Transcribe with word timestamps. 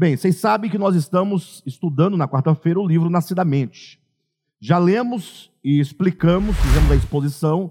Bem, 0.00 0.16
vocês 0.16 0.36
sabem 0.36 0.70
que 0.70 0.78
nós 0.78 0.96
estamos 0.96 1.62
estudando 1.66 2.16
na 2.16 2.26
quarta-feira 2.26 2.80
o 2.80 2.86
livro 2.86 3.10
Nascidamente. 3.10 4.00
Já 4.58 4.78
lemos 4.78 5.52
e 5.62 5.78
explicamos, 5.78 6.56
fizemos 6.56 6.90
a 6.90 6.96
exposição 6.96 7.70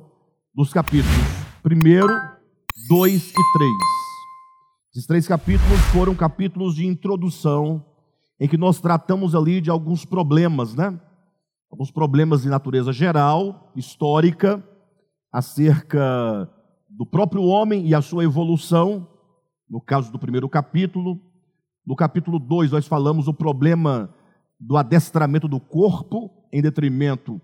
dos 0.54 0.72
capítulos 0.72 1.18
1, 1.66 2.88
2 2.88 3.30
e 3.30 3.34
3. 3.34 3.72
Esses 4.92 5.08
três 5.08 5.28
capítulos 5.28 5.80
foram 5.92 6.14
capítulos 6.14 6.76
de 6.76 6.86
introdução, 6.86 7.84
em 8.40 8.48
que 8.48 8.58
nós 8.58 8.80
tratamos 8.80 9.34
ali 9.34 9.60
de 9.60 9.72
alguns 9.72 10.06
problemas, 10.06 10.76
né? 10.76 11.02
Alguns 11.72 11.90
problemas 11.90 12.44
de 12.44 12.50
natureza 12.50 12.94
geral, 12.94 13.72
histórica, 13.76 14.64
acerca 15.34 16.48
do 16.88 17.08
próprio 17.08 17.42
homem 17.42 17.88
e 17.88 17.96
a 17.96 18.04
sua 18.04 18.24
evolução, 18.24 19.08
no 19.68 19.82
caso 19.82 20.12
do 20.12 20.20
primeiro 20.20 20.48
capítulo. 20.48 21.28
No 21.90 21.96
capítulo 21.96 22.38
2, 22.38 22.70
nós 22.70 22.86
falamos 22.86 23.28
o 23.28 23.34
problema 23.34 24.14
do 24.60 24.78
adestramento 24.78 25.48
do 25.48 25.60
corpo 25.60 26.30
em 26.54 26.62
detrimento 26.62 27.42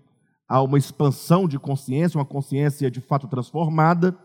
a 0.48 0.62
uma 0.62 0.78
expansão 0.78 1.48
de 1.48 1.58
consciência, 1.58 2.16
uma 2.16 2.24
consciência 2.24 2.88
de 2.88 3.00
fato 3.00 3.26
transformada. 3.26 4.16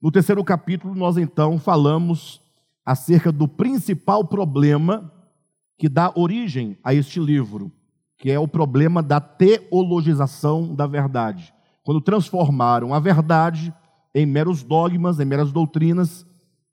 No 0.00 0.12
terceiro 0.12 0.44
capítulo, 0.44 0.94
nós 0.94 1.16
então 1.16 1.58
falamos 1.58 2.40
acerca 2.86 3.32
do 3.32 3.48
principal 3.48 4.24
problema 4.24 5.12
que 5.76 5.88
dá 5.88 6.12
origem 6.14 6.78
a 6.84 6.94
este 6.94 7.18
livro, 7.18 7.72
que 8.16 8.30
é 8.30 8.38
o 8.38 8.46
problema 8.46 9.02
da 9.02 9.18
teologização 9.18 10.72
da 10.72 10.86
verdade. 10.86 11.52
Quando 11.82 12.00
transformaram 12.00 12.94
a 12.94 13.00
verdade 13.00 13.74
em 14.14 14.24
meros 14.24 14.62
dogmas, 14.62 15.18
em 15.18 15.24
meras 15.24 15.50
doutrinas, 15.50 16.24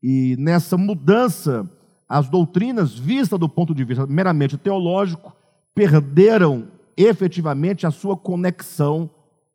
e 0.04 0.36
nessa 0.38 0.78
mudança, 0.78 1.68
as 2.12 2.28
doutrinas 2.28 3.00
vistas 3.00 3.40
do 3.40 3.48
ponto 3.48 3.74
de 3.74 3.86
vista 3.86 4.06
meramente 4.06 4.58
teológico 4.58 5.34
perderam 5.74 6.68
efetivamente 6.98 7.88
a 7.88 7.92
sua 7.92 8.18
conexão 8.18 9.10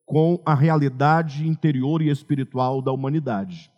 com 0.07 0.41
a 0.43 0.55
realidade 0.55 1.47
interior 1.47 2.01
e 2.01 2.09
espiritual 2.09 2.81
da 2.81 2.91
humanidade. 2.91 3.71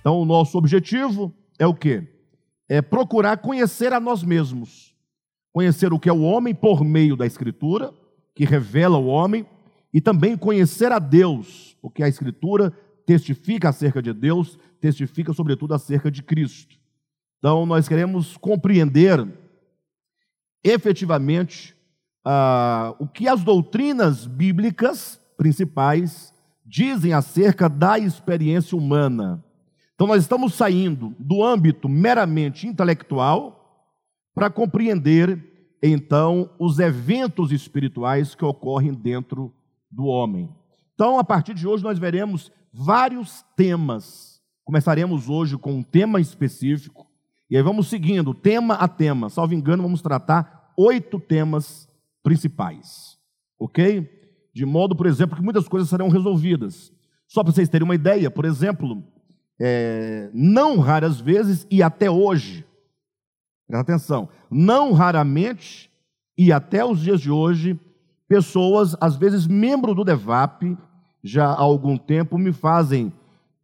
Então, 0.00 0.20
o 0.20 0.24
nosso 0.24 0.58
objetivo 0.58 1.32
é 1.56 1.64
o 1.68 1.72
quê? 1.72 2.08
É 2.72 2.80
procurar 2.80 3.36
conhecer 3.36 3.92
a 3.92 4.00
nós 4.00 4.22
mesmos. 4.22 4.94
Conhecer 5.52 5.92
o 5.92 5.98
que 5.98 6.08
é 6.08 6.12
o 6.12 6.22
homem 6.22 6.54
por 6.54 6.82
meio 6.82 7.14
da 7.14 7.26
Escritura, 7.26 7.92
que 8.34 8.46
revela 8.46 8.96
o 8.96 9.08
homem, 9.08 9.46
e 9.92 10.00
também 10.00 10.38
conhecer 10.38 10.90
a 10.90 10.98
Deus, 10.98 11.76
porque 11.82 12.02
a 12.02 12.08
Escritura 12.08 12.70
testifica 13.04 13.68
acerca 13.68 14.00
de 14.00 14.14
Deus, 14.14 14.58
testifica 14.80 15.34
sobretudo 15.34 15.74
acerca 15.74 16.10
de 16.10 16.22
Cristo. 16.22 16.74
Então, 17.38 17.66
nós 17.66 17.86
queremos 17.86 18.38
compreender 18.38 19.22
efetivamente 20.64 21.76
ah, 22.24 22.96
o 22.98 23.06
que 23.06 23.28
as 23.28 23.44
doutrinas 23.44 24.26
bíblicas 24.26 25.20
principais 25.36 26.32
dizem 26.64 27.12
acerca 27.12 27.68
da 27.68 27.98
experiência 27.98 28.78
humana 28.78 29.44
então, 29.94 30.06
nós 30.06 30.22
estamos 30.22 30.54
saindo 30.54 31.14
do 31.18 31.44
âmbito 31.44 31.88
meramente 31.88 32.66
intelectual 32.66 33.86
para 34.34 34.50
compreender, 34.50 35.76
então, 35.82 36.50
os 36.58 36.78
eventos 36.78 37.52
espirituais 37.52 38.34
que 38.34 38.44
ocorrem 38.44 38.94
dentro 38.94 39.52
do 39.90 40.04
homem. 40.04 40.48
Então, 40.94 41.18
a 41.18 41.24
partir 41.24 41.54
de 41.54 41.66
hoje, 41.66 41.84
nós 41.84 41.98
veremos 41.98 42.50
vários 42.72 43.44
temas. 43.56 44.40
Começaremos 44.64 45.28
hoje 45.28 45.58
com 45.58 45.74
um 45.74 45.82
tema 45.82 46.20
específico, 46.20 47.06
e 47.50 47.56
aí 47.56 47.62
vamos 47.62 47.88
seguindo, 47.88 48.32
tema 48.32 48.74
a 48.74 48.88
tema. 48.88 49.28
Salvo 49.28 49.52
engano, 49.52 49.82
vamos 49.82 50.00
tratar 50.00 50.72
oito 50.76 51.20
temas 51.20 51.88
principais, 52.22 53.18
ok? 53.58 54.08
De 54.54 54.64
modo, 54.64 54.96
por 54.96 55.06
exemplo, 55.06 55.36
que 55.36 55.42
muitas 55.42 55.68
coisas 55.68 55.88
serão 55.88 56.08
resolvidas. 56.08 56.92
Só 57.28 57.42
para 57.42 57.52
vocês 57.52 57.68
terem 57.68 57.84
uma 57.84 57.94
ideia, 57.94 58.30
por 58.30 58.44
exemplo, 58.44 59.02
é, 59.60 60.30
não 60.32 60.78
raras 60.78 61.20
vezes 61.20 61.66
e 61.70 61.82
até 61.82 62.10
hoje, 62.10 62.64
presta 63.66 63.82
atenção, 63.82 64.28
não 64.50 64.92
raramente 64.92 65.90
e 66.36 66.52
até 66.52 66.84
os 66.84 67.00
dias 67.00 67.20
de 67.20 67.30
hoje, 67.30 67.78
pessoas, 68.26 68.96
às 69.00 69.16
vezes 69.16 69.46
membros 69.46 69.94
do 69.94 70.04
DEVAP, 70.04 70.76
já 71.22 71.46
há 71.46 71.60
algum 71.60 71.96
tempo, 71.96 72.36
me 72.36 72.52
fazem 72.52 73.12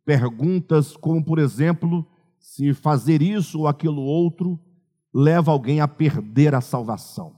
perguntas 0.05 0.97
como, 0.97 1.25
por 1.25 1.39
exemplo, 1.39 2.07
se 2.39 2.73
fazer 2.73 3.21
isso 3.21 3.61
ou 3.61 3.69
aquilo 3.69 4.03
outro 4.03 4.59
leva 5.13 5.51
alguém 5.51 5.81
a 5.81 5.89
perder 5.89 6.55
a 6.55 6.61
salvação. 6.61 7.37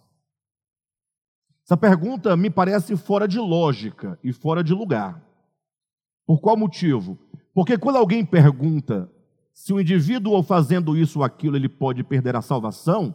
Essa 1.65 1.77
pergunta 1.77 2.37
me 2.37 2.51
parece 2.51 2.97
fora 2.97 3.29
de 3.29 3.39
lógica 3.39 4.19
e 4.25 4.33
fora 4.33 4.63
de 4.63 4.75
lugar. 4.75 5.23
Por 6.27 6.41
qual 6.41 6.57
motivo? 6.57 7.19
Porque 7.55 7.77
quando 7.77 7.97
alguém 7.97 8.25
pergunta 8.25 9.11
se 9.53 9.73
o 9.73 9.81
indivíduo 9.81 10.43
fazendo 10.43 10.97
isso 10.97 11.19
ou 11.19 11.25
aquilo 11.25 11.57
ele 11.57 11.69
pode 11.69 12.03
perder 12.03 12.35
a 12.35 12.43
salvação, 12.43 13.15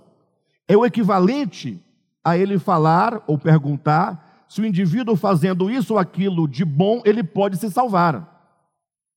é 0.68 0.78
o 0.78 0.86
equivalente 0.86 1.84
a 2.24 2.38
ele 2.38 2.60
falar 2.60 3.24
ou 3.28 3.38
perguntar 3.38 4.46
se 4.48 4.62
o 4.62 4.66
indivíduo 4.66 5.16
fazendo 5.16 5.70
isso 5.70 5.94
ou 5.94 6.00
aquilo 6.00 6.48
de 6.48 6.64
bom 6.64 7.02
ele 7.06 7.24
pode 7.24 7.58
se 7.58 7.70
salvar. 7.72 8.56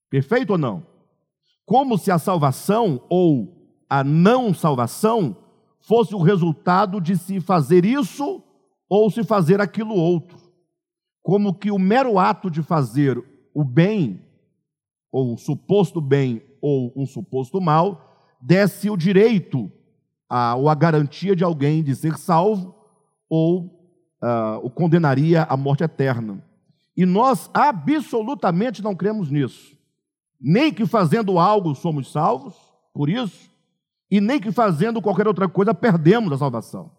Perfeito 0.08 0.52
ou 0.52 0.58
não? 0.58 0.86
Como 1.66 1.98
se 1.98 2.10
a 2.10 2.18
salvação 2.18 3.02
ou 3.10 3.54
a 3.90 4.02
não 4.02 4.54
salvação 4.54 5.36
fosse 5.80 6.14
o 6.14 6.22
resultado 6.22 7.00
de 7.00 7.16
se 7.16 7.40
fazer 7.40 7.84
isso 7.84 8.42
ou 8.88 9.10
se 9.10 9.22
fazer 9.22 9.60
aquilo 9.60 9.94
outro. 9.94 10.38
Como 11.22 11.54
que 11.54 11.70
o 11.70 11.78
mero 11.78 12.18
ato 12.18 12.50
de 12.50 12.62
fazer 12.62 13.22
o 13.52 13.62
bem 13.64 14.22
ou 15.10 15.32
um 15.32 15.36
suposto 15.36 16.00
bem 16.00 16.42
ou 16.60 16.92
um 16.96 17.06
suposto 17.06 17.60
mal, 17.60 18.26
desse 18.40 18.90
o 18.90 18.96
direito 18.96 19.70
a, 20.28 20.54
ou 20.54 20.68
a 20.68 20.74
garantia 20.74 21.34
de 21.34 21.44
alguém 21.44 21.82
de 21.82 21.94
ser 21.94 22.16
salvo 22.18 22.74
ou 23.28 23.64
uh, 24.22 24.58
o 24.62 24.70
condenaria 24.70 25.42
à 25.44 25.56
morte 25.56 25.84
eterna. 25.84 26.42
E 26.96 27.06
nós 27.06 27.50
absolutamente 27.54 28.82
não 28.82 28.94
cremos 28.94 29.30
nisso. 29.30 29.76
Nem 30.40 30.72
que 30.72 30.86
fazendo 30.86 31.38
algo 31.38 31.74
somos 31.74 32.10
salvos, 32.12 32.54
por 32.92 33.08
isso, 33.08 33.50
e 34.10 34.20
nem 34.20 34.40
que 34.40 34.50
fazendo 34.50 35.02
qualquer 35.02 35.26
outra 35.26 35.48
coisa 35.48 35.74
perdemos 35.74 36.32
a 36.32 36.38
salvação. 36.38 36.90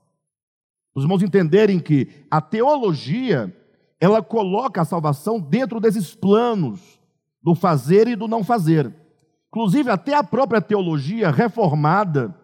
Os 0.93 1.03
irmãos 1.03 1.21
entenderem 1.21 1.79
que 1.79 2.09
a 2.29 2.41
teologia, 2.41 3.55
ela 3.99 4.21
coloca 4.21 4.81
a 4.81 4.85
salvação 4.85 5.39
dentro 5.39 5.79
desses 5.79 6.15
planos 6.15 6.98
do 7.41 7.55
fazer 7.55 8.07
e 8.07 8.15
do 8.15 8.27
não 8.27 8.43
fazer. 8.43 8.93
Inclusive, 9.49 9.89
até 9.89 10.15
a 10.15 10.23
própria 10.23 10.61
teologia 10.61 11.31
reformada, 11.31 12.35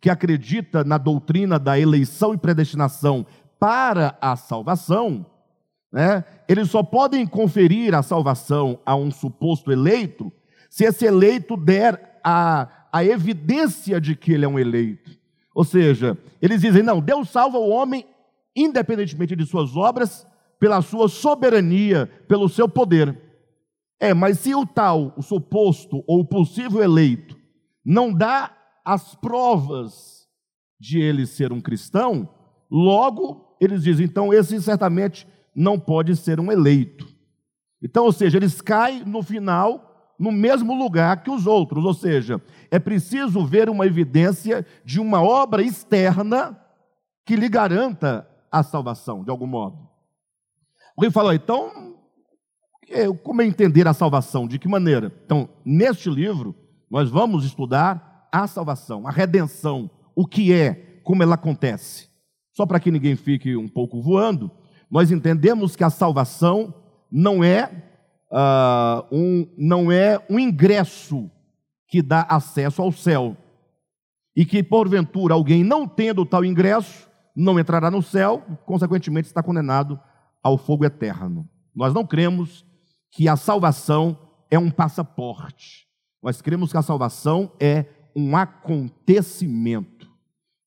que 0.00 0.10
acredita 0.10 0.84
na 0.84 0.98
doutrina 0.98 1.58
da 1.58 1.78
eleição 1.78 2.32
e 2.32 2.38
predestinação 2.38 3.26
para 3.58 4.16
a 4.20 4.36
salvação, 4.36 5.26
né, 5.92 6.24
eles 6.48 6.70
só 6.70 6.82
podem 6.82 7.26
conferir 7.26 7.94
a 7.94 8.02
salvação 8.02 8.78
a 8.84 8.94
um 8.94 9.10
suposto 9.10 9.72
eleito 9.72 10.30
se 10.70 10.84
esse 10.84 11.06
eleito 11.06 11.56
der 11.56 12.20
a, 12.22 12.68
a 12.92 13.04
evidência 13.04 14.00
de 14.00 14.14
que 14.14 14.32
ele 14.32 14.44
é 14.44 14.48
um 14.48 14.58
eleito. 14.58 15.10
Ou 15.54 15.64
seja, 15.64 16.16
eles 16.40 16.60
dizem: 16.60 16.82
não, 16.82 17.00
Deus 17.00 17.30
salva 17.30 17.58
o 17.58 17.70
homem 17.70 18.04
independentemente 18.58 19.36
de 19.36 19.46
suas 19.46 19.76
obras, 19.76 20.26
pela 20.58 20.82
sua 20.82 21.08
soberania, 21.08 22.10
pelo 22.26 22.48
seu 22.48 22.68
poder. 22.68 23.16
É, 24.00 24.14
mas 24.14 24.38
se 24.38 24.54
o 24.54 24.64
tal, 24.64 25.12
o 25.16 25.22
suposto 25.22 26.04
ou 26.06 26.20
o 26.20 26.24
possível 26.24 26.82
eleito, 26.82 27.36
não 27.84 28.12
dá 28.12 28.54
as 28.84 29.14
provas 29.14 30.28
de 30.78 31.00
ele 31.00 31.26
ser 31.26 31.52
um 31.52 31.60
cristão, 31.60 32.28
logo 32.70 33.56
eles 33.60 33.82
dizem, 33.82 34.06
então 34.06 34.32
esse 34.32 34.60
certamente 34.62 35.26
não 35.54 35.78
pode 35.78 36.14
ser 36.14 36.38
um 36.38 36.52
eleito. 36.52 37.08
Então, 37.82 38.04
ou 38.04 38.12
seja, 38.12 38.38
eles 38.38 38.60
caem 38.60 39.04
no 39.04 39.22
final 39.22 39.88
no 40.18 40.32
mesmo 40.32 40.74
lugar 40.74 41.22
que 41.22 41.30
os 41.30 41.46
outros, 41.46 41.84
ou 41.84 41.94
seja, 41.94 42.42
é 42.70 42.78
preciso 42.78 43.46
ver 43.46 43.70
uma 43.70 43.86
evidência 43.86 44.66
de 44.84 44.98
uma 44.98 45.22
obra 45.22 45.62
externa 45.62 46.60
que 47.24 47.36
lhe 47.36 47.48
garanta 47.48 48.28
a 48.50 48.62
salvação, 48.62 49.22
de 49.22 49.30
algum 49.30 49.46
modo. 49.46 49.78
Alguém 50.96 51.10
falou, 51.10 51.32
então 51.32 51.97
é, 52.90 53.12
como 53.12 53.42
é 53.42 53.46
entender 53.46 53.86
a 53.86 53.92
salvação? 53.92 54.46
De 54.46 54.58
que 54.58 54.68
maneira? 54.68 55.12
Então, 55.24 55.48
neste 55.64 56.08
livro, 56.08 56.54
nós 56.90 57.10
vamos 57.10 57.44
estudar 57.44 58.28
a 58.32 58.46
salvação, 58.46 59.06
a 59.06 59.10
redenção, 59.10 59.90
o 60.14 60.26
que 60.26 60.52
é, 60.52 61.00
como 61.04 61.22
ela 61.22 61.34
acontece. 61.34 62.08
Só 62.52 62.66
para 62.66 62.80
que 62.80 62.90
ninguém 62.90 63.16
fique 63.16 63.56
um 63.56 63.68
pouco 63.68 64.02
voando, 64.02 64.50
nós 64.90 65.10
entendemos 65.10 65.76
que 65.76 65.84
a 65.84 65.90
salvação 65.90 66.74
não 67.10 67.44
é, 67.44 67.70
uh, 68.32 69.06
um, 69.12 69.46
não 69.56 69.92
é 69.92 70.20
um 70.28 70.38
ingresso 70.38 71.30
que 71.88 72.02
dá 72.02 72.22
acesso 72.22 72.82
ao 72.82 72.92
céu. 72.92 73.36
E 74.36 74.44
que, 74.44 74.62
porventura, 74.62 75.34
alguém 75.34 75.64
não 75.64 75.86
tendo 75.86 76.24
tal 76.24 76.44
ingresso, 76.44 77.08
não 77.34 77.58
entrará 77.58 77.90
no 77.90 78.02
céu, 78.02 78.42
consequentemente 78.66 79.28
está 79.28 79.42
condenado 79.42 79.98
ao 80.42 80.58
fogo 80.58 80.84
eterno. 80.84 81.48
Nós 81.74 81.94
não 81.94 82.04
cremos 82.04 82.66
que 83.10 83.28
a 83.28 83.36
salvação 83.36 84.18
é 84.50 84.58
um 84.58 84.70
passaporte. 84.70 85.86
Nós 86.22 86.42
cremos 86.42 86.72
que 86.72 86.78
a 86.78 86.82
salvação 86.82 87.52
é 87.60 87.86
um 88.14 88.36
acontecimento, 88.36 90.10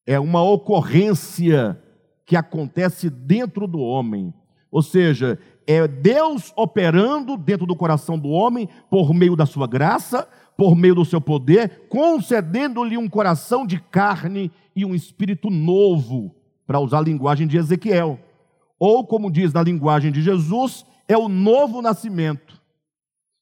é 0.05 0.19
uma 0.19 0.41
ocorrência 0.41 1.81
que 2.25 2.35
acontece 2.35 3.09
dentro 3.09 3.67
do 3.67 3.79
homem. 3.79 4.33
Ou 4.71 4.81
seja, 4.81 5.37
é 5.67 5.85
Deus 5.87 6.53
operando 6.55 7.35
dentro 7.35 7.65
do 7.65 7.75
coração 7.75 8.17
do 8.17 8.29
homem 8.29 8.69
por 8.89 9.13
meio 9.13 9.35
da 9.35 9.45
sua 9.45 9.67
graça, 9.67 10.27
por 10.57 10.75
meio 10.75 10.95
do 10.95 11.03
seu 11.03 11.19
poder, 11.19 11.87
concedendo-lhe 11.89 12.97
um 12.97 13.09
coração 13.09 13.65
de 13.65 13.79
carne 13.79 14.51
e 14.75 14.85
um 14.85 14.95
espírito 14.95 15.49
novo, 15.49 16.33
para 16.65 16.79
usar 16.79 16.99
a 16.99 17.03
linguagem 17.03 17.47
de 17.47 17.57
Ezequiel. 17.57 18.17
Ou, 18.79 19.05
como 19.05 19.29
diz 19.29 19.51
na 19.51 19.61
linguagem 19.61 20.11
de 20.11 20.21
Jesus, 20.21 20.85
é 21.11 21.17
o 21.17 21.27
novo 21.27 21.81
nascimento. 21.81 22.61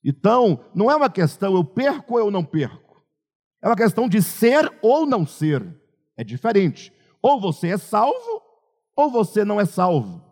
Então, 0.03 0.61
não 0.73 0.89
é 0.89 0.95
uma 0.95 1.09
questão 1.09 1.53
eu 1.55 1.63
perco 1.63 2.13
ou 2.13 2.19
eu 2.19 2.31
não 2.31 2.43
perco. 2.43 3.03
É 3.61 3.67
uma 3.67 3.75
questão 3.75 4.07
de 4.07 4.21
ser 4.21 4.71
ou 4.81 5.05
não 5.05 5.25
ser. 5.25 5.65
É 6.17 6.23
diferente. 6.23 6.91
Ou 7.21 7.39
você 7.39 7.69
é 7.69 7.77
salvo, 7.77 8.41
ou 8.95 9.11
você 9.11 9.43
não 9.43 9.59
é 9.59 9.65
salvo. 9.65 10.23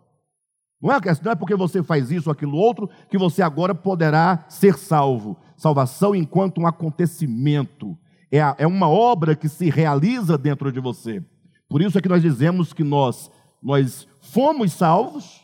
Não 0.80 0.92
é, 0.92 1.00
questão, 1.00 1.26
não 1.26 1.32
é 1.32 1.34
porque 1.34 1.54
você 1.54 1.82
faz 1.82 2.10
isso 2.10 2.28
ou 2.28 2.32
aquilo 2.32 2.56
outro 2.56 2.88
que 3.10 3.18
você 3.18 3.42
agora 3.42 3.74
poderá 3.74 4.46
ser 4.48 4.78
salvo. 4.78 5.36
Salvação 5.56 6.14
enquanto 6.14 6.60
um 6.60 6.66
acontecimento. 6.66 7.98
É, 8.30 8.38
é 8.58 8.66
uma 8.66 8.88
obra 8.88 9.36
que 9.36 9.48
se 9.48 9.68
realiza 9.70 10.38
dentro 10.38 10.72
de 10.72 10.80
você. 10.80 11.22
Por 11.68 11.82
isso 11.82 11.98
é 11.98 12.00
que 12.00 12.08
nós 12.08 12.22
dizemos 12.22 12.72
que 12.72 12.84
nós, 12.84 13.30
nós 13.62 14.08
fomos 14.20 14.72
salvos 14.72 15.37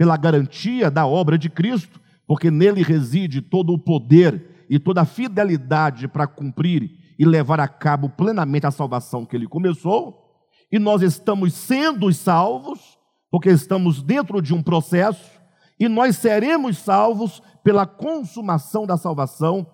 pela 0.00 0.16
garantia 0.16 0.90
da 0.90 1.06
obra 1.06 1.36
de 1.36 1.50
Cristo, 1.50 2.00
porque 2.26 2.50
nele 2.50 2.82
reside 2.82 3.42
todo 3.42 3.74
o 3.74 3.78
poder 3.78 4.64
e 4.70 4.78
toda 4.78 5.02
a 5.02 5.04
fidelidade 5.04 6.08
para 6.08 6.26
cumprir 6.26 6.90
e 7.18 7.26
levar 7.26 7.60
a 7.60 7.68
cabo 7.68 8.08
plenamente 8.08 8.66
a 8.66 8.70
salvação 8.70 9.26
que 9.26 9.36
ele 9.36 9.46
começou, 9.46 10.40
e 10.72 10.78
nós 10.78 11.02
estamos 11.02 11.52
sendo 11.52 12.10
salvos, 12.14 12.98
porque 13.30 13.50
estamos 13.50 14.02
dentro 14.02 14.40
de 14.40 14.54
um 14.54 14.62
processo, 14.62 15.38
e 15.78 15.86
nós 15.86 16.16
seremos 16.16 16.78
salvos 16.78 17.42
pela 17.62 17.84
consumação 17.84 18.86
da 18.86 18.96
salvação, 18.96 19.66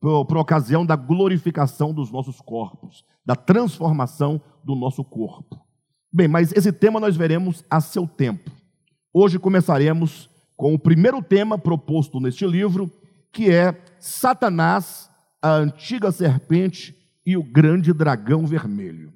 por, 0.00 0.24
por 0.24 0.38
ocasião 0.38 0.84
da 0.84 0.96
glorificação 0.96 1.94
dos 1.94 2.10
nossos 2.10 2.40
corpos, 2.40 3.04
da 3.24 3.36
transformação 3.36 4.40
do 4.64 4.74
nosso 4.74 5.04
corpo. 5.04 5.56
Bem, 6.12 6.26
mas 6.26 6.50
esse 6.52 6.72
tema 6.72 6.98
nós 6.98 7.16
veremos 7.16 7.64
a 7.70 7.80
seu 7.80 8.08
tempo. 8.08 8.57
Hoje 9.12 9.38
começaremos 9.38 10.28
com 10.54 10.74
o 10.74 10.78
primeiro 10.78 11.22
tema 11.22 11.58
proposto 11.58 12.20
neste 12.20 12.46
livro, 12.46 12.90
que 13.32 13.50
é 13.50 13.74
Satanás, 13.98 15.08
a 15.40 15.54
antiga 15.54 16.12
serpente 16.12 16.94
e 17.24 17.34
o 17.34 17.42
grande 17.42 17.92
dragão 17.94 18.46
vermelho. 18.46 19.10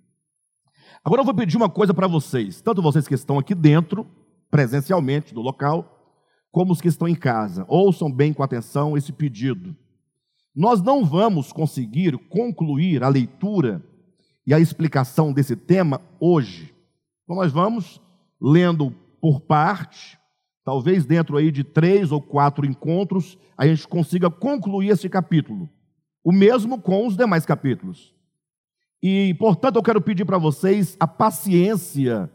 Agora 1.04 1.20
eu 1.20 1.26
vou 1.26 1.34
pedir 1.34 1.58
uma 1.58 1.68
coisa 1.68 1.92
para 1.92 2.06
vocês, 2.06 2.62
tanto 2.62 2.80
vocês 2.80 3.06
que 3.06 3.14
estão 3.14 3.38
aqui 3.38 3.54
dentro, 3.54 4.06
presencialmente, 4.50 5.34
no 5.34 5.42
local, 5.42 6.16
como 6.50 6.72
os 6.72 6.80
que 6.80 6.88
estão 6.88 7.06
em 7.06 7.14
casa. 7.14 7.66
Ouçam 7.68 8.10
bem 8.10 8.32
com 8.32 8.42
atenção 8.42 8.96
esse 8.96 9.12
pedido. 9.12 9.76
Nós 10.56 10.80
não 10.80 11.04
vamos 11.04 11.52
conseguir 11.52 12.16
concluir 12.30 13.04
a 13.04 13.08
leitura 13.08 13.82
e 14.46 14.54
a 14.54 14.60
explicação 14.60 15.34
desse 15.34 15.54
tema 15.54 16.00
hoje. 16.18 16.74
Então 17.24 17.36
nós 17.36 17.52
vamos 17.52 18.00
lendo 18.40 18.94
por 19.22 19.40
parte, 19.40 20.18
Talvez 20.64 21.04
dentro 21.04 21.36
aí 21.36 21.50
de 21.50 21.64
três 21.64 22.12
ou 22.12 22.20
quatro 22.20 22.64
encontros 22.64 23.36
a 23.56 23.66
gente 23.66 23.86
consiga 23.86 24.30
concluir 24.30 24.90
esse 24.90 25.08
capítulo. 25.08 25.68
O 26.24 26.30
mesmo 26.30 26.80
com 26.80 27.06
os 27.06 27.16
demais 27.16 27.44
capítulos. 27.44 28.14
E, 29.02 29.34
portanto, 29.34 29.76
eu 29.76 29.82
quero 29.82 30.00
pedir 30.00 30.24
para 30.24 30.38
vocês 30.38 30.96
a 31.00 31.08
paciência 31.08 32.30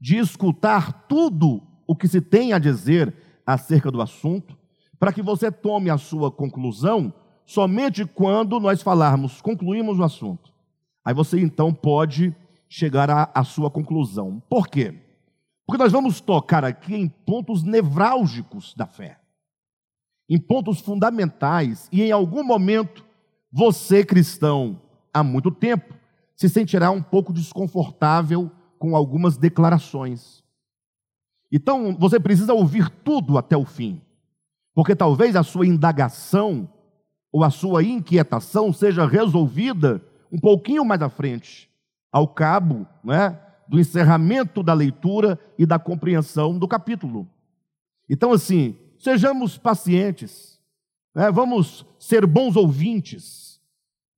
de 0.00 0.16
escutar 0.16 1.06
tudo 1.06 1.62
o 1.86 1.94
que 1.94 2.08
se 2.08 2.22
tem 2.22 2.54
a 2.54 2.58
dizer 2.58 3.14
acerca 3.44 3.90
do 3.90 4.00
assunto, 4.00 4.56
para 4.98 5.12
que 5.12 5.20
você 5.20 5.50
tome 5.52 5.90
a 5.90 5.98
sua 5.98 6.30
conclusão 6.30 7.12
somente 7.44 8.06
quando 8.06 8.58
nós 8.58 8.80
falarmos, 8.80 9.42
concluímos 9.42 9.98
o 9.98 10.04
assunto. 10.04 10.50
Aí 11.04 11.12
você 11.12 11.38
então 11.38 11.72
pode 11.72 12.34
chegar 12.68 13.30
à, 13.34 13.44
sua 13.44 13.70
conclusão. 13.70 14.42
Por 14.48 14.68
quê? 14.68 14.94
Porque 15.68 15.82
nós 15.82 15.92
vamos 15.92 16.18
tocar 16.18 16.64
aqui 16.64 16.94
em 16.94 17.06
pontos 17.06 17.62
nevrálgicos 17.62 18.72
da 18.74 18.86
fé, 18.86 19.20
em 20.26 20.40
pontos 20.40 20.80
fundamentais, 20.80 21.90
e 21.92 22.00
em 22.00 22.10
algum 22.10 22.42
momento, 22.42 23.04
você 23.52 24.02
cristão, 24.02 24.80
há 25.12 25.22
muito 25.22 25.50
tempo, 25.50 25.92
se 26.34 26.48
sentirá 26.48 26.90
um 26.90 27.02
pouco 27.02 27.34
desconfortável 27.34 28.50
com 28.78 28.96
algumas 28.96 29.36
declarações. 29.36 30.42
Então, 31.52 31.94
você 31.98 32.18
precisa 32.18 32.54
ouvir 32.54 32.88
tudo 32.88 33.36
até 33.36 33.54
o 33.54 33.66
fim, 33.66 34.00
porque 34.74 34.96
talvez 34.96 35.36
a 35.36 35.42
sua 35.42 35.66
indagação 35.66 36.66
ou 37.30 37.44
a 37.44 37.50
sua 37.50 37.82
inquietação 37.82 38.72
seja 38.72 39.06
resolvida 39.06 40.02
um 40.32 40.40
pouquinho 40.40 40.82
mais 40.82 41.02
à 41.02 41.10
frente, 41.10 41.70
ao 42.10 42.26
cabo, 42.26 42.86
não 43.04 43.12
é? 43.12 43.47
Do 43.68 43.78
encerramento 43.78 44.62
da 44.62 44.72
leitura 44.72 45.38
e 45.58 45.66
da 45.66 45.78
compreensão 45.78 46.58
do 46.58 46.66
capítulo. 46.66 47.28
Então, 48.08 48.32
assim, 48.32 48.76
sejamos 48.98 49.58
pacientes, 49.58 50.58
né? 51.14 51.30
vamos 51.30 51.84
ser 51.98 52.26
bons 52.26 52.56
ouvintes. 52.56 53.60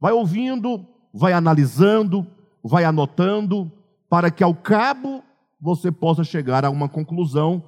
Vai 0.00 0.12
ouvindo, 0.12 0.86
vai 1.12 1.32
analisando, 1.32 2.26
vai 2.62 2.84
anotando, 2.84 3.70
para 4.08 4.30
que 4.30 4.44
ao 4.44 4.54
cabo 4.54 5.22
você 5.60 5.90
possa 5.90 6.24
chegar 6.24 6.64
a 6.64 6.70
uma 6.70 6.88
conclusão 6.88 7.62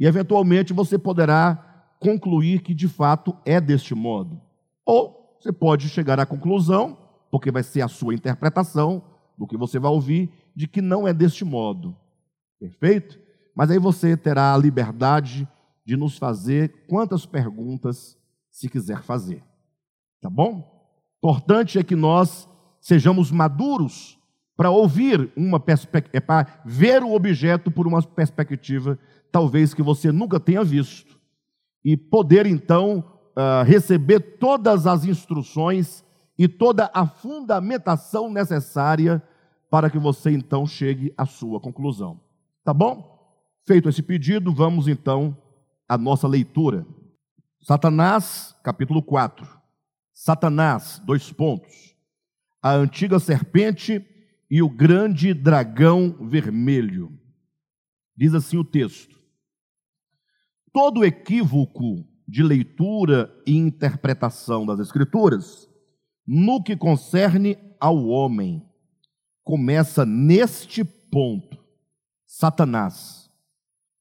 e, 0.00 0.06
eventualmente, 0.06 0.72
você 0.72 0.98
poderá 0.98 1.62
concluir 2.00 2.60
que 2.60 2.74
de 2.74 2.88
fato 2.88 3.36
é 3.44 3.60
deste 3.60 3.94
modo. 3.94 4.40
Ou 4.84 5.36
você 5.38 5.52
pode 5.52 5.88
chegar 5.88 6.18
à 6.18 6.26
conclusão, 6.26 6.96
porque 7.30 7.50
vai 7.50 7.62
ser 7.62 7.82
a 7.82 7.88
sua 7.88 8.14
interpretação 8.14 9.02
do 9.36 9.46
que 9.46 9.56
você 9.56 9.78
vai 9.78 9.90
ouvir, 9.90 10.30
de 10.56 10.66
que 10.66 10.80
não 10.80 11.06
é 11.06 11.12
deste 11.12 11.44
modo. 11.44 11.94
Perfeito? 12.58 13.20
Mas 13.54 13.70
aí 13.70 13.78
você 13.78 14.16
terá 14.16 14.54
a 14.54 14.58
liberdade 14.58 15.46
de 15.84 15.96
nos 15.96 16.16
fazer 16.16 16.86
quantas 16.88 17.26
perguntas 17.26 18.18
se 18.50 18.68
quiser 18.68 19.02
fazer. 19.02 19.44
Tá 20.20 20.30
bom? 20.30 20.74
Importante 21.18 21.78
é 21.78 21.84
que 21.84 21.94
nós 21.94 22.48
sejamos 22.80 23.30
maduros 23.30 24.18
para 24.56 24.70
ouvir 24.70 25.30
uma 25.36 25.60
perspectiva, 25.60 26.16
é 26.16 26.20
para 26.20 26.62
ver 26.64 27.02
o 27.02 27.12
objeto 27.12 27.70
por 27.70 27.86
uma 27.86 28.02
perspectiva 28.02 28.98
talvez 29.30 29.74
que 29.74 29.82
você 29.82 30.10
nunca 30.10 30.40
tenha 30.40 30.64
visto 30.64 31.18
e 31.84 31.96
poder 31.96 32.46
então 32.46 33.04
uh, 33.36 33.62
receber 33.64 34.38
todas 34.38 34.86
as 34.86 35.04
instruções 35.04 36.02
e 36.38 36.48
toda 36.48 36.90
a 36.94 37.06
fundamentação 37.06 38.30
necessária 38.30 39.22
para 39.70 39.90
que 39.90 39.98
você 39.98 40.30
então 40.30 40.66
chegue 40.66 41.12
à 41.16 41.26
sua 41.26 41.60
conclusão. 41.60 42.20
Tá 42.64 42.72
bom? 42.72 43.16
Feito 43.66 43.88
esse 43.88 44.02
pedido, 44.02 44.52
vamos 44.52 44.88
então 44.88 45.36
à 45.88 45.98
nossa 45.98 46.28
leitura. 46.28 46.86
Satanás, 47.60 48.56
capítulo 48.62 49.02
4. 49.02 49.46
Satanás, 50.12 51.00
dois 51.04 51.32
pontos. 51.32 51.94
A 52.62 52.72
antiga 52.72 53.18
serpente 53.18 54.04
e 54.50 54.62
o 54.62 54.68
grande 54.68 55.34
dragão 55.34 56.16
vermelho. 56.28 57.12
Diz 58.16 58.34
assim 58.34 58.56
o 58.56 58.64
texto: 58.64 59.16
Todo 60.72 61.04
equívoco 61.04 62.06
de 62.26 62.42
leitura 62.42 63.32
e 63.46 63.56
interpretação 63.56 64.64
das 64.64 64.80
Escrituras, 64.80 65.68
no 66.26 66.62
que 66.62 66.76
concerne 66.76 67.58
ao 67.78 68.06
homem, 68.06 68.64
começa 69.46 70.04
neste 70.04 70.82
ponto. 70.82 71.56
Satanás, 72.26 73.30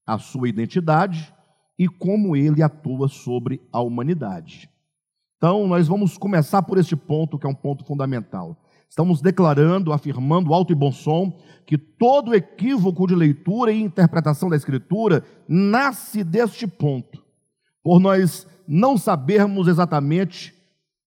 a 0.03 0.17
sua 0.17 0.49
identidade 0.49 1.31
e 1.77 1.87
como 1.87 2.35
ele 2.35 2.63
atua 2.63 3.07
sobre 3.07 3.61
a 3.71 3.79
humanidade. 3.79 4.67
Então, 5.37 5.67
nós 5.67 5.87
vamos 5.87 6.17
começar 6.17 6.63
por 6.63 6.79
este 6.79 6.95
ponto, 6.95 7.37
que 7.37 7.45
é 7.45 7.49
um 7.49 7.53
ponto 7.53 7.85
fundamental. 7.85 8.57
Estamos 8.89 9.21
declarando, 9.21 9.93
afirmando 9.93 10.51
alto 10.51 10.73
e 10.73 10.75
bom 10.75 10.91
som, 10.91 11.31
que 11.63 11.77
todo 11.77 12.33
equívoco 12.33 13.05
de 13.05 13.13
leitura 13.13 13.71
e 13.71 13.79
interpretação 13.79 14.49
da 14.49 14.55
Escritura 14.55 15.23
nasce 15.47 16.23
deste 16.23 16.65
ponto, 16.65 17.23
por 17.83 17.99
nós 17.99 18.47
não 18.67 18.97
sabermos 18.97 19.67
exatamente 19.67 20.55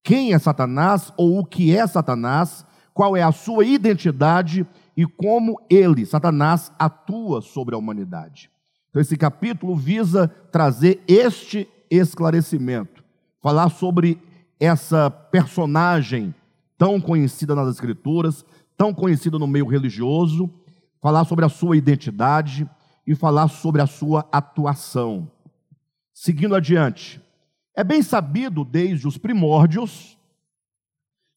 quem 0.05 0.33
é 0.33 0.39
Satanás 0.39 1.13
ou 1.17 1.41
o 1.41 1.45
que 1.45 1.77
é 1.77 1.85
Satanás, 1.89 2.65
qual 2.99 3.17
é 3.17 3.23
a 3.23 3.31
sua 3.31 3.65
identidade 3.65 4.67
e 4.97 5.07
como 5.07 5.63
ele, 5.71 6.05
Satanás, 6.05 6.73
atua 6.77 7.41
sobre 7.41 7.77
a 7.77 7.79
humanidade. 7.79 8.51
Então, 8.91 9.01
esse 9.01 9.17
capítulo 9.17 9.77
visa 9.77 10.27
trazer 10.51 11.01
este 11.07 11.69
esclarecimento, 11.89 13.05
falar 13.41 13.69
sobre 13.69 14.21
essa 14.59 15.09
personagem 15.09 16.35
tão 16.77 17.01
conhecida 17.01 17.55
nas 17.55 17.69
Escrituras, 17.69 18.45
tão 18.77 18.93
conhecida 18.93 19.39
no 19.39 19.47
meio 19.47 19.69
religioso, 19.69 20.51
falar 21.01 21.25
sobre 21.25 21.45
a 21.45 21.49
sua 21.49 21.77
identidade 21.77 22.69
e 23.07 23.15
falar 23.15 23.47
sobre 23.47 23.81
a 23.81 23.87
sua 23.87 24.29
atuação. 24.33 25.31
Seguindo 26.13 26.57
adiante, 26.57 27.23
é 27.77 27.85
bem 27.85 28.03
sabido 28.03 28.65
desde 28.65 29.07
os 29.07 29.17
primórdios 29.17 30.19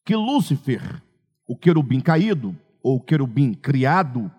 que 0.04 0.16
Lúcifer, 0.16 1.04
o 1.52 1.58
querubim 1.58 2.00
caído, 2.00 2.58
ou 2.82 2.98
querubim 2.98 3.54
criado, 3.54 4.32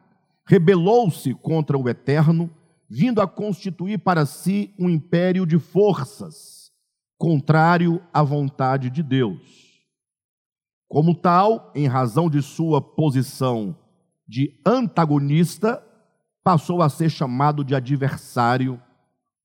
rebelou-se 0.47 1.35
contra 1.35 1.76
o 1.76 1.87
Eterno, 1.87 2.50
vindo 2.88 3.21
a 3.21 3.28
constituir 3.28 3.99
para 3.99 4.25
si 4.25 4.73
um 4.78 4.88
império 4.88 5.45
de 5.45 5.59
forças, 5.59 6.73
contrário 7.19 8.02
à 8.14 8.23
vontade 8.23 8.88
de 8.88 9.02
Deus. 9.02 9.85
Como 10.88 11.14
tal, 11.14 11.71
em 11.75 11.87
razão 11.87 12.31
de 12.31 12.40
sua 12.40 12.81
posição 12.81 13.76
de 14.26 14.59
antagonista, 14.64 15.87
passou 16.42 16.81
a 16.81 16.88
ser 16.88 17.11
chamado 17.11 17.62
de 17.62 17.75
adversário 17.75 18.81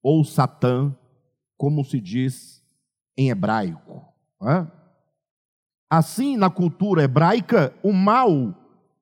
ou 0.01 0.23
Satã, 0.23 0.95
como 1.57 1.83
se 1.83 1.99
diz 1.99 2.63
em 3.17 3.29
hebraico. 3.29 4.05
Assim, 5.89 6.35
na 6.35 6.49
cultura 6.49 7.03
hebraica, 7.03 7.73
o 7.81 7.93
mal 7.93 8.53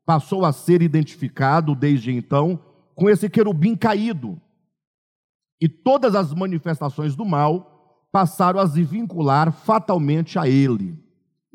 passou 0.06 0.46
a 0.46 0.52
ser 0.52 0.82
identificado 0.82 1.76
desde 1.76 2.12
então 2.12 2.60
com 2.94 3.10
esse 3.10 3.30
querubim 3.30 3.76
caído. 3.76 4.40
E 5.60 5.68
todas 5.68 6.16
as 6.16 6.34
manifestações 6.34 7.16
do 7.16 7.26
mal 7.26 8.08
passaram 8.12 8.60
a 8.60 8.68
se 8.68 8.84
vincular 8.84 9.52
fatalmente 9.52 10.38
a 10.38 10.48
ele 10.48 11.06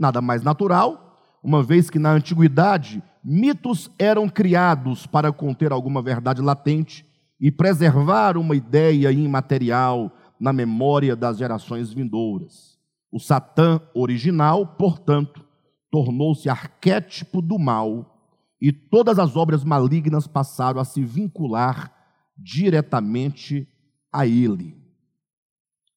nada 0.01 0.23
mais 0.23 0.43
natural, 0.43 1.19
uma 1.43 1.63
vez 1.63 1.91
que 1.91 1.99
na 1.99 2.11
antiguidade 2.13 3.03
mitos 3.23 3.91
eram 3.99 4.31
criados 4.31 5.07
para 5.07 5.31
conter 5.31 5.73
alguma 5.73 6.01
verdade 6.01 6.41
latente 6.41 7.05
e 7.39 7.51
preservar 7.51 8.39
uma 8.39 8.57
ideia 8.57 9.13
imaterial 9.13 10.11
na 10.41 10.55
memória 10.55 11.15
das 11.15 11.37
gerações 11.37 11.93
vindouras. 11.93 12.70
O 13.13 13.19
Satã 13.19 13.81
original, 13.95 14.67
portanto, 14.67 15.45
tornou-se 15.91 16.49
arquétipo 16.49 17.43
do 17.43 17.59
mal 17.59 18.17
e 18.61 18.73
todas 18.73 19.19
as 19.19 19.37
obras 19.37 19.65
malignas 19.65 20.27
passaram 20.27 20.81
a 20.81 20.85
se 20.85 21.03
vincular 21.03 21.93
diretamente 22.37 23.67
a 24.13 24.27
ele. 24.27 24.77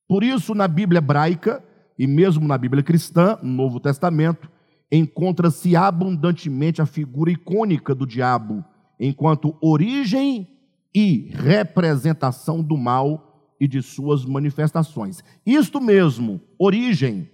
Por 0.08 0.24
isso, 0.24 0.56
na 0.56 0.68
Bíblia 0.68 1.00
hebraica, 1.00 1.64
e 1.98 2.08
mesmo 2.08 2.48
na 2.48 2.58
Bíblia 2.58 2.84
cristã, 2.84 3.38
no 3.42 3.52
Novo 3.52 3.80
Testamento, 3.80 4.50
encontra-se 4.92 5.76
abundantemente 5.76 6.82
a 6.82 6.86
figura 6.86 7.32
icônica 7.32 7.94
do 7.96 8.06
diabo, 8.06 8.64
enquanto 9.00 9.58
origem 9.62 10.48
e 10.94 11.32
representação 11.34 12.62
do 12.62 12.78
mal 12.78 13.33
e 13.64 13.68
de 13.70 13.82
suas 13.82 14.26
manifestações. 14.26 15.24
Isto 15.46 15.80
mesmo, 15.80 16.42
origem 16.60 17.30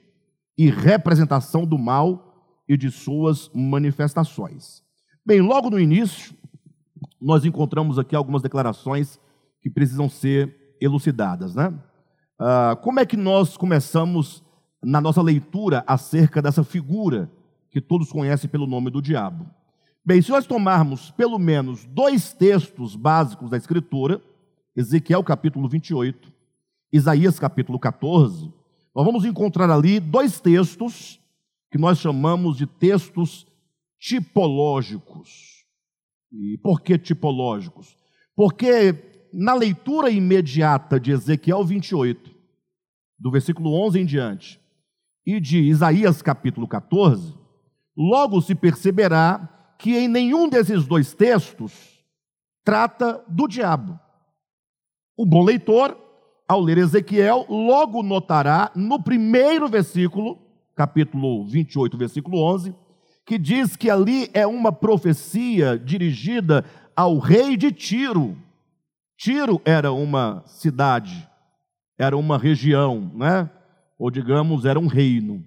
e 0.56 0.70
representação 0.70 1.66
do 1.66 1.76
mal 1.76 2.62
e 2.68 2.78
de 2.78 2.92
suas 2.92 3.50
manifestações. 3.52 4.84
Bem, 5.26 5.42
logo 5.42 5.72
no 5.72 5.80
início, 5.80 6.36
nós 7.20 7.46
encontramos 7.46 7.98
aqui 7.98 8.16
algumas 8.16 8.44
declarações 8.44 9.20
que 9.60 9.72
precisam 9.72 10.08
ser 10.08 10.76
elucidadas, 10.80 11.56
né? 11.56 11.74
Ah, 12.38 12.78
como 12.80 13.00
é 13.00 13.08
que 13.08 13.18
nós 13.18 13.58
começamos 13.58 14.44
na 14.84 15.02
nossa 15.02 15.24
leitura 15.24 15.84
acerca 15.88 16.44
dessa 16.44 16.64
figura 16.64 17.28
que 17.72 17.82
todos 17.82 18.12
conhecem 18.12 18.48
pelo 18.48 18.68
nome 18.68 18.92
do 18.92 19.02
diabo. 19.02 19.50
Bem, 20.06 20.22
se 20.22 20.30
nós 20.30 20.46
tomarmos 20.46 21.10
pelo 21.10 21.40
menos 21.40 21.86
dois 21.86 22.34
textos 22.34 22.96
básicos 22.96 23.50
da 23.50 23.58
Escritura, 23.58 24.22
Ezequiel 24.80 25.22
capítulo 25.26 25.68
28, 25.68 26.32
Isaías 26.90 27.38
capítulo 27.38 27.78
14, 27.78 28.46
nós 28.96 29.06
vamos 29.06 29.26
encontrar 29.26 29.70
ali 29.70 30.00
dois 30.00 30.40
textos 30.40 31.20
que 31.70 31.78
nós 31.78 31.98
chamamos 32.00 32.56
de 32.56 32.66
textos 32.66 33.46
tipológicos. 34.00 35.66
E 36.32 36.58
por 36.60 36.80
que 36.80 36.98
tipológicos? 36.98 37.98
Porque 38.34 39.28
na 39.34 39.54
leitura 39.54 40.10
imediata 40.10 40.98
de 40.98 41.12
Ezequiel 41.12 41.66
28, 41.66 42.32
do 43.20 43.30
versículo 43.30 43.74
11 43.86 44.00
em 44.00 44.06
diante, 44.06 44.62
e 45.26 45.42
de 45.42 45.60
Isaías 45.60 46.22
capítulo 46.22 46.66
14, 46.66 47.34
logo 47.98 48.42
se 48.42 48.56
perceberá 48.56 49.76
que 49.78 49.98
em 49.98 50.08
nenhum 50.08 50.48
desses 50.48 50.88
dois 50.88 51.14
textos 51.14 52.02
trata 52.64 53.22
do 53.28 53.46
diabo. 53.46 54.00
O 55.20 55.26
bom 55.26 55.44
leitor, 55.44 55.98
ao 56.48 56.62
ler 56.62 56.78
Ezequiel, 56.78 57.46
logo 57.50 58.02
notará 58.02 58.72
no 58.74 59.04
primeiro 59.04 59.68
versículo, 59.68 60.40
capítulo 60.74 61.46
28, 61.46 61.98
versículo 61.98 62.42
11, 62.42 62.74
que 63.26 63.38
diz 63.38 63.76
que 63.76 63.90
ali 63.90 64.30
é 64.34 64.48
uma 64.48 64.72
profecia 64.72 65.78
dirigida 65.78 66.64
ao 66.96 67.18
rei 67.18 67.58
de 67.58 67.70
Tiro. 67.70 68.38
Tiro 69.18 69.62
era 69.66 69.92
uma 69.92 70.42
cidade, 70.46 71.28
era 71.98 72.16
uma 72.16 72.38
região, 72.38 73.12
né? 73.14 73.50
ou 73.98 74.10
digamos, 74.10 74.64
era 74.64 74.80
um 74.80 74.88
reino. 74.88 75.46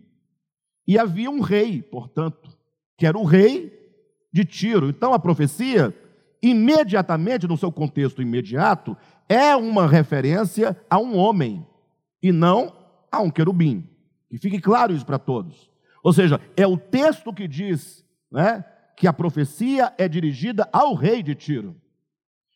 E 0.87 0.99
havia 0.99 1.31
um 1.31 1.41
rei, 1.41 1.81
portanto, 1.81 2.51
que 2.99 3.07
era 3.07 3.17
o 3.17 3.25
rei 3.25 3.73
de 4.31 4.45
Tiro. 4.45 4.91
Então 4.91 5.15
a 5.15 5.19
profecia, 5.19 5.97
imediatamente, 6.43 7.47
no 7.47 7.57
seu 7.57 7.73
contexto 7.73 8.21
imediato, 8.21 8.95
é 9.33 9.57
uma 9.57 9.87
referência 9.87 10.77
a 10.91 10.99
um 10.99 11.17
homem 11.17 11.67
e 12.23 12.31
não 12.31 12.71
a 13.11 13.19
um 13.23 13.31
querubim. 13.31 13.89
Que 14.29 14.37
fique 14.37 14.61
claro 14.61 14.93
isso 14.93 15.07
para 15.07 15.19
todos. 15.19 15.71
Ou 16.05 16.13
seja, 16.13 16.39
é 16.55 16.67
o 16.67 16.77
texto 16.77 17.33
que 17.33 17.49
diz 17.49 18.05
né, 18.31 18.63
que 18.95 19.07
a 19.07 19.13
profecia 19.13 19.91
é 19.97 20.07
dirigida 20.07 20.69
ao 20.71 20.93
rei 20.93 21.23
de 21.23 21.35
Tiro. 21.35 21.75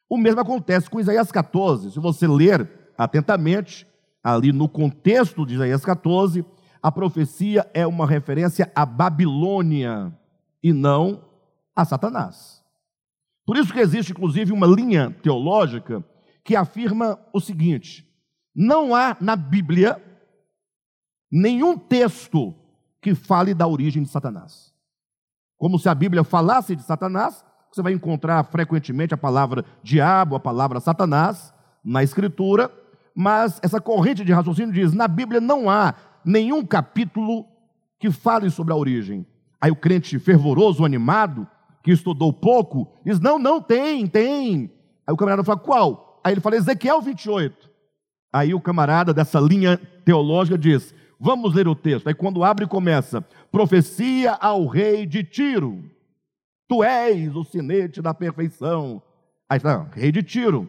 O 0.07 0.19
mesmo 0.19 0.43
acontece 0.43 0.91
com 0.91 1.01
Isaías 1.01 1.33
14. 1.33 1.93
Se 1.93 1.99
você 1.99 2.27
ler 2.27 2.69
atentamente, 2.99 3.87
ali 4.23 4.53
no 4.53 4.69
contexto 4.69 5.47
de 5.47 5.55
Isaías 5.55 5.83
14, 5.83 6.45
a 6.83 6.93
profecia 6.93 7.67
é 7.73 7.87
uma 7.87 8.07
referência 8.07 8.71
à 8.75 8.85
Babilônia 8.85 10.13
e 10.63 10.75
não 10.75 11.25
a 11.75 11.87
Satanás. 11.87 12.63
Por 13.47 13.57
isso 13.57 13.73
que 13.73 13.81
existe, 13.81 14.13
inclusive, 14.13 14.53
uma 14.53 14.67
linha 14.67 15.17
teológica 15.23 16.05
que 16.47 16.55
afirma 16.55 17.19
o 17.33 17.41
seguinte: 17.41 18.09
não 18.55 18.95
há 18.95 19.17
na 19.21 19.35
Bíblia 19.35 20.01
nenhum 21.31 21.77
texto 21.77 22.55
que 23.03 23.15
fale 23.15 23.53
da 23.53 23.67
origem 23.67 24.03
de 24.03 24.09
Satanás. 24.09 24.73
Como 25.59 25.79
se 25.79 25.89
a 25.89 25.95
Bíblia 25.95 26.23
falasse 26.23 26.77
de 26.77 26.83
Satanás, 26.83 27.45
você 27.71 27.83
vai 27.83 27.93
encontrar 27.93 28.45
frequentemente 28.45 29.13
a 29.13 29.19
palavra 29.19 29.65
diabo, 29.83 30.37
a 30.37 30.41
palavra 30.41 30.81
Satanás 30.81 31.53
na 31.85 32.03
Escritura, 32.03 32.71
mas 33.15 33.59
essa 33.63 33.81
corrente 33.81 34.25
de 34.25 34.33
raciocínio 34.33 34.73
diz: 34.73 34.93
na 34.93 35.09
Bíblia 35.09 35.41
não 35.41 35.69
há 35.69 35.95
nenhum 36.25 36.65
capítulo 36.65 37.45
que 37.99 38.11
fale 38.11 38.51
sobre 38.51 38.73
a 38.73 38.77
origem. 38.77 39.27
Aí 39.61 39.71
o 39.73 39.77
crente 39.77 40.17
fervoroso, 40.21 40.85
animado, 40.85 41.49
que 41.83 41.91
estudou 41.91 42.33
pouco, 42.33 42.93
diz: 43.05 43.19
não, 43.19 43.37
não, 43.37 43.61
tem, 43.61 44.07
tem. 44.07 44.71
Aí 45.05 45.13
o 45.13 45.17
camarada 45.17 45.43
fala: 45.43 45.59
qual? 45.59 46.06
Aí 46.27 46.33
ele 46.33 46.41
fala: 46.41 46.57
Ezequiel 46.57 47.01
28. 47.01 47.71
Aí 48.33 48.53
o 48.53 48.61
camarada 48.61 49.15
dessa 49.15 49.39
linha 49.39 49.77
teológica 50.05 50.59
diz: 50.59 50.93
vamos 51.21 51.55
ler 51.55 51.69
o 51.69 51.75
texto. 51.77 52.09
Aí 52.09 52.15
quando 52.15 52.43
abre 52.43 52.67
começa: 52.67 53.21
profecia 53.53 54.33
ao 54.33 54.67
rei 54.67 55.07
de 55.07 55.23
Tiro. 55.23 55.89
Tu 56.67 56.83
és 56.83 57.37
o 57.37 57.45
sinete 57.45 58.03
da 58.03 58.13
perfeição. 58.13 59.01
Aí 59.49 59.61
fala: 59.61 59.89
rei 59.93 60.11
de 60.11 60.21
Tiro. 60.21 60.69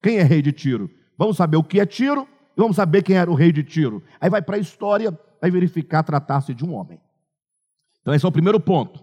Quem 0.00 0.18
é 0.18 0.22
rei 0.22 0.40
de 0.40 0.52
Tiro? 0.52 0.88
Vamos 1.18 1.36
saber 1.36 1.56
o 1.56 1.64
que 1.64 1.80
é 1.80 1.84
Tiro 1.84 2.28
e 2.56 2.60
vamos 2.60 2.76
saber 2.76 3.02
quem 3.02 3.16
era 3.16 3.28
o 3.28 3.34
rei 3.34 3.50
de 3.50 3.64
Tiro. 3.64 4.00
Aí 4.20 4.30
vai 4.30 4.40
para 4.40 4.54
a 4.54 4.60
história, 4.60 5.10
vai 5.40 5.50
verificar 5.50 6.04
tratar-se 6.04 6.54
de 6.54 6.64
um 6.64 6.72
homem. 6.72 7.00
Então 8.00 8.14
esse 8.14 8.24
é 8.24 8.28
o 8.28 8.32
primeiro 8.32 8.60
ponto. 8.60 9.02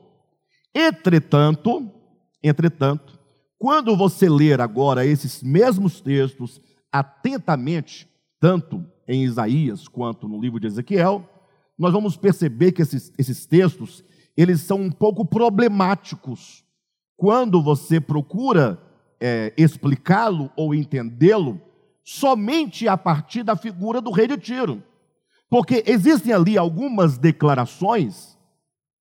Entretanto, 0.73 1.91
entretanto, 2.41 3.14
quando 3.65 3.97
você 3.97 4.29
ler 4.29 4.61
agora 4.61 5.07
esses 5.07 5.41
mesmos 5.41 5.99
textos 5.99 6.61
atentamente, 6.91 8.07
tanto 8.39 8.85
em 9.07 9.23
Isaías 9.23 9.87
quanto 9.87 10.27
no 10.27 10.39
livro 10.39 10.59
de 10.59 10.67
Ezequiel, 10.67 11.27
nós 11.75 11.91
vamos 11.91 12.15
perceber 12.15 12.73
que 12.73 12.83
esses, 12.83 13.11
esses 13.17 13.47
textos, 13.47 14.05
eles 14.37 14.61
são 14.61 14.79
um 14.79 14.91
pouco 14.91 15.25
problemáticos 15.25 16.63
quando 17.17 17.59
você 17.59 17.99
procura 17.99 18.79
é, 19.19 19.51
explicá-lo 19.57 20.51
ou 20.55 20.75
entendê-lo 20.75 21.59
somente 22.03 22.87
a 22.87 22.95
partir 22.95 23.41
da 23.41 23.55
figura 23.55 23.99
do 23.99 24.11
rei 24.11 24.27
de 24.27 24.37
Tiro. 24.37 24.83
Porque 25.49 25.83
existem 25.87 26.31
ali 26.31 26.55
algumas 26.55 27.17
declarações 27.17 28.37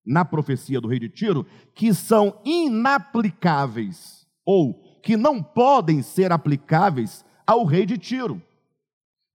na 0.07 0.25
profecia 0.25 0.81
do 0.81 0.89
rei 0.89 1.01
de 1.01 1.11
Tiro 1.11 1.45
que 1.75 1.93
são 1.93 2.41
inaplicáveis 2.47 4.24
ou 4.45 4.75
que 5.03 5.17
não 5.17 5.43
podem 5.43 6.03
ser 6.03 6.33
aplicáveis 6.33 7.25
ao 7.47 7.65
rei 7.65 7.85
de 7.85 7.99
Tiro. 7.99 8.43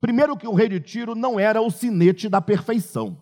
Primeiro 0.02 0.38
que 0.38 0.48
o 0.48 0.54
rei 0.54 0.70
de 0.70 0.80
Tiro 0.80 1.16
não 1.16 1.40
era 1.40 1.62
o 1.62 1.70
sinete 1.70 2.30
da 2.30 2.42
perfeição. 2.42 3.22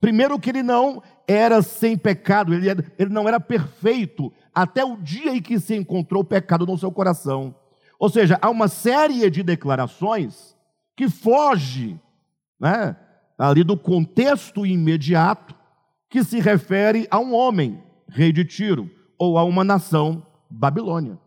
Primeiro 0.00 0.38
que 0.38 0.50
ele 0.50 0.62
não 0.62 1.02
era 1.26 1.60
sem 1.60 1.96
pecado, 1.96 2.54
ele, 2.54 2.68
era, 2.68 2.92
ele 2.98 3.10
não 3.10 3.28
era 3.28 3.40
perfeito 3.40 4.32
até 4.54 4.84
o 4.84 4.96
dia 4.96 5.34
em 5.34 5.42
que 5.42 5.58
se 5.58 5.74
encontrou 5.74 6.22
o 6.22 6.26
pecado 6.26 6.64
no 6.66 6.78
seu 6.78 6.90
coração. 6.90 7.54
Ou 7.98 8.08
seja, 8.08 8.38
há 8.40 8.48
uma 8.48 8.68
série 8.68 9.28
de 9.28 9.42
declarações 9.42 10.56
que 10.96 11.08
foge 11.08 12.00
né, 12.60 12.96
ali 13.36 13.64
do 13.64 13.76
contexto 13.76 14.64
imediato 14.64 15.54
que 16.08 16.24
se 16.24 16.40
refere 16.40 17.06
a 17.10 17.18
um 17.18 17.34
homem, 17.34 17.82
rei 18.08 18.32
de 18.32 18.44
Tiro, 18.44 18.90
ou 19.18 19.36
a 19.36 19.44
uma 19.44 19.62
nação, 19.62 20.24
Babilônia. 20.50 21.18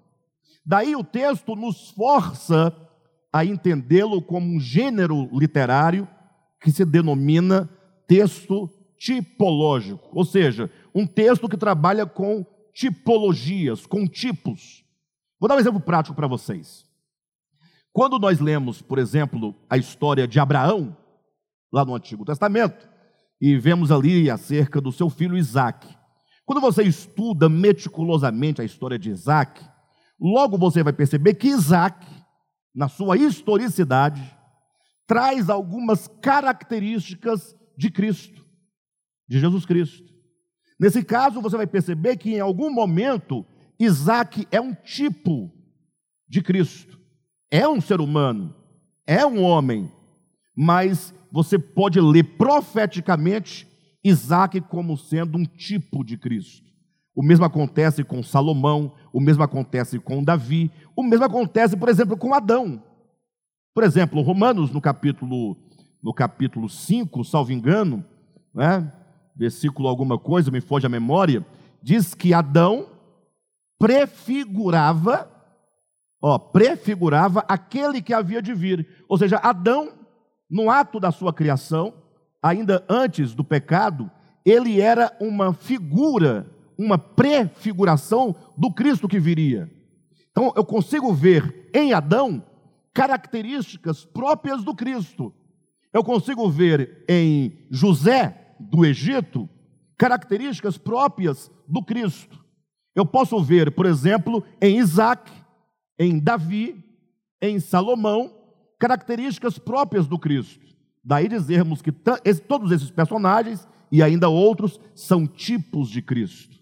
Daí 0.66 0.96
o 0.96 1.04
texto 1.04 1.56
nos 1.56 1.90
força 1.92 2.76
a 3.34 3.46
entendê-lo 3.46 4.22
como 4.22 4.56
um 4.56 4.60
gênero 4.60 5.30
literário 5.32 6.08
que 6.62 6.72
se 6.72 6.86
denomina 6.86 7.70
texto 8.08 8.70
tipológico, 8.98 10.10
ou 10.12 10.24
seja, 10.24 10.70
um 10.94 11.08
texto 11.08 11.50
que 11.50 11.58
trabalha 11.58 12.06
com 12.06 12.46
tipologias, 12.74 13.86
com 13.86 14.08
tipos. 14.08 14.84
Vou 15.40 15.48
dar 15.48 15.56
um 15.56 15.60
exemplo 15.60 15.80
prático 15.80 16.16
para 16.16 16.28
vocês. 16.28 16.86
Quando 17.92 18.20
nós 18.20 18.40
lemos, 18.40 18.82
por 18.82 19.00
exemplo, 19.00 19.56
a 19.70 19.76
história 19.76 20.28
de 20.28 20.40
Abraão, 20.40 20.96
lá 21.74 21.84
no 21.84 21.96
Antigo 21.96 22.24
Testamento, 22.24 22.88
e 23.40 23.58
vemos 23.58 23.92
ali 23.92 24.30
acerca 24.30 24.80
do 24.80 24.92
seu 24.92 25.10
filho 25.10 25.36
Isaac. 25.36 25.88
Quando 26.52 26.60
você 26.60 26.84
estuda 26.84 27.48
meticulosamente 27.48 28.60
a 28.60 28.66
história 28.66 29.00
de 29.00 29.10
Isaac, 29.10 29.64
logo 30.20 30.58
você 30.58 30.84
vai 30.84 30.92
perceber 30.92 31.36
que 31.36 31.48
Isaac, 31.48 32.06
na 32.76 32.90
sua 32.90 33.16
historicidade, 33.16 34.22
traz 35.08 35.50
algumas 35.50 36.10
características 36.22 37.56
de 37.78 37.90
Cristo, 37.90 38.46
de 39.30 39.40
Jesus 39.40 39.66
Cristo. 39.66 40.14
Nesse 40.78 41.06
caso, 41.06 41.40
você 41.40 41.56
vai 41.56 41.66
perceber 41.66 42.18
que 42.18 42.32
em 42.32 42.42
algum 42.42 42.70
momento 42.70 43.46
Isaac 43.80 44.46
é 44.52 44.60
um 44.60 44.74
tipo 44.74 45.50
de 46.28 46.42
Cristo, 46.42 47.00
é 47.50 47.66
um 47.66 47.80
ser 47.80 48.02
humano, 48.02 48.54
é 49.08 49.26
um 49.26 49.42
homem, 49.42 49.90
mas 50.54 51.14
você 51.32 51.58
pode 51.58 52.02
ler 52.02 52.36
profeticamente 52.36 53.71
Isaac 54.04 54.60
como 54.62 54.98
sendo 54.98 55.38
um 55.38 55.46
tipo 55.46 56.04
de 56.04 56.18
Cristo. 56.18 56.72
O 57.16 57.22
mesmo 57.22 57.46
acontece 57.46 58.04
com 58.04 58.24
Salomão, 58.24 58.94
o 59.12 59.20
mesmo 59.20 59.44
acontece 59.44 60.00
com 60.00 60.24
Davi, 60.24 60.72
o 60.96 61.04
mesmo 61.04 61.26
acontece, 61.26 61.76
por 61.76 61.90
exemplo, 61.90 62.18
com 62.18 62.34
Adão. 62.34 62.82
Por 63.74 63.84
exemplo, 63.84 64.22
Romanos, 64.22 64.72
no 64.72 64.82
capítulo, 64.82 65.58
no 66.02 66.14
capítulo 66.14 66.70
5, 66.70 67.24
salvo 67.24 67.52
engano, 67.52 68.04
né, 68.54 68.92
versículo 69.36 69.88
alguma 69.88 70.18
coisa, 70.18 70.52
me 70.52 70.62
foge 70.62 70.86
a 70.86 70.90
memória, 70.90 71.46
diz 71.82 72.14
que 72.14 72.34
Adão 72.34 72.88
prefigurava, 73.78 75.30
ó, 76.22 76.38
prefigurava 76.38 77.44
aquele 77.48 78.02
que 78.02 78.14
havia 78.14 78.42
de 78.42 78.54
vir. 78.54 78.88
Ou 79.10 79.18
seja, 79.18 79.38
Adão 79.38 79.94
no 80.50 80.70
ato 80.70 81.00
da 81.00 81.12
sua 81.12 81.34
criação, 81.34 81.94
ainda 82.42 82.84
antes 82.90 83.36
do 83.36 83.44
pecado, 83.44 84.10
ele 84.46 84.82
era 84.82 85.16
uma 85.20 85.54
figura, 85.54 86.50
uma 86.78 86.98
prefiguração 86.98 88.36
do 88.58 88.72
Cristo 88.74 89.08
que 89.08 89.20
viria. 89.20 89.70
Então 90.32 90.52
eu 90.56 90.66
consigo 90.66 91.14
ver 91.14 91.70
em 91.74 91.94
Adão 91.94 92.44
características 92.94 94.06
próprias 94.06 94.64
do 94.64 94.74
Cristo. 94.74 95.34
Eu 95.94 96.04
consigo 96.04 96.50
ver 96.50 97.06
em 97.08 97.66
José 97.70 98.56
do 98.60 98.86
Egito 98.86 99.48
características 99.98 100.78
próprias 100.78 101.52
do 101.68 101.84
Cristo. 101.84 102.44
Eu 102.96 103.06
posso 103.06 103.42
ver, 103.42 103.72
por 103.72 103.86
exemplo, 103.86 104.44
em 104.60 104.80
Isaac, 104.80 105.32
em 106.00 106.18
Davi, 106.18 106.84
em 107.42 107.60
Salomão, 107.60 108.34
características 108.80 109.60
próprias 109.60 110.08
do 110.08 110.18
Cristo. 110.18 110.71
Daí 111.04 111.28
dizermos 111.28 111.82
que 111.82 111.92
todos 111.92 112.72
esses 112.72 112.92
personagens 112.92 113.68
e 113.92 114.02
ainda 114.02 114.30
outros 114.30 114.80
são 114.96 115.28
tipos 115.28 115.90
de 115.90 116.02
Cristo. 116.02 116.56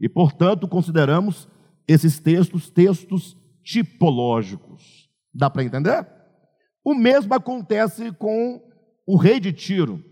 E, 0.00 0.08
portanto, 0.08 0.66
consideramos 0.66 1.48
esses 1.86 2.18
textos 2.18 2.70
textos 2.70 3.36
tipológicos. 3.62 5.10
Dá 5.34 5.50
para 5.50 5.64
entender? 5.64 6.06
O 6.84 6.94
mesmo 6.94 7.34
acontece 7.34 8.10
com 8.12 8.62
o 9.06 9.16
rei 9.16 9.38
de 9.38 9.52
Tiro. 9.52 10.02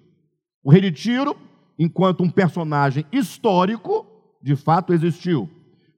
O 0.62 0.70
rei 0.70 0.82
de 0.82 0.92
Tiro, 0.92 1.36
enquanto 1.78 2.22
um 2.22 2.30
personagem 2.30 3.06
histórico, 3.10 4.06
de 4.42 4.54
fato 4.54 4.92
existiu. 4.92 5.48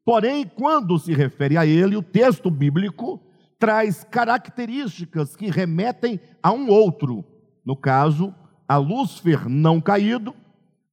Porém, 0.04 0.46
quando 0.46 0.98
se 0.98 1.12
refere 1.12 1.56
a 1.56 1.66
ele, 1.66 1.96
o 1.96 2.02
texto 2.02 2.50
bíblico 2.50 3.20
traz 3.58 4.04
características 4.04 5.34
que 5.36 5.50
remetem 5.50 6.20
a 6.42 6.52
um 6.52 6.68
outro. 6.68 7.24
No 7.70 7.76
caso, 7.76 8.34
a 8.66 8.76
Lúcifer 8.78 9.48
não 9.48 9.80
caído, 9.80 10.34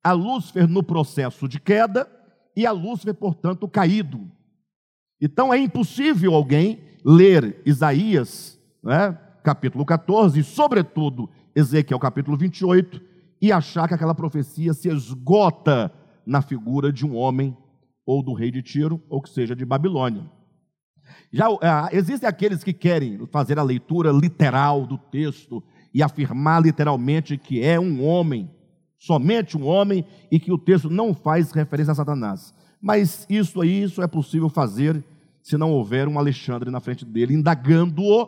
a 0.03 0.11
Lúcifer 0.11 0.67
no 0.67 0.83
processo 0.83 1.47
de 1.47 1.59
queda 1.59 2.07
e 2.55 2.67
a 2.67 2.71
Lúcifer, 2.71 3.15
portanto, 3.15 3.67
caído. 3.67 4.29
Então 5.19 5.51
é 5.51 5.57
impossível 5.57 6.35
alguém 6.35 6.79
ler 7.03 7.63
Isaías, 7.65 8.59
né, 8.83 9.17
capítulo 9.43 9.83
14, 9.83 10.39
e 10.39 10.43
sobretudo 10.43 11.27
Ezequiel 11.55 11.97
capítulo 11.97 12.37
28, 12.37 13.01
e 13.41 13.51
achar 13.51 13.87
que 13.87 13.95
aquela 13.95 14.13
profecia 14.13 14.71
se 14.71 14.87
esgota 14.87 15.91
na 16.23 16.43
figura 16.43 16.93
de 16.93 17.07
um 17.07 17.15
homem 17.15 17.57
ou 18.05 18.21
do 18.21 18.33
rei 18.33 18.51
de 18.51 18.61
Tiro, 18.61 19.01
ou 19.09 19.19
que 19.19 19.31
seja 19.31 19.55
de 19.55 19.65
Babilônia. 19.65 20.29
Já 21.33 21.47
ah, 21.63 21.89
existem 21.91 22.29
aqueles 22.29 22.63
que 22.63 22.71
querem 22.71 23.25
fazer 23.31 23.57
a 23.57 23.63
leitura 23.63 24.11
literal 24.11 24.85
do 24.85 24.99
texto 24.99 25.63
e 25.93 26.03
afirmar 26.03 26.61
literalmente 26.61 27.37
que 27.37 27.61
é 27.61 27.79
um 27.79 28.03
homem, 28.05 28.49
somente 28.97 29.57
um 29.57 29.65
homem, 29.65 30.05
e 30.31 30.39
que 30.39 30.51
o 30.51 30.57
texto 30.57 30.89
não 30.89 31.13
faz 31.13 31.51
referência 31.51 31.91
a 31.91 31.95
Satanás. 31.95 32.53
Mas 32.81 33.25
isso 33.29 33.61
aí, 33.61 33.83
isso 33.83 34.01
é 34.01 34.07
possível 34.07 34.49
fazer 34.49 35.03
se 35.41 35.57
não 35.57 35.71
houver 35.71 36.07
um 36.07 36.19
Alexandre 36.19 36.69
na 36.69 36.79
frente 36.79 37.05
dele, 37.05 37.33
indagando-o, 37.33 38.27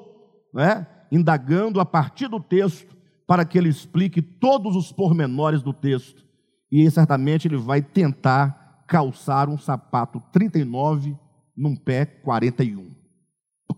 né? 0.54 0.88
indagando 1.12 1.80
a 1.80 1.86
partir 1.86 2.28
do 2.28 2.40
texto, 2.40 2.96
para 3.28 3.46
que 3.46 3.58
ele 3.58 3.70
explique 3.70 4.22
todos 4.22 4.76
os 4.76 4.92
pormenores 4.92 5.62
do 5.62 5.74
texto. 5.74 6.24
E 6.72 6.90
certamente 6.90 7.48
ele 7.48 7.58
vai 7.58 7.82
tentar 7.82 8.84
calçar 8.88 9.50
um 9.50 9.58
sapato 9.58 10.22
39 10.32 11.16
num 11.56 11.76
pé 11.76 12.06
41. 12.06 12.90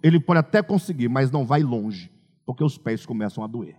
Ele 0.03 0.19
pode 0.19 0.39
até 0.39 0.61
conseguir, 0.61 1.09
mas 1.09 1.31
não 1.31 1.45
vai 1.45 1.63
longe, 1.63 2.11
porque 2.45 2.63
os 2.63 2.77
pés 2.77 3.05
começam 3.05 3.43
a 3.43 3.47
doer. 3.47 3.75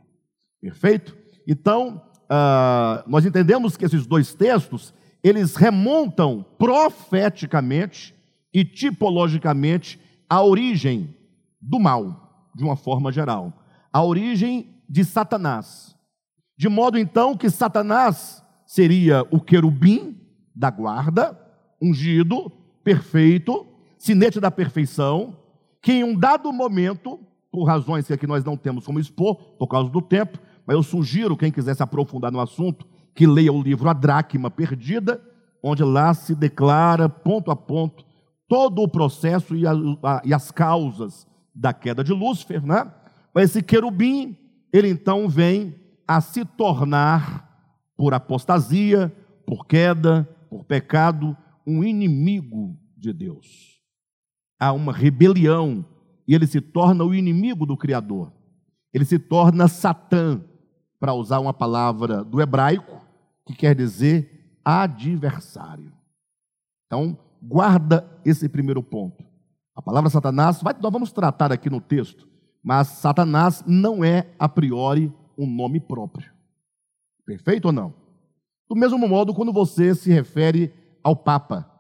Perfeito? 0.61 1.17
Então, 1.47 2.03
uh, 2.25 3.09
nós 3.09 3.27
entendemos 3.27 3.77
que 3.77 3.85
esses 3.85 4.07
dois 4.07 4.35
textos, 4.35 4.95
eles 5.23 5.57
remontam 5.57 6.45
profeticamente 6.59 8.15
e 8.53 8.65
tipologicamente 8.65 10.01
a 10.29 10.43
origem 10.43 11.15
do 11.61 11.79
mal, 11.79 12.51
de 12.55 12.65
uma 12.65 12.77
forma 12.77 13.13
geral. 13.13 13.53
A 13.93 14.03
origem 14.03 14.83
de 14.89 15.05
Satanás. 15.05 15.97
De 16.57 16.69
modo 16.69 16.99
então 16.99 17.37
que 17.37 17.51
Satanás 17.51 18.43
seria 18.67 19.23
o 19.31 19.41
querubim 19.41 20.21
da 20.55 20.71
guarda, 20.71 21.39
ungido, 21.81 22.51
perfeito, 22.85 23.67
sinete 23.99 24.41
da 24.41 24.51
perfeição, 24.51 25.37
que 25.81 25.93
em 25.93 26.05
um 26.05 26.19
dado 26.19 26.53
momento, 26.53 27.21
por 27.53 27.65
razões 27.65 28.07
que 28.07 28.15
aqui 28.15 28.27
nós 28.27 28.43
não 28.43 28.57
temos 28.57 28.87
como 28.87 28.99
expor, 28.99 29.37
por 29.59 29.69
causa 29.69 29.91
do 29.91 30.01
tempo, 30.01 30.39
mas 30.67 30.75
eu 30.75 30.83
sugiro, 30.83 31.37
quem 31.37 31.53
quiser 31.53 31.77
se 31.77 31.83
aprofundar 31.83 32.33
no 32.33 32.41
assunto, 32.41 32.87
que 33.15 33.27
leia 33.27 33.53
o 33.53 33.63
livro 33.63 33.91
A 33.91 33.93
Dracma 33.93 34.51
Perdida, 34.51 35.23
onde 35.63 35.85
lá 35.85 36.15
se 36.15 36.35
declara 36.35 37.11
ponto 37.11 37.51
a 37.51 37.57
ponto 37.57 38.05
todo 38.49 38.83
o 38.83 38.89
processo 38.89 39.55
e, 39.55 39.67
a, 39.67 39.73
a, 39.73 40.23
e 40.25 40.33
as 40.33 40.51
causas 40.51 41.27
da 41.55 41.75
queda 41.75 42.03
de 42.03 42.13
Lúcifer, 42.13 42.65
né? 42.65 42.91
Mas 43.35 43.51
esse 43.51 43.63
querubim, 43.63 44.37
ele 44.73 44.89
então 44.89 45.29
vem 45.29 45.75
a 46.09 46.21
se 46.21 46.45
tornar, 46.45 47.49
por 47.97 48.15
apostasia, 48.15 49.15
por 49.47 49.67
queda, 49.67 50.29
por 50.49 50.65
pecado, 50.65 51.37
um 51.67 51.85
inimigo 51.85 52.77
de 52.97 53.13
Deus. 53.13 53.81
Há 54.59 54.73
uma 54.73 54.93
rebelião 54.93 55.85
e 56.33 56.35
ele 56.35 56.47
se 56.47 56.63
torna 56.63 57.05
o 57.05 57.15
inimigo 57.15 57.67
do 57.67 57.77
Criador. 57.77 58.33
Ele 58.91 59.05
se 59.05 59.19
torna 59.19 59.69
Satã, 59.69 60.43
para 60.99 61.13
usar 61.13 61.39
uma 61.41 61.53
palavra 61.53 62.25
do 62.25 62.41
hebraico, 62.41 63.05
que 63.45 63.55
quer 63.55 63.75
dizer 63.75 64.59
adversário. 64.65 65.93
Então, 66.87 67.19
guarda 67.43 68.11
esse 68.25 68.49
primeiro 68.49 68.83
ponto. 68.83 69.23
A 69.75 69.83
palavra 69.83 70.09
Satanás, 70.09 70.63
vai, 70.63 70.75
nós 70.81 70.91
vamos 70.91 71.13
tratar 71.13 71.53
aqui 71.53 71.69
no 71.69 71.83
texto, 71.83 72.27
mas 72.65 72.89
Satanás 72.89 73.63
não 73.67 74.03
é 74.03 74.33
a 74.39 74.49
priori 74.49 75.13
um 75.37 75.47
nome 75.47 75.81
próprio. 75.81 76.33
Perfeito 77.27 77.67
ou 77.67 77.73
não? 77.73 77.93
Do 78.71 78.75
mesmo 78.75 79.07
modo, 79.07 79.35
quando 79.35 79.53
você 79.53 79.95
se 79.95 80.11
refere 80.11 80.73
ao 81.05 81.15
Papa, 81.15 81.71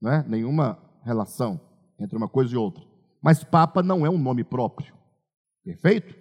não 0.00 0.12
é? 0.12 0.24
nenhuma 0.28 0.78
relação 1.02 1.60
entre 1.98 2.16
uma 2.16 2.28
coisa 2.28 2.54
e 2.54 2.56
outra. 2.56 2.89
Mas 3.22 3.44
Papa 3.44 3.82
não 3.82 4.04
é 4.04 4.10
um 4.10 4.18
nome 4.18 4.44
próprio. 4.44 4.94
Perfeito? 5.64 6.14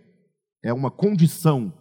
É 0.64 0.74
uma 0.74 0.92
condição 0.92 1.74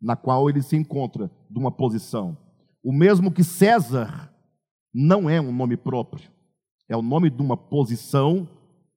na 0.00 0.16
qual 0.16 0.48
ele 0.48 0.62
se 0.62 0.76
encontra 0.76 1.30
de 1.50 1.58
uma 1.58 1.70
posição. 1.70 2.36
O 2.82 2.92
mesmo 2.92 3.30
que 3.30 3.44
César 3.44 4.32
não 4.92 5.28
é 5.28 5.40
um 5.40 5.52
nome 5.52 5.76
próprio, 5.76 6.30
é 6.88 6.96
o 6.96 7.02
nome 7.02 7.30
de 7.30 7.40
uma 7.40 7.56
posição 7.56 8.48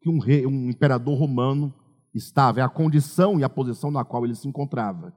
que 0.02 0.10
um, 0.10 0.20
rei, 0.20 0.46
um 0.46 0.70
imperador 0.70 1.18
romano 1.18 1.74
estava, 2.14 2.60
é 2.60 2.64
a 2.64 2.70
condição 2.70 3.40
e 3.40 3.44
a 3.44 3.50
posição 3.50 3.92
na 3.92 4.04
qual 4.04 4.26
ele 4.26 4.36
se 4.36 4.48
encontrava. 4.48 5.14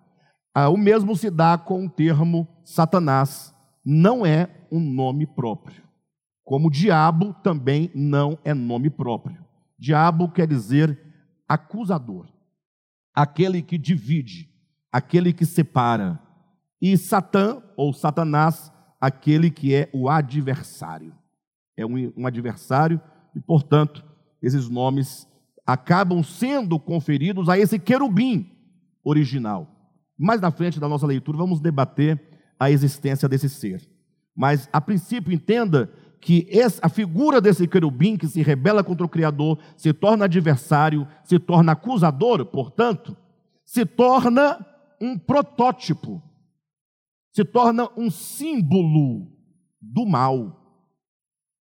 Ah, 0.54 0.68
o 0.68 0.76
mesmo 0.76 1.14
se 1.16 1.30
dá 1.30 1.56
com 1.56 1.86
o 1.86 1.90
termo 1.90 2.46
Satanás, 2.64 3.54
não 3.84 4.24
é 4.24 4.48
um 4.70 4.80
nome 4.80 5.26
próprio. 5.26 5.82
Como 6.44 6.70
diabo 6.70 7.34
também 7.42 7.90
não 7.94 8.38
é 8.44 8.54
nome 8.54 8.90
próprio. 8.90 9.47
Diabo 9.78 10.30
quer 10.30 10.46
dizer 10.46 10.98
acusador, 11.46 12.26
aquele 13.14 13.62
que 13.62 13.78
divide, 13.78 14.50
aquele 14.92 15.32
que 15.32 15.46
separa. 15.46 16.20
E 16.80 16.96
Satã, 16.96 17.62
ou 17.76 17.92
Satanás, 17.92 18.72
aquele 19.00 19.50
que 19.50 19.74
é 19.74 19.88
o 19.92 20.08
adversário. 20.08 21.14
É 21.76 21.86
um, 21.86 22.12
um 22.16 22.26
adversário 22.26 23.00
e, 23.34 23.40
portanto, 23.40 24.04
esses 24.42 24.68
nomes 24.68 25.26
acabam 25.66 26.22
sendo 26.22 26.78
conferidos 26.78 27.48
a 27.48 27.58
esse 27.58 27.78
querubim 27.78 28.50
original. 29.04 29.78
Mais 30.18 30.40
na 30.40 30.50
frente 30.50 30.80
da 30.80 30.88
nossa 30.88 31.06
leitura, 31.06 31.38
vamos 31.38 31.60
debater 31.60 32.20
a 32.58 32.70
existência 32.70 33.28
desse 33.28 33.48
ser. 33.48 33.88
Mas, 34.34 34.68
a 34.72 34.80
princípio, 34.80 35.32
entenda 35.32 35.92
que 36.20 36.48
a 36.82 36.88
figura 36.88 37.40
desse 37.40 37.66
querubim 37.66 38.16
que 38.16 38.26
se 38.26 38.42
rebela 38.42 38.82
contra 38.82 39.06
o 39.06 39.08
Criador, 39.08 39.58
se 39.76 39.92
torna 39.92 40.24
adversário, 40.24 41.06
se 41.24 41.38
torna 41.38 41.72
acusador, 41.72 42.44
portanto, 42.46 43.16
se 43.64 43.86
torna 43.86 44.64
um 45.00 45.16
protótipo, 45.16 46.22
se 47.32 47.44
torna 47.44 47.88
um 47.96 48.10
símbolo 48.10 49.30
do 49.80 50.04
mal. 50.06 50.56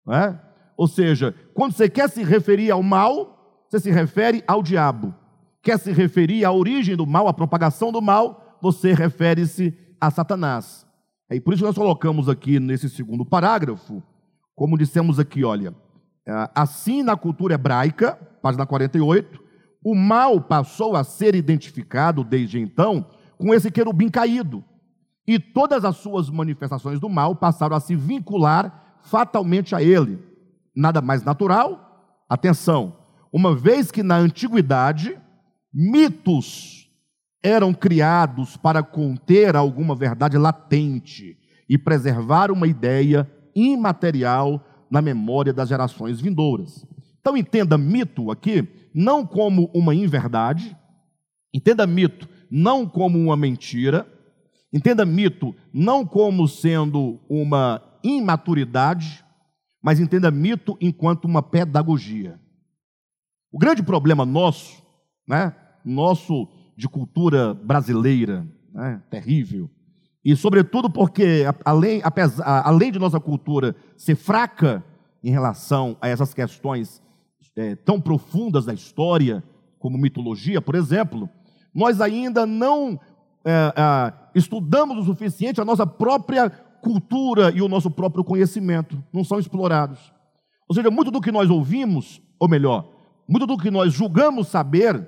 É? 0.10 0.40
Ou 0.76 0.88
seja, 0.88 1.36
quando 1.54 1.74
você 1.74 1.90
quer 1.90 2.10
se 2.10 2.24
referir 2.24 2.72
ao 2.72 2.82
mal, 2.82 3.66
você 3.68 3.80
se 3.80 3.92
refere 3.92 4.44
ao 4.48 4.64
diabo. 4.64 5.14
Quer 5.62 5.78
se 5.78 5.92
referir 5.92 6.46
à 6.46 6.52
origem 6.52 6.96
do 6.96 7.06
mal, 7.06 7.28
à 7.28 7.34
propagação 7.34 7.92
do 7.92 8.02
mal, 8.02 8.58
você 8.62 8.94
refere-se 8.94 9.78
a 10.00 10.10
Satanás. 10.10 10.88
É 11.30 11.40
por 11.40 11.54
isso 11.54 11.62
que 11.62 11.68
nós 11.68 11.78
colocamos 11.78 12.30
aqui 12.30 12.60
nesse 12.60 12.90
segundo 12.90 13.26
parágrafo, 13.26 14.02
como 14.58 14.76
dissemos 14.76 15.20
aqui, 15.20 15.46
olha, 15.46 15.72
é, 16.26 16.50
assim 16.56 17.04
na 17.04 17.16
cultura 17.16 17.54
hebraica, 17.54 18.16
página 18.42 18.66
48, 18.66 19.40
o 19.86 19.94
mal 19.94 20.42
passou 20.42 20.96
a 20.96 21.04
ser 21.04 21.36
identificado 21.36 22.24
desde 22.24 22.60
então 22.60 23.06
com 23.38 23.54
esse 23.54 23.70
querubim 23.70 24.10
caído. 24.10 24.66
E 25.28 25.38
todas 25.38 25.86
as 25.86 25.98
suas 25.98 26.28
manifestações 26.32 27.00
do 27.00 27.08
mal 27.08 27.36
passaram 27.36 27.76
a 27.76 27.80
se 27.80 27.96
vincular 27.96 28.98
fatalmente 29.04 29.76
a 29.76 29.82
ele. 29.84 30.18
Nada 30.76 31.02
mais 31.02 31.24
natural, 31.24 32.18
atenção, 32.28 32.98
uma 33.32 33.56
vez 33.56 33.92
que 33.92 34.02
na 34.02 34.16
antiguidade 34.16 35.16
mitos 35.72 36.90
eram 37.44 37.76
criados 37.76 38.58
para 38.58 38.82
conter 38.82 39.56
alguma 39.56 39.94
verdade 39.94 40.36
latente 40.36 41.38
e 41.70 41.78
preservar 41.78 42.50
uma 42.50 42.68
ideia 42.68 43.32
imaterial 43.58 44.64
na 44.90 45.02
memória 45.02 45.52
das 45.52 45.70
gerações 45.70 46.22
vindouras. 46.22 46.86
Então 47.20 47.36
entenda 47.36 47.78
mito 47.78 48.30
aqui 48.32 48.68
não 48.94 49.26
como 49.26 49.70
uma 49.74 49.94
inverdade, 49.94 50.78
entenda 51.54 51.86
mito 51.88 52.30
não 52.50 52.88
como 52.88 53.18
uma 53.18 53.36
mentira, 53.36 54.08
entenda 54.72 55.06
mito 55.06 55.56
não 55.74 56.06
como 56.06 56.48
sendo 56.48 57.20
uma 57.28 57.82
imaturidade, 58.04 59.26
mas 59.82 60.00
entenda 60.00 60.30
mito 60.30 60.78
enquanto 60.80 61.26
uma 61.26 61.42
pedagogia. 61.42 62.40
O 63.52 63.58
grande 63.58 63.82
problema 63.82 64.26
nosso, 64.26 64.82
né, 65.28 65.56
nosso 65.84 66.48
de 66.78 66.88
cultura 66.88 67.54
brasileira, 67.54 68.48
né, 68.72 69.02
terrível, 69.10 69.70
e 70.28 70.36
sobretudo 70.36 70.90
porque, 70.90 71.46
além, 71.64 72.02
além 72.44 72.92
de 72.92 73.00
nossa 73.00 73.18
cultura 73.18 73.74
ser 73.96 74.18
fraca 74.18 74.84
em 75.24 75.32
relação 75.32 75.96
a 76.02 76.10
essas 76.10 76.34
questões 76.34 77.02
é, 77.56 77.78
tão 77.78 78.02
profundas 78.02 78.66
da 78.66 78.74
história, 78.74 79.42
como 79.80 79.98
mitologia, 79.98 80.62
por 80.62 80.76
exemplo, 80.76 81.30
nós 81.74 82.02
ainda 82.02 82.46
não 82.46 83.00
é, 83.46 83.74
é, 83.74 84.14
estudamos 84.36 84.98
o 84.98 85.06
suficiente 85.06 85.62
a 85.62 85.66
nossa 85.66 85.88
própria 85.88 86.50
cultura 86.50 87.50
e 87.52 87.62
o 87.62 87.70
nosso 87.70 87.90
próprio 87.90 88.22
conhecimento, 88.22 89.02
não 89.14 89.24
são 89.24 89.40
explorados. 89.40 90.12
Ou 90.68 90.76
seja, 90.76 90.92
muito 90.92 91.10
do 91.10 91.22
que 91.22 91.32
nós 91.32 91.50
ouvimos, 91.50 92.22
ou 92.38 92.50
melhor, 92.50 92.86
muito 93.30 93.48
do 93.48 93.58
que 93.58 93.72
nós 93.72 93.94
julgamos 93.94 94.50
saber, 94.50 95.08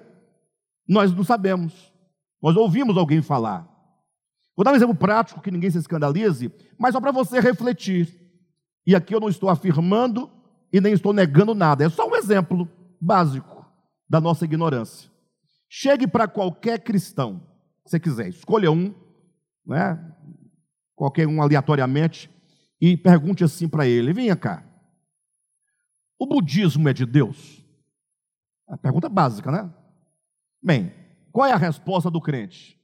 nós 0.87 1.13
não 1.13 1.25
sabemos. 1.25 1.91
Nós 2.41 2.55
ouvimos 2.55 2.95
alguém 2.95 3.21
falar. 3.21 3.68
Vou 4.59 4.65
dar 4.65 4.73
um 4.73 4.75
exemplo 4.75 4.93
prático 4.93 5.39
que 5.39 5.51
ninguém 5.51 5.71
se 5.71 5.77
escandalize, 5.77 6.51
mas 6.77 6.91
só 6.91 6.99
para 6.99 7.13
você 7.13 7.39
refletir. 7.39 8.13
E 8.85 8.93
aqui 8.93 9.15
eu 9.15 9.19
não 9.21 9.29
estou 9.29 9.47
afirmando 9.47 10.29
e 10.69 10.81
nem 10.81 10.91
estou 10.91 11.13
negando 11.13 11.55
nada, 11.55 11.85
é 11.85 11.89
só 11.89 12.05
um 12.05 12.13
exemplo 12.13 12.69
básico 12.99 13.65
da 14.09 14.19
nossa 14.19 14.43
ignorância. 14.43 15.09
Chegue 15.69 16.05
para 16.05 16.27
qualquer 16.27 16.83
cristão, 16.83 17.41
se 17.85 17.91
você 17.91 17.99
quiser, 18.01 18.27
escolha 18.27 18.69
um, 18.69 18.93
né? 19.65 19.97
qualquer 20.93 21.25
um 21.25 21.41
aleatoriamente, 21.41 22.29
e 22.81 22.97
pergunte 22.97 23.45
assim 23.45 23.65
para 23.65 23.87
ele: 23.87 24.11
venha 24.11 24.35
cá, 24.35 24.65
o 26.19 26.27
budismo 26.27 26.89
é 26.89 26.93
de 26.93 27.05
Deus? 27.05 27.63
A 28.67 28.77
pergunta 28.77 29.07
básica, 29.07 29.49
né? 29.49 29.73
Bem, 30.61 30.93
qual 31.31 31.47
é 31.47 31.53
a 31.53 31.57
resposta 31.57 32.11
do 32.11 32.19
crente? 32.19 32.77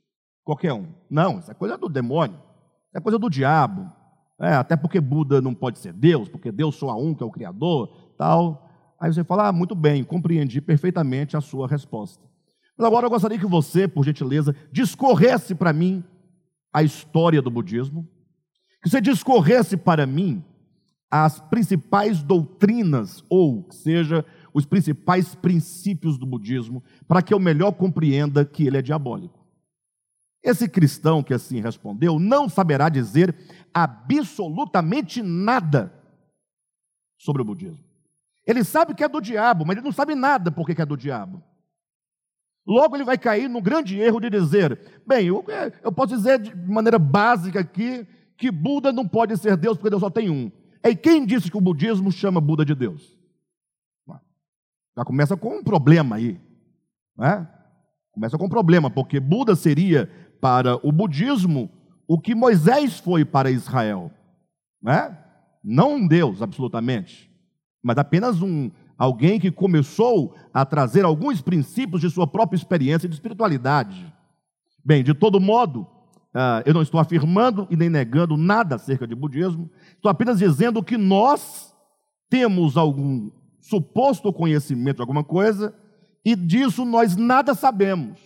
Qualquer 0.46 0.72
um. 0.74 0.86
Não, 1.10 1.40
isso 1.40 1.50
é 1.50 1.56
coisa 1.56 1.76
do 1.76 1.90
demônio, 1.90 2.40
é 2.94 3.02
coisa 3.02 3.18
do 3.18 3.30
diabo. 3.30 3.92
É, 4.40 4.54
até 4.54 4.76
porque 4.76 5.02
Buda 5.02 5.42
não 5.42 5.54
pode 5.54 5.80
ser 5.80 5.92
Deus, 5.92 6.30
porque 6.30 6.52
Deus 6.52 6.76
só 6.76 6.90
há 6.90 6.96
um 6.96 7.16
que 7.16 7.24
é 7.24 7.26
o 7.26 7.32
Criador, 7.32 7.90
tal. 8.18 8.70
Aí 9.00 9.12
você 9.12 9.24
fala, 9.24 9.48
ah, 9.48 9.52
muito 9.52 9.74
bem, 9.74 10.04
compreendi 10.04 10.62
perfeitamente 10.62 11.36
a 11.36 11.42
sua 11.42 11.68
resposta. 11.68 12.24
Mas 12.78 12.86
agora 12.86 13.08
eu 13.08 13.10
gostaria 13.10 13.40
que 13.40 13.46
você, 13.46 13.88
por 13.88 14.06
gentileza, 14.06 14.56
discorresse 14.72 15.56
para 15.56 15.74
mim 15.74 16.04
a 16.72 16.84
história 16.84 17.42
do 17.42 17.50
budismo, 17.50 18.08
que 18.84 18.90
você 18.90 19.02
discorresse 19.02 19.78
para 19.78 20.06
mim 20.06 20.44
as 21.10 21.40
principais 21.40 22.22
doutrinas, 22.22 23.24
ou 23.30 23.66
seja, 23.72 24.26
os 24.54 24.66
principais 24.66 25.34
princípios 25.34 26.18
do 26.18 26.26
budismo, 26.26 26.84
para 27.08 27.22
que 27.22 27.34
eu 27.34 27.40
melhor 27.40 27.72
compreenda 27.72 28.44
que 28.44 28.68
ele 28.68 28.78
é 28.78 28.82
diabólico. 28.82 29.45
Esse 30.46 30.70
cristão 30.70 31.24
que 31.24 31.34
assim 31.34 31.60
respondeu 31.60 32.20
não 32.20 32.48
saberá 32.48 32.88
dizer 32.88 33.36
absolutamente 33.74 35.24
nada 35.24 35.92
sobre 37.18 37.42
o 37.42 37.46
budismo. 37.46 37.84
Ele 38.46 38.64
sabe 38.64 38.94
que 38.94 39.04
é 39.04 39.10
do 39.10 39.20
diabo, 39.20 39.66
mas 39.66 39.76
ele 39.76 39.86
não 39.86 39.92
sabe 39.92 40.14
nada 40.14 40.52
porque 40.52 40.80
é 40.80 40.86
do 40.86 40.96
diabo. 40.96 41.44
Logo 42.66 42.96
ele 42.96 43.04
vai 43.04 43.18
cair 43.18 43.50
no 43.50 43.60
grande 43.60 44.00
erro 44.00 44.20
de 44.20 44.30
dizer: 44.30 44.80
bem, 45.06 45.26
eu, 45.26 45.44
eu 45.84 45.92
posso 45.92 46.16
dizer 46.16 46.40
de 46.40 46.56
maneira 46.56 47.00
básica 47.00 47.62
aqui 47.62 48.08
que 48.38 48.52
Buda 48.52 48.92
não 48.92 49.08
pode 49.08 49.36
ser 49.38 49.58
Deus 49.58 49.78
porque 49.78 49.90
Deus 49.90 50.02
só 50.02 50.12
tem 50.12 50.30
um. 50.30 50.52
E 50.84 50.96
quem 50.96 51.26
disse 51.26 51.50
que 51.50 51.58
o 51.58 51.62
budismo 51.62 52.12
chama 52.12 52.40
Buda 52.40 52.64
de 52.64 52.76
Deus? 52.76 53.18
Já 54.96 55.04
começa 55.04 55.36
com 55.36 55.58
um 55.58 55.64
problema 55.64 56.18
aí. 56.18 56.40
Né? 57.18 57.48
Começa 58.12 58.38
com 58.38 58.46
um 58.46 58.50
problema, 58.50 58.90
porque 58.90 59.20
Buda 59.20 59.56
seria 59.56 60.10
para 60.40 60.76
o 60.86 60.92
budismo 60.92 61.70
o 62.08 62.20
que 62.20 62.36
Moisés 62.36 63.00
foi 63.00 63.26
para 63.26 63.50
Israel. 63.50 64.12
Né? 64.82 65.18
Não 65.64 65.96
um 65.96 66.08
Deus, 66.08 66.42
absolutamente, 66.42 67.32
mas 67.82 67.98
apenas 67.98 68.42
um 68.42 68.70
alguém 68.98 69.40
que 69.40 69.52
começou 69.52 70.36
a 70.54 70.64
trazer 70.66 71.04
alguns 71.04 71.42
princípios 71.42 72.02
de 72.02 72.10
sua 72.10 72.26
própria 72.26 72.56
experiência 72.56 73.10
de 73.10 73.16
espiritualidade. 73.16 74.14
Bem, 74.84 75.04
de 75.04 75.14
todo 75.14 75.40
modo, 75.40 75.88
Uh, 76.36 76.60
eu 76.66 76.74
não 76.74 76.82
estou 76.82 77.00
afirmando 77.00 77.66
e 77.72 77.78
nem 77.78 77.90
negando 77.90 78.36
nada 78.36 78.76
acerca 78.76 79.08
de 79.08 79.16
budismo, 79.16 79.72
estou 79.96 80.12
apenas 80.12 80.40
dizendo 80.40 80.84
que 80.84 80.98
nós 80.98 81.74
temos 82.30 82.76
algum 82.76 83.32
suposto 83.62 84.34
conhecimento 84.34 84.98
de 84.98 85.02
alguma 85.02 85.24
coisa 85.24 85.74
e 86.26 86.36
disso 86.36 86.84
nós 86.84 87.16
nada 87.16 87.56
sabemos. 87.56 88.20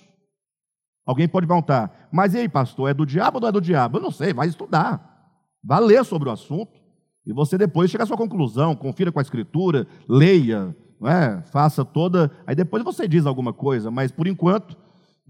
Alguém 1.09 1.27
pode 1.27 1.47
perguntar, 1.47 2.07
mas 2.11 2.35
e 2.35 2.37
aí, 2.37 2.47
pastor, 2.47 2.87
é 2.87 2.93
do 2.93 3.03
diabo 3.03 3.37
ou 3.37 3.41
não 3.41 3.49
é 3.49 3.51
do 3.51 3.59
diabo? 3.59 3.97
Eu 3.97 4.01
não 4.03 4.11
sei, 4.11 4.31
vai 4.31 4.47
estudar, 4.47 5.33
vai 5.63 5.81
ler 5.81 6.05
sobre 6.05 6.29
o 6.29 6.31
assunto 6.31 6.79
e 7.25 7.33
você 7.33 7.57
depois 7.57 7.89
chega 7.89 8.03
à 8.03 8.05
sua 8.05 8.15
conclusão, 8.15 8.75
confira 8.75 9.11
com 9.11 9.17
a 9.17 9.21
escritura, 9.23 9.87
leia, 10.07 10.77
é? 11.03 11.41
faça 11.51 11.83
toda. 11.83 12.29
Aí 12.45 12.53
depois 12.53 12.83
você 12.83 13.07
diz 13.07 13.25
alguma 13.25 13.51
coisa, 13.51 13.89
mas 13.89 14.11
por 14.11 14.27
enquanto, 14.27 14.77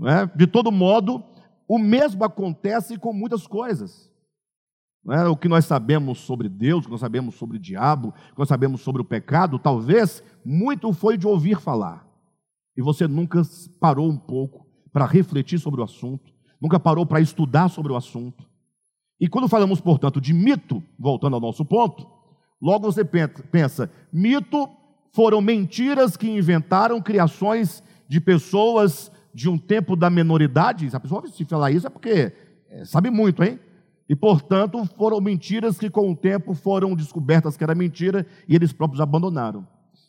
é? 0.05 0.29
de 0.35 0.45
todo 0.45 0.69
modo, 0.69 1.23
o 1.65 1.79
mesmo 1.79 2.25
acontece 2.25 2.97
com 2.97 3.13
muitas 3.13 3.47
coisas. 3.47 4.11
É? 5.09 5.29
O 5.29 5.37
que 5.37 5.47
nós 5.47 5.63
sabemos 5.63 6.19
sobre 6.19 6.49
Deus, 6.49 6.81
o 6.81 6.87
que 6.87 6.91
nós 6.91 6.99
sabemos 6.99 7.35
sobre 7.35 7.55
o 7.55 7.59
diabo, 7.59 8.09
o 8.09 8.33
que 8.33 8.39
nós 8.39 8.49
sabemos 8.49 8.81
sobre 8.81 9.01
o 9.01 9.05
pecado, 9.05 9.57
talvez 9.57 10.21
muito 10.43 10.91
foi 10.91 11.17
de 11.17 11.25
ouvir 11.25 11.57
falar. 11.57 12.05
E 12.75 12.81
você 12.81 13.07
nunca 13.07 13.41
parou 13.79 14.09
um 14.09 14.17
pouco 14.17 14.67
para 14.91 15.05
refletir 15.05 15.59
sobre 15.59 15.81
o 15.81 15.83
assunto, 15.83 16.31
nunca 16.61 16.79
parou 16.79 17.05
para 17.05 17.21
estudar 17.21 17.69
sobre 17.69 17.91
o 17.91 17.95
assunto. 17.95 18.47
E 19.19 19.27
quando 19.27 19.47
falamos, 19.47 19.81
portanto, 19.81 20.21
de 20.21 20.33
mito, 20.33 20.81
voltando 20.97 21.35
ao 21.35 21.41
nosso 21.41 21.65
ponto, 21.65 22.07
logo 22.61 22.91
você 22.91 23.03
pensa: 23.03 23.89
mito 24.11 24.69
foram 25.11 25.41
mentiras 25.41 26.15
que 26.15 26.29
inventaram 26.29 27.01
criações 27.01 27.83
de 28.07 28.19
pessoas 28.21 29.11
de 29.33 29.47
um 29.47 29.57
tempo 29.57 29.95
da 29.95 30.09
menoridade, 30.09 30.89
se 30.89 30.95
a 30.95 30.99
pessoa 30.99 31.27
se 31.27 31.45
falar 31.45 31.71
isso 31.71 31.85
é 31.85 31.89
porque 31.89 32.33
é, 32.69 32.85
sabe 32.85 33.09
muito, 33.09 33.43
hein? 33.43 33.59
E, 34.07 34.15
portanto, 34.15 34.83
foram 34.97 35.21
mentiras 35.21 35.77
que 35.77 35.87
com 35.87 36.11
o 36.11 36.15
tempo 36.15 36.55
foram 36.55 36.95
descobertas 36.95 37.55
que 37.55 37.63
era 37.63 37.75
mentira 37.75 38.25
e 38.47 38.55
eles 38.55 38.73
próprios 38.73 38.99
abandonaram. 38.99 39.67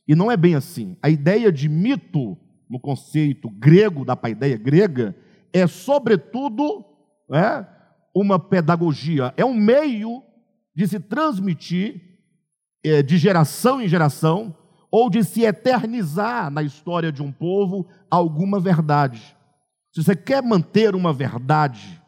E 0.09 0.15
não 0.15 0.31
é 0.31 0.39
bem 0.39 0.55
assim. 0.55 0.97
A 1.03 1.11
ideia 1.11 1.53
de 1.53 1.69
mito, 1.69 2.37
no 2.71 2.79
conceito 2.79 3.51
grego, 3.51 4.05
da 4.05 4.15
paideia 4.15 4.57
grega, 4.57 5.17
é, 5.53 5.67
sobretudo, 5.67 6.85
é, 7.33 7.67
uma 8.15 8.39
pedagogia, 8.39 9.35
é 9.37 9.45
um 9.45 9.55
meio 9.55 10.23
de 10.75 10.87
se 10.87 11.01
transmitir 11.01 12.01
é, 12.85 13.03
de 13.03 13.19
geração 13.19 13.81
em 13.81 13.89
geração 13.89 14.57
ou 14.91 15.11
de 15.11 15.25
se 15.25 15.43
eternizar 15.43 16.51
na 16.51 16.63
história 16.63 17.11
de 17.11 17.23
um 17.23 17.33
povo 17.33 17.87
alguma 18.09 18.61
verdade. 18.61 19.37
Se 19.93 20.03
você 20.03 20.15
quer 20.15 20.43
manter 20.43 20.95
uma 20.95 21.13
verdade 21.13 22.01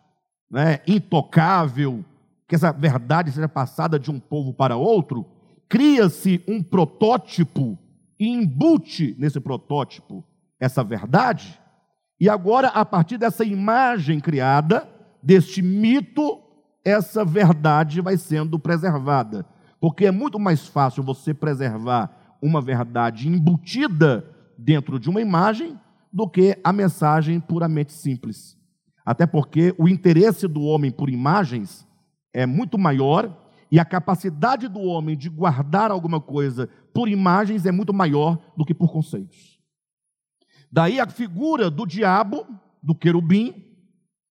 né, 0.51 0.81
intocável, 0.87 2.05
que 2.49 2.55
essa 2.55 2.73
verdade 2.73 3.33
seja 3.33 3.49
passada 3.49 3.99
de 3.99 4.11
um 4.11 4.21
povo 4.21 4.55
para 4.55 4.77
outro, 4.77 5.27
cria-se 5.69 6.43
um 6.47 6.63
protótipo 6.63 7.79
e 8.19 8.29
embute 8.29 9.17
nesse 9.19 9.41
protótipo 9.41 10.25
essa 10.63 10.85
verdade, 10.85 11.59
e 12.21 12.29
agora, 12.29 12.69
a 12.69 12.85
partir 12.85 13.19
dessa 13.19 13.45
imagem 13.45 14.21
criada, 14.21 14.89
deste 15.21 15.61
mito, 15.61 16.39
essa 16.85 17.25
verdade 17.25 18.01
vai 18.01 18.17
sendo 18.17 18.61
preservada. 18.61 19.45
Porque 19.81 20.07
é 20.07 20.13
muito 20.13 20.39
mais 20.39 20.69
fácil 20.69 21.03
você 21.03 21.35
preservar 21.35 22.37
uma 22.41 22.61
verdade 22.61 23.29
embutida 23.29 24.25
dentro 24.57 25.01
de 25.01 25.11
uma 25.11 25.21
imagem 25.21 25.77
do 26.13 26.29
que 26.29 26.57
a 26.63 26.73
mensagem 26.73 27.41
puramente 27.41 27.93
simples. 27.93 28.57
Até 29.05 29.27
porque 29.27 29.75
o 29.77 29.89
interesse 29.89 30.47
do 30.47 30.63
homem 30.63 30.93
por 30.93 31.11
imagens 31.11 31.85
é 32.33 32.47
muito 32.47 32.79
maior 32.79 33.37
e 33.69 33.81
a 33.81 33.85
capacidade 33.85 34.69
do 34.69 34.79
homem 34.79 35.17
de 35.17 35.29
guardar 35.29 35.91
alguma 35.91 36.21
coisa 36.21 36.69
por 36.95 37.09
imagens 37.09 37.67
é 37.67 37.73
muito 37.73 37.93
maior 37.93 38.39
do 38.57 38.65
que 38.65 38.73
por 38.73 38.93
conceitos. 38.93 39.52
Daí 40.73 40.99
a 40.99 41.07
figura 41.07 41.71
do 41.71 41.87
diabo, 41.87 42.47
do 42.83 42.95
querubim, 42.95 43.55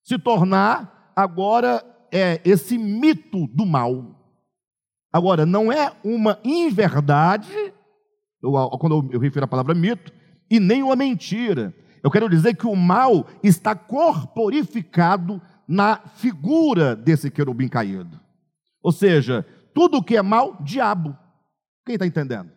se 0.04 0.18
tornar 0.18 1.14
agora 1.16 1.84
é 2.12 2.42
esse 2.44 2.78
mito 2.78 3.48
do 3.48 3.66
mal. 3.66 4.18
Agora, 5.14 5.46
não 5.46 5.72
é 5.72 5.94
uma 6.04 6.40
inverdade 6.44 7.74
eu, 8.42 8.52
quando 8.80 8.96
eu, 8.96 9.10
eu 9.14 9.20
refiro 9.20 9.46
a 9.46 9.48
palavra 9.48 9.74
mito, 9.74 10.12
e 10.50 10.60
nem 10.60 10.82
uma 10.82 10.96
mentira. 10.96 11.74
Eu 12.04 12.10
quero 12.10 12.28
dizer 12.28 12.56
que 12.56 12.66
o 12.66 12.76
mal 12.76 13.28
está 13.44 13.76
corporificado 13.76 15.42
na 15.68 15.98
figura 16.16 16.96
desse 16.96 17.30
querubim 17.30 17.68
caído. 17.68 18.20
Ou 18.82 18.92
seja, 18.92 19.46
tudo 19.74 20.04
que 20.04 20.18
é 20.18 20.22
mal, 20.22 20.58
diabo. 20.62 21.16
Quem 21.86 21.94
está 21.96 22.06
entendendo? 22.06 22.52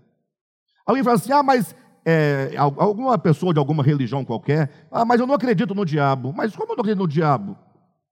Alguém 0.86 1.04
fala 1.04 1.16
assim: 1.16 1.32
ah, 1.32 1.42
mas 1.42 1.76
é, 2.04 2.52
alguma 2.56 3.16
pessoa 3.18 3.52
de 3.52 3.58
alguma 3.58 3.82
religião 3.82 4.24
qualquer, 4.24 4.86
ah, 4.90 5.04
mas 5.04 5.20
eu 5.20 5.26
não 5.26 5.34
acredito 5.34 5.74
no 5.74 5.84
diabo. 5.84 6.32
Mas 6.32 6.54
como 6.54 6.72
eu 6.72 6.76
não 6.76 6.82
acredito 6.82 7.00
no 7.00 7.08
diabo? 7.08 7.56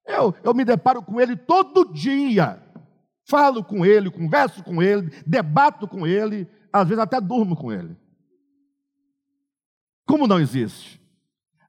Eu, 0.06 0.34
eu 0.42 0.54
me 0.54 0.64
deparo 0.64 1.02
com 1.02 1.20
ele 1.20 1.36
todo 1.36 1.92
dia. 1.92 2.62
Falo 3.28 3.62
com 3.62 3.84
ele, 3.86 4.10
converso 4.10 4.64
com 4.64 4.82
ele, 4.82 5.10
debato 5.26 5.86
com 5.86 6.06
ele, 6.06 6.48
às 6.72 6.88
vezes 6.88 7.02
até 7.02 7.20
durmo 7.20 7.54
com 7.54 7.72
ele. 7.72 7.96
Como 10.06 10.26
não 10.26 10.40
existe? 10.40 11.00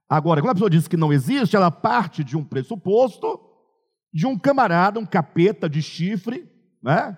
Agora, 0.09 0.41
quando 0.41 0.51
a 0.51 0.53
pessoa 0.55 0.69
diz 0.69 0.87
que 0.87 0.97
não 0.97 1.13
existe, 1.13 1.55
ela 1.55 1.71
parte 1.71 2.23
de 2.23 2.37
um 2.37 2.43
pressuposto 2.43 3.39
de 4.13 4.27
um 4.27 4.37
camarada, 4.37 4.99
um 4.99 5.05
capeta 5.05 5.67
de 5.67 5.81
chifre, 5.81 6.47
né? 6.81 7.17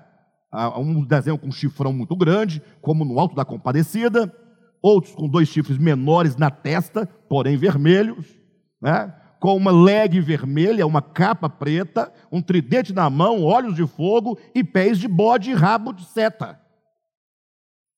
Um 0.77 1.03
desenho 1.03 1.37
com 1.37 1.47
um 1.47 1.51
chifrão 1.51 1.91
muito 1.91 2.15
grande, 2.15 2.61
como 2.81 3.03
no 3.03 3.19
Alto 3.19 3.35
da 3.35 3.43
Compadecida, 3.43 4.33
outros 4.81 5.13
com 5.15 5.27
dois 5.27 5.47
chifres 5.49 5.77
menores 5.77 6.35
na 6.35 6.49
testa, 6.49 7.05
porém 7.27 7.57
vermelhos, 7.57 8.25
né? 8.81 9.13
com 9.39 9.55
uma 9.55 9.71
leg 9.71 10.19
vermelha, 10.21 10.87
uma 10.87 11.01
capa 11.01 11.49
preta, 11.49 12.11
um 12.31 12.41
tridente 12.41 12.93
na 12.93 13.09
mão, 13.09 13.43
olhos 13.43 13.75
de 13.75 13.85
fogo 13.85 14.39
e 14.55 14.63
pés 14.63 14.97
de 14.97 15.07
bode 15.07 15.51
e 15.51 15.53
rabo 15.53 15.93
de 15.93 16.03
seta. 16.05 16.59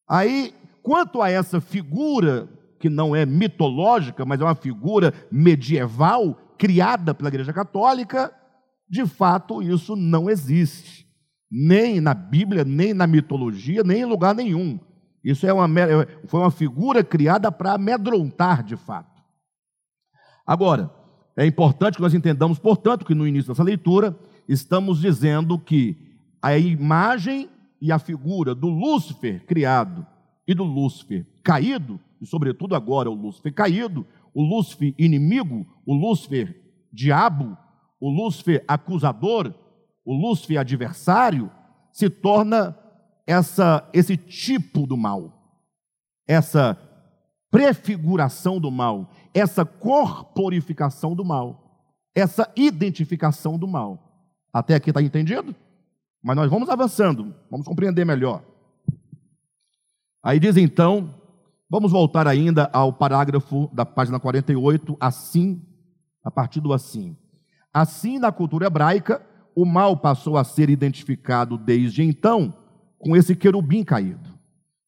Aí, 0.09 0.53
quanto 0.81 1.21
a 1.21 1.29
essa 1.29 1.61
figura, 1.61 2.49
que 2.79 2.89
não 2.89 3.15
é 3.15 3.25
mitológica, 3.25 4.25
mas 4.25 4.41
é 4.41 4.43
uma 4.43 4.55
figura 4.55 5.13
medieval, 5.31 6.37
criada 6.57 7.13
pela 7.13 7.29
Igreja 7.29 7.53
Católica, 7.53 8.33
de 8.89 9.05
fato 9.05 9.61
isso 9.61 9.95
não 9.95 10.29
existe. 10.29 11.07
Nem 11.49 12.01
na 12.01 12.13
Bíblia, 12.13 12.63
nem 12.63 12.93
na 12.93 13.07
mitologia, 13.07 13.83
nem 13.83 14.01
em 14.01 14.05
lugar 14.05 14.35
nenhum. 14.35 14.79
Isso 15.27 15.45
é 15.45 15.51
uma, 15.51 15.67
foi 16.25 16.39
uma 16.39 16.49
figura 16.49 17.03
criada 17.03 17.51
para 17.51 17.73
amedrontar 17.73 18.63
de 18.63 18.77
fato. 18.77 19.21
Agora, 20.45 20.89
é 21.35 21.45
importante 21.45 21.95
que 21.95 22.01
nós 22.01 22.13
entendamos, 22.13 22.57
portanto, 22.57 23.03
que 23.05 23.13
no 23.13 23.27
início 23.27 23.49
dessa 23.49 23.61
leitura, 23.61 24.17
estamos 24.47 25.01
dizendo 25.01 25.59
que 25.59 25.97
a 26.41 26.57
imagem 26.57 27.49
e 27.81 27.91
a 27.91 27.99
figura 27.99 28.55
do 28.55 28.69
Lúcifer 28.69 29.45
criado 29.45 30.07
e 30.47 30.53
do 30.53 30.63
Lúcifer 30.63 31.25
caído, 31.43 31.99
e 32.21 32.25
sobretudo 32.25 32.73
agora 32.73 33.11
o 33.11 33.13
Lúcifer 33.13 33.53
caído, 33.53 34.07
o 34.33 34.41
Lúcifer 34.41 34.93
inimigo, 34.97 35.67
o 35.85 35.93
Lúcifer 35.93 36.55
diabo, 36.89 37.57
o 37.99 38.09
Lúcifer 38.09 38.63
acusador, 38.65 39.53
o 40.05 40.13
Lúcifer 40.13 40.57
adversário, 40.57 41.51
se 41.91 42.09
torna 42.09 42.77
essa 43.27 43.87
esse 43.93 44.15
tipo 44.15 44.87
do 44.87 44.95
mal, 44.95 45.33
essa 46.25 46.77
prefiguração 47.51 48.59
do 48.59 48.71
mal, 48.71 49.11
essa 49.33 49.65
corporificação 49.65 51.13
do 51.13 51.25
mal, 51.25 51.91
essa 52.15 52.49
identificação 52.55 53.59
do 53.59 53.67
mal. 53.67 54.31
Até 54.51 54.75
aqui 54.75 54.89
está 54.89 55.01
entendido? 55.01 55.53
Mas 56.23 56.35
nós 56.37 56.49
vamos 56.49 56.69
avançando, 56.69 57.35
vamos 57.51 57.67
compreender 57.67 58.05
melhor. 58.05 58.41
Aí 60.23 60.39
diz 60.39 60.57
então, 60.57 61.13
vamos 61.69 61.91
voltar 61.91 62.27
ainda 62.27 62.69
ao 62.73 62.91
parágrafo 62.91 63.69
da 63.73 63.85
página 63.85 64.19
48, 64.19 64.97
assim, 64.99 65.61
a 66.23 66.31
partir 66.31 66.59
do 66.59 66.73
assim. 66.73 67.15
Assim, 67.73 68.19
na 68.19 68.31
cultura 68.31 68.67
hebraica, 68.67 69.21
o 69.55 69.65
mal 69.65 69.95
passou 69.97 70.37
a 70.37 70.43
ser 70.43 70.69
identificado 70.69 71.57
desde 71.57 72.01
então 72.03 72.53
com 72.97 73.15
esse 73.15 73.35
querubim 73.35 73.83
caído. 73.83 74.37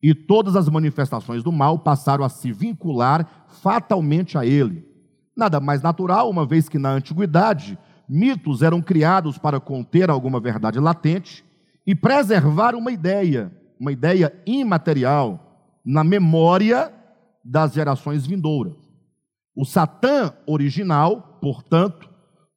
E 0.02 0.14
todas 0.14 0.56
as 0.56 0.70
manifestações 0.70 1.44
do 1.44 1.52
mal 1.52 1.80
passaram 1.80 2.24
a 2.24 2.30
se 2.30 2.52
vincular 2.52 3.46
fatalmente 3.48 4.38
a 4.38 4.46
ele. 4.46 4.88
Nada 5.36 5.60
mais 5.60 5.82
natural, 5.82 6.30
uma 6.30 6.46
vez 6.46 6.70
que 6.70 6.80
na 6.80 6.92
antiguidade 6.92 7.78
mitos 8.08 8.64
eram 8.64 8.82
criados 8.82 9.38
para 9.38 9.60
conter 9.60 10.10
alguma 10.10 10.40
verdade 10.40 10.80
latente 10.80 11.46
e 11.86 11.94
preservar 11.94 12.76
uma 12.76 12.92
ideia, 12.92 13.52
uma 13.80 13.92
ideia 13.92 14.34
imaterial, 14.46 15.46
na 15.86 16.04
memória 16.04 16.94
das 17.44 17.74
gerações 17.74 18.26
vindouras. 18.26 18.76
O 19.56 19.66
Satã 19.66 20.34
original, 20.46 21.38
portanto, 21.42 22.10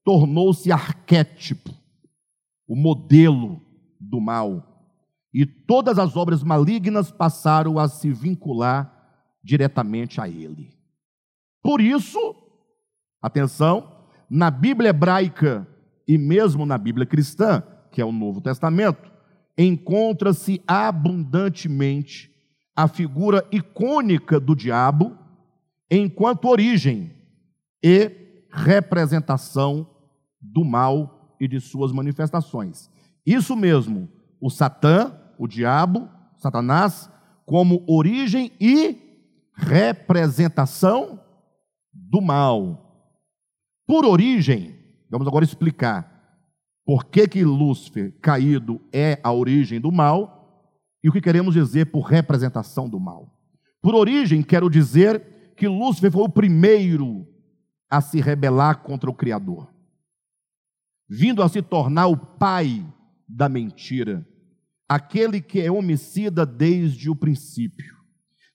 tornou-se 0.04 0.70
arquétipo, 0.72 1.70
o 2.66 2.74
modelo 2.74 3.60
do 4.00 4.20
mal. 4.20 4.71
E 5.32 5.46
todas 5.46 5.98
as 5.98 6.16
obras 6.16 6.42
malignas 6.42 7.10
passaram 7.10 7.78
a 7.78 7.88
se 7.88 8.12
vincular 8.12 8.92
diretamente 9.42 10.20
a 10.20 10.28
ele. 10.28 10.76
Por 11.62 11.80
isso, 11.80 12.34
atenção, 13.20 14.06
na 14.28 14.50
Bíblia 14.50 14.90
hebraica 14.90 15.66
e 16.06 16.18
mesmo 16.18 16.66
na 16.66 16.76
Bíblia 16.76 17.06
cristã, 17.06 17.62
que 17.90 18.00
é 18.00 18.04
o 18.04 18.12
Novo 18.12 18.40
Testamento, 18.40 19.10
encontra-se 19.56 20.62
abundantemente 20.66 22.30
a 22.74 22.88
figura 22.88 23.46
icônica 23.52 24.40
do 24.40 24.56
diabo 24.56 25.16
enquanto 25.90 26.48
origem 26.48 27.12
e 27.82 28.10
representação 28.50 29.86
do 30.40 30.64
mal 30.64 31.36
e 31.38 31.46
de 31.46 31.60
suas 31.60 31.92
manifestações. 31.92 32.90
Isso 33.26 33.54
mesmo, 33.54 34.08
o 34.40 34.50
Satã, 34.50 35.14
o 35.42 35.48
diabo, 35.48 36.08
Satanás, 36.36 37.10
como 37.44 37.84
origem 37.88 38.52
e 38.60 38.96
representação 39.56 41.20
do 41.92 42.20
mal. 42.20 43.10
Por 43.84 44.04
origem, 44.04 44.72
vamos 45.10 45.26
agora 45.26 45.44
explicar 45.44 46.08
por 46.86 47.06
que, 47.06 47.26
que 47.26 47.44
Lúcifer 47.44 48.12
caído 48.20 48.80
é 48.92 49.18
a 49.24 49.32
origem 49.32 49.80
do 49.80 49.90
mal 49.90 50.78
e 51.02 51.08
o 51.08 51.12
que 51.12 51.20
queremos 51.20 51.54
dizer 51.54 51.86
por 51.86 52.02
representação 52.02 52.88
do 52.88 53.00
mal. 53.00 53.28
Por 53.80 53.96
origem, 53.96 54.44
quero 54.44 54.70
dizer 54.70 55.54
que 55.56 55.66
Lúcifer 55.66 56.12
foi 56.12 56.22
o 56.22 56.28
primeiro 56.28 57.26
a 57.90 58.00
se 58.00 58.20
rebelar 58.20 58.78
contra 58.84 59.10
o 59.10 59.14
Criador, 59.14 59.74
vindo 61.08 61.42
a 61.42 61.48
se 61.48 61.60
tornar 61.60 62.06
o 62.06 62.16
pai 62.16 62.86
da 63.28 63.48
mentira, 63.48 64.24
aquele 64.94 65.40
que 65.40 65.60
é 65.60 65.70
homicida 65.70 66.44
desde 66.44 67.08
o 67.08 67.16
princípio. 67.16 67.96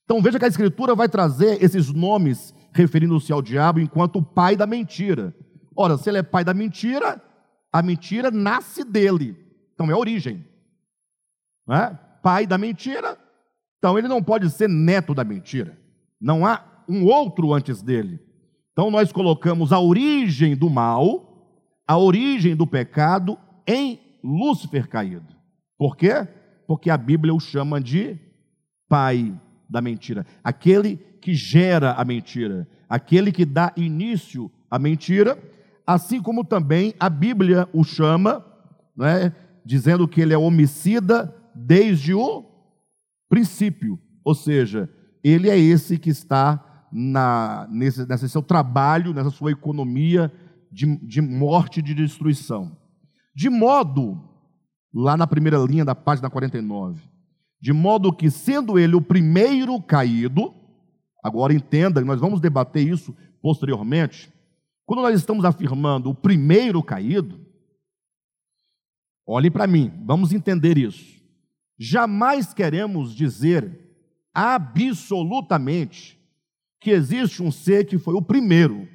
Então 0.04 0.22
veja 0.22 0.38
que 0.38 0.46
a 0.46 0.48
Escritura 0.48 0.94
vai 0.94 1.10
trazer 1.10 1.62
esses 1.64 1.92
nomes 1.92 2.54
referindo-se 2.72 3.34
ao 3.34 3.42
diabo 3.42 3.80
enquanto 3.80 4.22
pai 4.22 4.56
da 4.56 4.68
mentira. 4.68 5.36
Ora, 5.76 5.98
se 5.98 6.10
ele 6.10 6.20
é 6.20 6.24
pai 6.24 6.44
da 6.44 6.54
mentira, 6.54 7.22
a 7.74 7.82
mentira 7.82 8.30
nasce 8.30 8.84
dele. 8.84 9.36
Então 9.74 9.90
é 9.90 9.94
a 9.94 9.98
origem. 9.98 10.46
É? 11.70 11.90
Pai 12.22 12.46
da 12.46 12.58
mentira, 12.58 13.18
então 13.78 13.98
ele 13.98 14.08
não 14.08 14.24
pode 14.24 14.50
ser 14.52 14.70
neto 14.70 15.14
da 15.14 15.24
mentira. 15.24 15.78
Não 16.22 16.46
há 16.46 16.64
um 16.88 17.04
outro 17.04 17.54
antes 17.54 17.82
dele. 17.82 18.20
Então 18.72 18.92
nós 18.92 19.12
colocamos 19.12 19.74
a 19.74 19.80
origem 19.80 20.56
do 20.56 20.70
mal, 20.70 21.52
a 21.86 21.98
origem 21.98 22.56
do 22.56 22.68
pecado 22.68 23.38
em 23.66 24.00
Lúcifer 24.24 24.88
caído. 24.88 25.37
Por 25.78 25.96
quê? 25.96 26.28
Porque 26.68 26.90
a 26.90 26.98
Bíblia 26.98 27.34
o 27.34 27.40
chama 27.40 27.80
de 27.80 28.18
pai 28.90 29.34
da 29.70 29.82
mentira, 29.82 30.26
aquele 30.44 30.96
que 31.22 31.34
gera 31.34 31.92
a 31.92 32.06
mentira, 32.06 32.68
aquele 32.88 33.32
que 33.32 33.46
dá 33.46 33.74
início 33.76 34.50
à 34.72 34.80
mentira, 34.80 35.38
assim 35.86 36.22
como 36.22 36.44
também 36.44 36.94
a 37.00 37.10
Bíblia 37.10 37.68
o 37.74 37.84
chama, 37.84 38.46
né, 38.96 39.34
dizendo 39.66 40.08
que 40.08 40.22
ele 40.22 40.34
é 40.34 40.38
homicida 40.38 41.36
desde 41.54 42.14
o 42.14 42.46
princípio, 43.30 44.00
ou 44.24 44.34
seja, 44.34 44.90
ele 45.24 45.50
é 45.50 45.58
esse 45.58 45.98
que 45.98 46.10
está 46.10 46.88
na, 46.92 47.68
nesse, 47.70 48.06
nesse 48.08 48.30
seu 48.30 48.42
trabalho, 48.42 49.14
nessa 49.14 49.30
sua 49.30 49.52
economia 49.52 50.32
de, 50.72 50.98
de 51.06 51.22
morte 51.22 51.80
e 51.80 51.84
de 51.84 51.94
destruição. 51.94 52.78
De 53.36 53.50
modo, 53.50 54.22
lá 55.00 55.16
na 55.16 55.28
primeira 55.28 55.60
linha 55.60 55.86
da 55.86 55.94
página 55.94 56.28
49, 56.28 57.00
de 57.62 57.72
modo 57.72 58.12
que, 58.12 58.32
sendo 58.32 58.80
ele 58.80 58.96
o 58.96 59.02
primeiro 59.02 59.80
caído, 59.80 60.52
agora 61.24 61.54
entenda, 61.54 62.02
nós 62.02 62.20
vamos 62.20 62.42
debater 62.42 62.88
isso 62.88 63.16
posteriormente. 63.40 64.34
Quando 64.88 65.04
nós 65.04 65.14
estamos 65.14 65.46
afirmando 65.46 66.10
o 66.10 66.16
primeiro 66.16 66.82
caído, 66.82 67.40
olhe 69.24 69.52
para 69.52 69.68
mim, 69.68 69.94
vamos 70.04 70.34
entender 70.34 70.80
isso. 70.80 71.22
Jamais 71.78 72.52
queremos 72.52 73.14
dizer 73.14 73.80
absolutamente 74.34 76.20
que 76.82 76.90
existe 76.90 77.44
um 77.44 77.52
ser 77.52 77.86
que 77.86 78.00
foi 78.00 78.16
o 78.16 78.22
primeiro. 78.22 78.88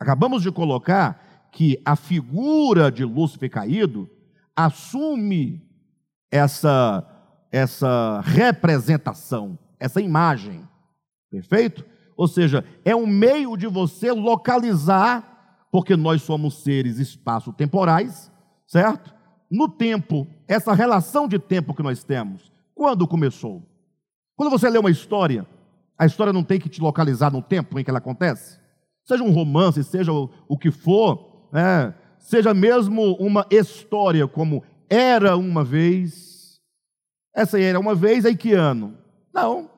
Acabamos 0.00 0.42
de 0.42 0.50
colocar 0.50 1.50
que 1.52 1.78
a 1.84 1.94
figura 1.94 2.90
de 2.90 3.04
Lúcifer 3.04 3.50
caído 3.50 4.08
assume 4.56 5.62
essa, 6.30 7.06
essa 7.50 8.20
representação, 8.20 9.58
essa 9.78 10.00
imagem. 10.00 10.66
Perfeito? 11.30 11.84
Ou 12.16 12.28
seja, 12.28 12.64
é 12.84 12.94
um 12.94 13.06
meio 13.06 13.56
de 13.56 13.66
você 13.66 14.12
localizar, 14.12 15.66
porque 15.70 15.96
nós 15.96 16.22
somos 16.22 16.62
seres 16.62 16.98
espaço-temporais, 16.98 18.30
certo? 18.66 19.14
No 19.50 19.68
tempo, 19.68 20.26
essa 20.46 20.72
relação 20.72 21.26
de 21.26 21.38
tempo 21.38 21.74
que 21.74 21.82
nós 21.82 22.04
temos, 22.04 22.52
quando 22.74 23.06
começou? 23.06 23.62
Quando 24.36 24.50
você 24.50 24.68
lê 24.68 24.78
uma 24.78 24.90
história, 24.90 25.46
a 25.98 26.06
história 26.06 26.32
não 26.32 26.42
tem 26.42 26.58
que 26.58 26.68
te 26.68 26.80
localizar 26.80 27.30
no 27.30 27.42
tempo 27.42 27.78
em 27.78 27.84
que 27.84 27.90
ela 27.90 27.98
acontece? 27.98 28.58
Seja 29.04 29.22
um 29.22 29.30
romance, 29.30 29.82
seja 29.84 30.12
o, 30.12 30.30
o 30.48 30.56
que 30.56 30.70
for, 30.70 31.48
é, 31.52 31.92
seja 32.22 32.54
mesmo 32.54 33.14
uma 33.16 33.46
história 33.50 34.26
como 34.26 34.64
era 34.88 35.36
uma 35.36 35.62
vez. 35.62 36.60
Essa 37.34 37.60
era 37.60 37.78
uma 37.78 37.94
vez, 37.94 38.24
aí 38.24 38.36
que 38.36 38.52
ano? 38.52 38.96
Não. 39.34 39.70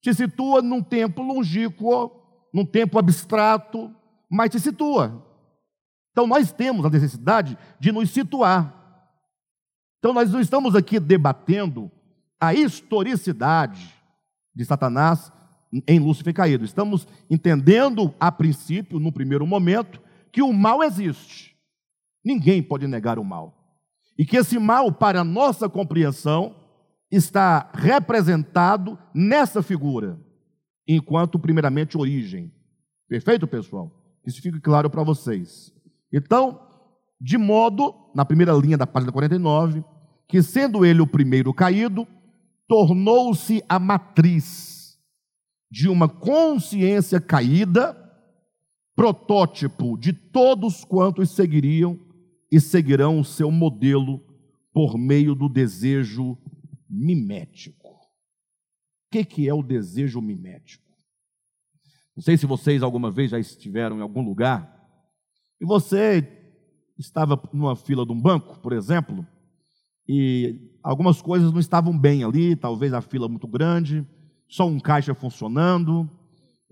Te 0.00 0.12
situa 0.14 0.62
num 0.62 0.82
tempo 0.82 1.22
longínquo, 1.22 2.10
num 2.52 2.64
tempo 2.64 2.98
abstrato, 2.98 3.94
mas 4.28 4.50
te 4.50 4.58
situa. 4.58 5.22
Então 6.12 6.26
nós 6.26 6.50
temos 6.50 6.86
a 6.86 6.90
necessidade 6.90 7.58
de 7.78 7.92
nos 7.92 8.10
situar. 8.10 8.72
Então 9.98 10.14
nós 10.14 10.32
não 10.32 10.40
estamos 10.40 10.74
aqui 10.74 10.98
debatendo 10.98 11.90
a 12.40 12.54
historicidade 12.54 13.92
de 14.54 14.64
Satanás 14.64 15.30
em 15.86 15.98
Lúcifer 15.98 16.32
caído. 16.32 16.64
Estamos 16.64 17.06
entendendo, 17.28 18.14
a 18.18 18.32
princípio, 18.32 18.98
no 18.98 19.12
primeiro 19.12 19.46
momento, 19.46 20.00
que 20.32 20.40
o 20.40 20.52
mal 20.52 20.82
existe. 20.82 21.55
Ninguém 22.26 22.60
pode 22.60 22.88
negar 22.88 23.20
o 23.20 23.24
mal. 23.24 23.56
E 24.18 24.26
que 24.26 24.36
esse 24.36 24.58
mal, 24.58 24.90
para 24.90 25.22
nossa 25.22 25.68
compreensão, 25.68 26.56
está 27.08 27.70
representado 27.72 28.98
nessa 29.14 29.62
figura, 29.62 30.18
enquanto, 30.88 31.38
primeiramente, 31.38 31.96
origem. 31.96 32.52
Perfeito, 33.08 33.46
pessoal? 33.46 33.92
Isso 34.26 34.42
fique 34.42 34.60
claro 34.60 34.90
para 34.90 35.04
vocês. 35.04 35.72
Então, 36.12 36.60
de 37.20 37.38
modo, 37.38 37.94
na 38.12 38.24
primeira 38.24 38.52
linha 38.54 38.76
da 38.76 38.88
página 38.88 39.12
49, 39.12 39.84
que 40.26 40.42
sendo 40.42 40.84
ele 40.84 41.00
o 41.00 41.06
primeiro 41.06 41.54
caído, 41.54 42.08
tornou-se 42.66 43.62
a 43.68 43.78
matriz 43.78 44.98
de 45.70 45.88
uma 45.88 46.08
consciência 46.08 47.20
caída, 47.20 47.96
protótipo 48.96 49.96
de 49.96 50.12
todos 50.12 50.84
quantos 50.84 51.30
seguiriam 51.30 52.04
e 52.56 52.60
seguirão 52.60 53.20
o 53.20 53.24
seu 53.24 53.50
modelo 53.50 54.18
por 54.72 54.96
meio 54.96 55.34
do 55.34 55.46
desejo 55.46 56.38
mimético. 56.88 57.88
O 57.88 59.10
que, 59.10 59.24
que 59.26 59.46
é 59.46 59.52
o 59.52 59.62
desejo 59.62 60.22
mimético? 60.22 60.90
Não 62.16 62.22
sei 62.22 62.38
se 62.38 62.46
vocês 62.46 62.82
alguma 62.82 63.10
vez 63.10 63.30
já 63.30 63.38
estiveram 63.38 63.98
em 63.98 64.00
algum 64.00 64.22
lugar 64.22 64.74
e 65.60 65.66
você 65.66 66.26
estava 66.98 67.38
numa 67.52 67.76
fila 67.76 68.06
de 68.06 68.12
um 68.12 68.20
banco, 68.20 68.58
por 68.60 68.72
exemplo, 68.72 69.26
e 70.08 70.78
algumas 70.82 71.20
coisas 71.20 71.52
não 71.52 71.60
estavam 71.60 71.98
bem 71.98 72.24
ali, 72.24 72.56
talvez 72.56 72.94
a 72.94 73.02
fila 73.02 73.28
muito 73.28 73.46
grande, 73.46 74.06
só 74.48 74.66
um 74.66 74.80
caixa 74.80 75.14
funcionando, 75.14 76.08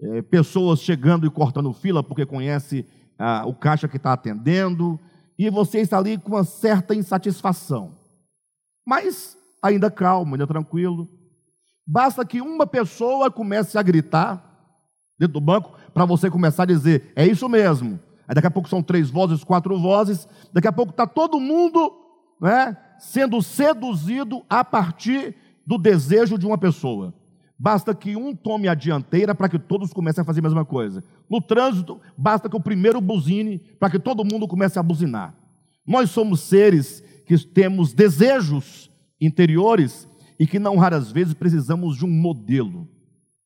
é, 0.00 0.22
pessoas 0.22 0.80
chegando 0.80 1.26
e 1.26 1.30
cortando 1.30 1.74
fila 1.74 2.02
porque 2.02 2.24
conhece 2.24 2.86
ah, 3.18 3.44
o 3.46 3.54
caixa 3.54 3.86
que 3.86 3.98
está 3.98 4.14
atendendo, 4.14 4.98
e 5.38 5.50
você 5.50 5.80
está 5.80 5.98
ali 5.98 6.18
com 6.18 6.32
uma 6.32 6.44
certa 6.44 6.94
insatisfação. 6.94 7.92
mas 8.86 9.36
ainda 9.62 9.90
calmo, 9.90 10.34
ainda 10.34 10.46
tranquilo. 10.46 11.08
Basta 11.86 12.24
que 12.24 12.40
uma 12.40 12.66
pessoa 12.66 13.30
comece 13.30 13.78
a 13.78 13.82
gritar 13.82 14.42
dentro 15.18 15.34
do 15.34 15.40
banco 15.40 15.72
para 15.92 16.04
você 16.04 16.30
começar 16.30 16.64
a 16.64 16.66
dizer: 16.66 17.12
é 17.16 17.26
isso 17.26 17.48
mesmo. 17.48 17.98
Aí 18.28 18.34
daqui 18.34 18.46
a 18.46 18.50
pouco 18.50 18.68
são 18.68 18.82
três 18.82 19.10
vozes, 19.10 19.44
quatro 19.44 19.78
vozes, 19.78 20.28
daqui 20.52 20.68
a 20.68 20.72
pouco 20.72 20.90
está 20.90 21.06
todo 21.06 21.40
mundo 21.40 21.92
né, 22.40 22.76
sendo 22.98 23.42
seduzido 23.42 24.44
a 24.48 24.64
partir 24.64 25.34
do 25.66 25.78
desejo 25.78 26.38
de 26.38 26.46
uma 26.46 26.58
pessoa. 26.58 27.14
Basta 27.64 27.94
que 27.94 28.14
um 28.14 28.36
tome 28.36 28.68
a 28.68 28.74
dianteira 28.74 29.34
para 29.34 29.48
que 29.48 29.58
todos 29.58 29.90
comecem 29.90 30.20
a 30.20 30.24
fazer 30.24 30.40
a 30.40 30.42
mesma 30.42 30.66
coisa. 30.66 31.02
No 31.30 31.40
trânsito, 31.40 31.98
basta 32.14 32.46
que 32.46 32.54
o 32.54 32.60
primeiro 32.60 33.00
buzine 33.00 33.58
para 33.80 33.88
que 33.88 33.98
todo 33.98 34.22
mundo 34.22 34.46
comece 34.46 34.78
a 34.78 34.82
buzinar. 34.82 35.34
Nós 35.86 36.10
somos 36.10 36.40
seres 36.40 37.02
que 37.24 37.38
temos 37.38 37.94
desejos 37.94 38.90
interiores 39.18 40.06
e 40.38 40.46
que 40.46 40.58
não 40.58 40.76
raras 40.76 41.10
vezes 41.10 41.32
precisamos 41.32 41.96
de 41.96 42.04
um 42.04 42.10
modelo, 42.10 42.86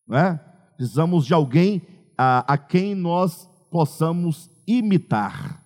né? 0.08 0.40
precisamos 0.76 1.24
de 1.24 1.32
alguém 1.32 1.82
a, 2.18 2.54
a 2.54 2.58
quem 2.58 2.96
nós 2.96 3.48
possamos 3.70 4.50
imitar. 4.66 5.62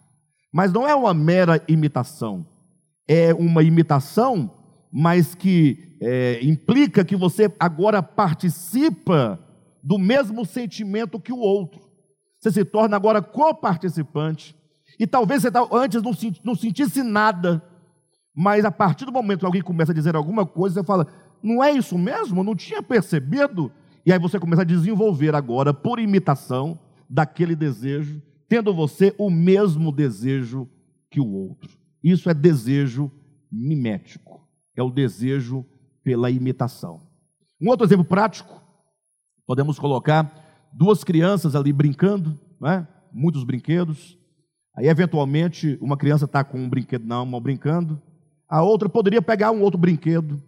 Mas 0.52 0.70
não 0.70 0.86
é 0.86 0.94
uma 0.94 1.14
mera 1.14 1.64
imitação, 1.66 2.46
é 3.08 3.32
uma 3.32 3.62
imitação, 3.62 4.50
mas 4.92 5.34
que 5.34 5.91
é, 6.04 6.44
implica 6.44 7.04
que 7.04 7.14
você 7.14 7.52
agora 7.60 8.02
participa 8.02 9.38
do 9.82 9.98
mesmo 9.98 10.44
sentimento 10.44 11.20
que 11.20 11.32
o 11.32 11.38
outro. 11.38 11.80
Você 12.40 12.50
se 12.50 12.64
torna 12.64 12.96
agora 12.96 13.22
coparticipante. 13.22 14.56
E 14.98 15.06
talvez 15.06 15.42
você 15.42 15.50
tá, 15.50 15.66
antes 15.72 16.02
não, 16.02 16.12
não 16.44 16.54
sentisse 16.56 17.02
nada, 17.02 17.62
mas 18.34 18.64
a 18.64 18.70
partir 18.70 19.04
do 19.04 19.12
momento 19.12 19.40
que 19.40 19.46
alguém 19.46 19.62
começa 19.62 19.92
a 19.92 19.94
dizer 19.94 20.16
alguma 20.16 20.44
coisa, 20.44 20.80
você 20.80 20.86
fala: 20.86 21.06
não 21.42 21.62
é 21.62 21.70
isso 21.70 21.96
mesmo? 21.96 22.40
Eu 22.40 22.44
não 22.44 22.56
tinha 22.56 22.82
percebido. 22.82 23.70
E 24.04 24.12
aí 24.12 24.18
você 24.18 24.40
começa 24.40 24.62
a 24.62 24.66
desenvolver 24.66 25.34
agora, 25.34 25.72
por 25.72 26.00
imitação 26.00 26.78
daquele 27.08 27.54
desejo, 27.54 28.20
tendo 28.48 28.74
você 28.74 29.14
o 29.16 29.30
mesmo 29.30 29.92
desejo 29.92 30.68
que 31.08 31.20
o 31.20 31.28
outro. 31.28 31.70
Isso 32.02 32.28
é 32.28 32.34
desejo 32.34 33.10
mimético, 33.50 34.48
é 34.76 34.82
o 34.82 34.90
desejo 34.90 35.64
pela 36.02 36.30
imitação. 36.30 37.00
Um 37.60 37.68
outro 37.68 37.86
exemplo 37.86 38.04
prático, 38.04 38.60
podemos 39.46 39.78
colocar 39.78 40.30
duas 40.72 41.04
crianças 41.04 41.54
ali 41.54 41.72
brincando, 41.72 42.38
né? 42.60 42.86
muitos 43.12 43.44
brinquedos. 43.44 44.18
Aí, 44.76 44.88
eventualmente, 44.88 45.78
uma 45.80 45.96
criança 45.96 46.24
está 46.24 46.42
com 46.42 46.58
um 46.58 46.68
brinquedo 46.68 47.06
na 47.06 47.24
mão 47.24 47.40
brincando, 47.40 48.00
a 48.48 48.62
outra 48.62 48.88
poderia 48.88 49.22
pegar 49.22 49.50
um 49.50 49.62
outro 49.62 49.78
brinquedo 49.78 50.42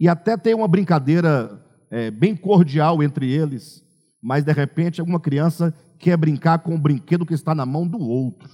e 0.00 0.08
até 0.08 0.38
ter 0.38 0.54
uma 0.54 0.66
brincadeira 0.66 1.62
é, 1.90 2.10
bem 2.10 2.34
cordial 2.34 3.02
entre 3.02 3.30
eles, 3.30 3.84
mas 4.22 4.42
de 4.42 4.52
repente 4.52 5.00
alguma 5.00 5.20
criança 5.20 5.74
quer 5.98 6.16
brincar 6.16 6.60
com 6.60 6.74
o 6.74 6.78
brinquedo 6.78 7.26
que 7.26 7.34
está 7.34 7.54
na 7.54 7.66
mão 7.66 7.86
do 7.86 8.00
outro. 8.00 8.48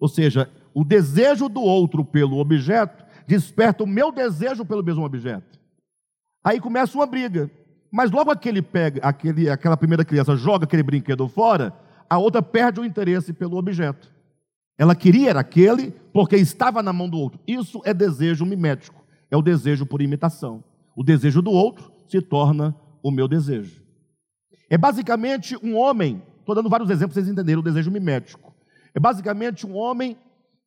Ou 0.00 0.08
seja, 0.08 0.50
o 0.74 0.84
desejo 0.84 1.48
do 1.48 1.60
outro 1.60 2.04
pelo 2.04 2.38
objeto 2.38 3.05
desperta 3.26 3.84
o 3.84 3.86
meu 3.86 4.12
desejo 4.12 4.64
pelo 4.64 4.82
mesmo 4.82 5.04
objeto. 5.04 5.58
Aí 6.44 6.60
começa 6.60 6.96
uma 6.96 7.06
briga. 7.06 7.50
Mas 7.90 8.10
logo 8.10 8.30
aquele 8.30 8.60
pega, 8.62 9.00
aquele, 9.02 9.48
aquela 9.48 9.76
primeira 9.76 10.04
criança 10.04 10.36
joga 10.36 10.64
aquele 10.64 10.82
brinquedo 10.82 11.28
fora, 11.28 11.72
a 12.08 12.18
outra 12.18 12.42
perde 12.42 12.80
o 12.80 12.84
interesse 12.84 13.32
pelo 13.32 13.56
objeto. 13.56 14.12
Ela 14.78 14.94
queria 14.94 15.30
era 15.30 15.40
aquele 15.40 15.90
porque 16.12 16.36
estava 16.36 16.82
na 16.82 16.92
mão 16.92 17.08
do 17.08 17.18
outro. 17.18 17.40
Isso 17.46 17.80
é 17.84 17.94
desejo 17.94 18.44
mimético, 18.44 19.02
é 19.30 19.36
o 19.36 19.42
desejo 19.42 19.86
por 19.86 20.02
imitação. 20.02 20.62
O 20.94 21.02
desejo 21.02 21.40
do 21.40 21.50
outro 21.50 21.90
se 22.08 22.20
torna 22.20 22.74
o 23.02 23.10
meu 23.10 23.26
desejo. 23.26 23.82
É 24.68 24.76
basicamente 24.76 25.56
um 25.64 25.76
homem, 25.76 26.22
estou 26.40 26.54
dando 26.54 26.68
vários 26.68 26.90
exemplos 26.90 27.14
para 27.14 27.22
vocês 27.22 27.32
entenderem 27.32 27.60
o 27.60 27.64
desejo 27.64 27.90
mimético. 27.90 28.54
É 28.94 29.00
basicamente 29.00 29.66
um 29.66 29.76
homem 29.76 30.16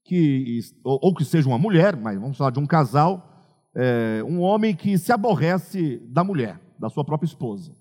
que, 0.09 0.59
ou, 0.83 1.13
que 1.13 1.23
seja 1.23 1.47
uma 1.47 1.59
mulher, 1.59 1.95
mas 1.95 2.19
vamos 2.19 2.35
falar 2.35 2.49
de 2.49 2.57
um 2.57 2.65
casal, 2.65 3.45
é, 3.75 4.23
um 4.25 4.41
homem 4.41 4.75
que 4.75 4.97
se 4.97 5.11
aborrece 5.11 6.01
da 6.07 6.23
mulher, 6.23 6.59
da 6.79 6.89
sua 6.89 7.05
própria 7.05 7.27
esposa. 7.27 7.77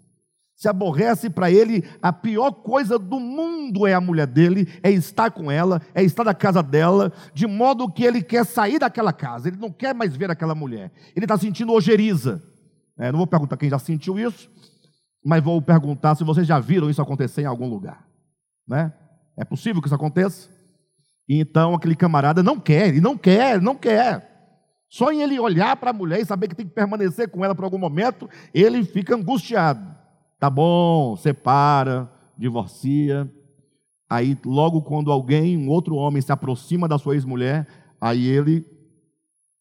Se 0.55 0.69
aborrece 0.69 1.31
para 1.31 1.51
ele, 1.51 1.83
a 2.03 2.13
pior 2.13 2.51
coisa 2.51 2.99
do 2.99 3.19
mundo 3.19 3.87
é 3.87 3.95
a 3.95 4.01
mulher 4.01 4.27
dele, 4.27 4.69
é 4.83 4.91
estar 4.91 5.31
com 5.31 5.51
ela, 5.51 5.81
é 5.95 6.03
estar 6.03 6.23
na 6.23 6.35
casa 6.35 6.63
dela, 6.63 7.11
de 7.33 7.47
modo 7.47 7.91
que 7.91 8.05
ele 8.05 8.23
quer 8.23 8.45
sair 8.45 8.79
daquela 8.79 9.13
casa, 9.13 9.49
ele 9.49 9.57
não 9.57 9.73
quer 9.73 9.95
mais 9.95 10.15
ver 10.15 10.31
aquela 10.31 10.55
mulher, 10.55 10.93
ele 11.17 11.25
está 11.25 11.39
sentindo 11.39 11.73
ojeriza. 11.73 12.43
É, 12.99 13.11
não 13.11 13.17
vou 13.17 13.27
perguntar 13.27 13.57
quem 13.57 13.71
já 13.71 13.79
sentiu 13.79 14.19
isso, 14.19 14.51
mas 15.25 15.43
vou 15.43 15.63
perguntar 15.63 16.15
se 16.15 16.25
vocês 16.25 16.47
já 16.47 16.61
viram 16.61 16.91
isso 16.91 17.01
acontecer 17.01 17.41
em 17.41 17.47
algum 17.47 17.71
lugar. 17.71 18.07
Né? 18.69 18.93
É 19.35 19.47
possível 19.47 19.81
que 19.81 19.89
isso 19.89 19.95
aconteça? 19.95 20.58
E 21.29 21.39
então 21.39 21.75
aquele 21.75 21.95
camarada 21.95 22.43
não 22.43 22.59
quer, 22.59 22.89
ele 22.89 23.01
não 23.01 23.17
quer, 23.17 23.61
não 23.61 23.75
quer. 23.75 24.27
Só 24.89 25.13
em 25.13 25.21
ele 25.21 25.39
olhar 25.39 25.77
para 25.77 25.91
a 25.91 25.93
mulher 25.93 26.21
e 26.21 26.25
saber 26.25 26.49
que 26.49 26.55
tem 26.55 26.67
que 26.67 26.73
permanecer 26.73 27.29
com 27.29 27.45
ela 27.45 27.55
por 27.55 27.65
algum 27.65 27.79
momento, 27.79 28.29
ele 28.55 28.83
fica 28.85 29.15
angustiado. 29.15 29.95
Tá 30.41 30.49
bom, 30.49 31.15
separa, 31.17 32.11
divorcia. 32.37 33.31
Aí, 34.09 34.39
logo 34.47 34.81
quando 34.81 35.13
alguém, 35.13 35.59
um 35.59 35.69
outro 35.69 35.95
homem, 35.97 36.23
se 36.23 36.33
aproxima 36.33 36.89
da 36.89 36.97
sua 36.97 37.15
ex-mulher, 37.15 37.67
aí 38.01 38.27
ele 38.27 38.65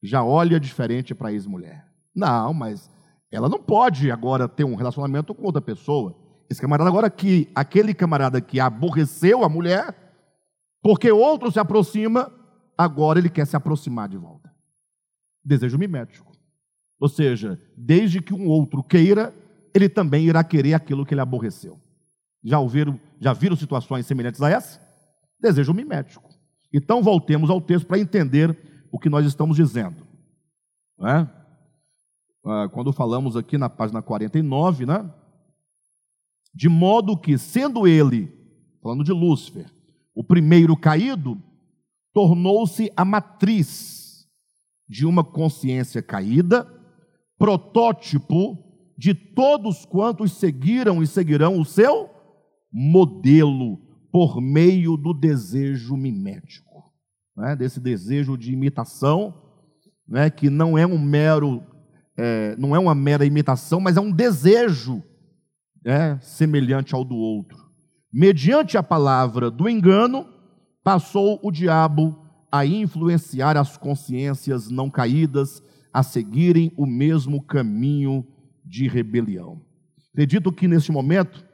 já 0.01 0.23
olha 0.23 0.59
diferente 0.59 1.13
para 1.13 1.27
a 1.27 1.33
ex-mulher. 1.33 1.85
Não, 2.15 2.53
mas 2.53 2.89
ela 3.29 3.49
não 3.49 3.59
pode 3.59 4.09
agora 4.09 4.47
ter 4.47 4.63
um 4.63 4.75
relacionamento 4.75 5.35
com 5.35 5.45
outra 5.45 5.61
pessoa. 5.61 6.15
Esse 6.49 6.61
camarada, 6.61 6.89
agora 6.89 7.09
que 7.09 7.49
aquele 7.53 7.93
camarada 7.93 8.39
que 8.39 8.57
aborreceu 8.57 9.43
a 9.43 9.49
mulher, 9.49 10.06
porque 10.81 11.11
outro 11.11 11.51
se 11.51 11.59
aproxima, 11.59 12.31
agora 12.77 13.19
ele 13.19 13.29
quer 13.29 13.45
se 13.45 13.55
aproximar 13.55 14.07
de 14.07 14.17
volta. 14.17 14.53
Desejo 15.43 15.77
mimético. 15.77 16.31
Ou 16.99 17.07
seja, 17.07 17.59
desde 17.75 18.21
que 18.21 18.33
um 18.33 18.47
outro 18.47 18.83
queira, 18.83 19.33
ele 19.73 19.87
também 19.87 20.25
irá 20.25 20.43
querer 20.43 20.73
aquilo 20.73 21.05
que 21.05 21.13
ele 21.13 21.21
aborreceu. 21.21 21.79
Já 22.43 22.59
ouviram, 22.59 22.99
já 23.19 23.33
viram 23.33 23.55
situações 23.55 24.05
semelhantes 24.05 24.41
a 24.41 24.49
essa? 24.49 24.81
Desejo 25.39 25.73
mimético. 25.73 26.29
Então 26.73 27.01
voltemos 27.01 27.49
ao 27.49 27.61
texto 27.61 27.85
para 27.85 27.99
entender 27.99 28.57
o 28.91 28.99
que 28.99 29.09
nós 29.09 29.25
estamos 29.25 29.55
dizendo. 29.57 30.05
É? 31.01 31.27
Quando 32.71 32.93
falamos 32.93 33.35
aqui 33.35 33.57
na 33.57 33.69
página 33.69 34.01
49, 34.01 34.85
né? 34.85 35.13
De 36.53 36.69
modo 36.69 37.17
que, 37.17 37.37
sendo 37.37 37.85
ele, 37.85 38.31
falando 38.81 39.03
de 39.03 39.11
Lúcifer, 39.11 39.71
o 40.17 40.23
primeiro 40.23 40.75
caído, 40.75 41.39
tornou-se 42.11 42.91
a 42.97 43.05
matriz 43.05 44.25
de 44.89 45.05
uma 45.05 45.23
consciência 45.23 46.01
caída, 46.01 46.67
protótipo 47.37 48.57
de 48.97 49.13
todos 49.13 49.85
quantos 49.85 50.31
seguiram 50.31 51.03
e 51.03 51.07
seguirão 51.07 51.59
o 51.59 51.63
seu 51.63 52.09
modelo 52.73 53.77
por 54.11 54.41
meio 54.41 54.97
do 54.97 55.13
desejo 55.13 55.95
mimético, 55.95 56.91
né? 57.35 57.55
desse 57.55 57.79
desejo 57.79 58.35
de 58.35 58.51
imitação, 58.51 59.39
né? 60.07 60.31
que 60.31 60.49
não 60.49 60.75
é 60.75 60.87
um 60.87 60.97
mero, 60.97 61.63
é, 62.17 62.55
não 62.57 62.75
é 62.75 62.79
uma 62.79 62.95
mera 62.95 63.23
imitação, 63.23 63.79
mas 63.79 63.97
é 63.97 64.01
um 64.01 64.11
desejo 64.11 65.03
né? 65.85 66.19
semelhante 66.23 66.95
ao 66.95 67.05
do 67.05 67.15
outro 67.15 67.66
mediante 68.17 68.79
a 68.79 68.81
palavra 68.81 69.51
do 69.51 69.69
engano, 69.69 70.27
passou 70.83 71.39
o 71.43 71.51
diabo 71.51 72.19
a 72.51 72.65
influenciar 72.65 73.55
as 73.55 73.77
consciências 73.77 74.71
não 74.71 74.89
caídas 74.89 75.61
a 75.93 76.01
seguirem 76.01 76.73
o 76.75 76.87
mesmo 76.87 77.43
caminho 77.43 78.25
de 78.65 78.87
rebelião. 78.87 79.61
Acredito 80.11 80.51
que 80.51 80.67
neste 80.67 80.91
momento 80.91 81.45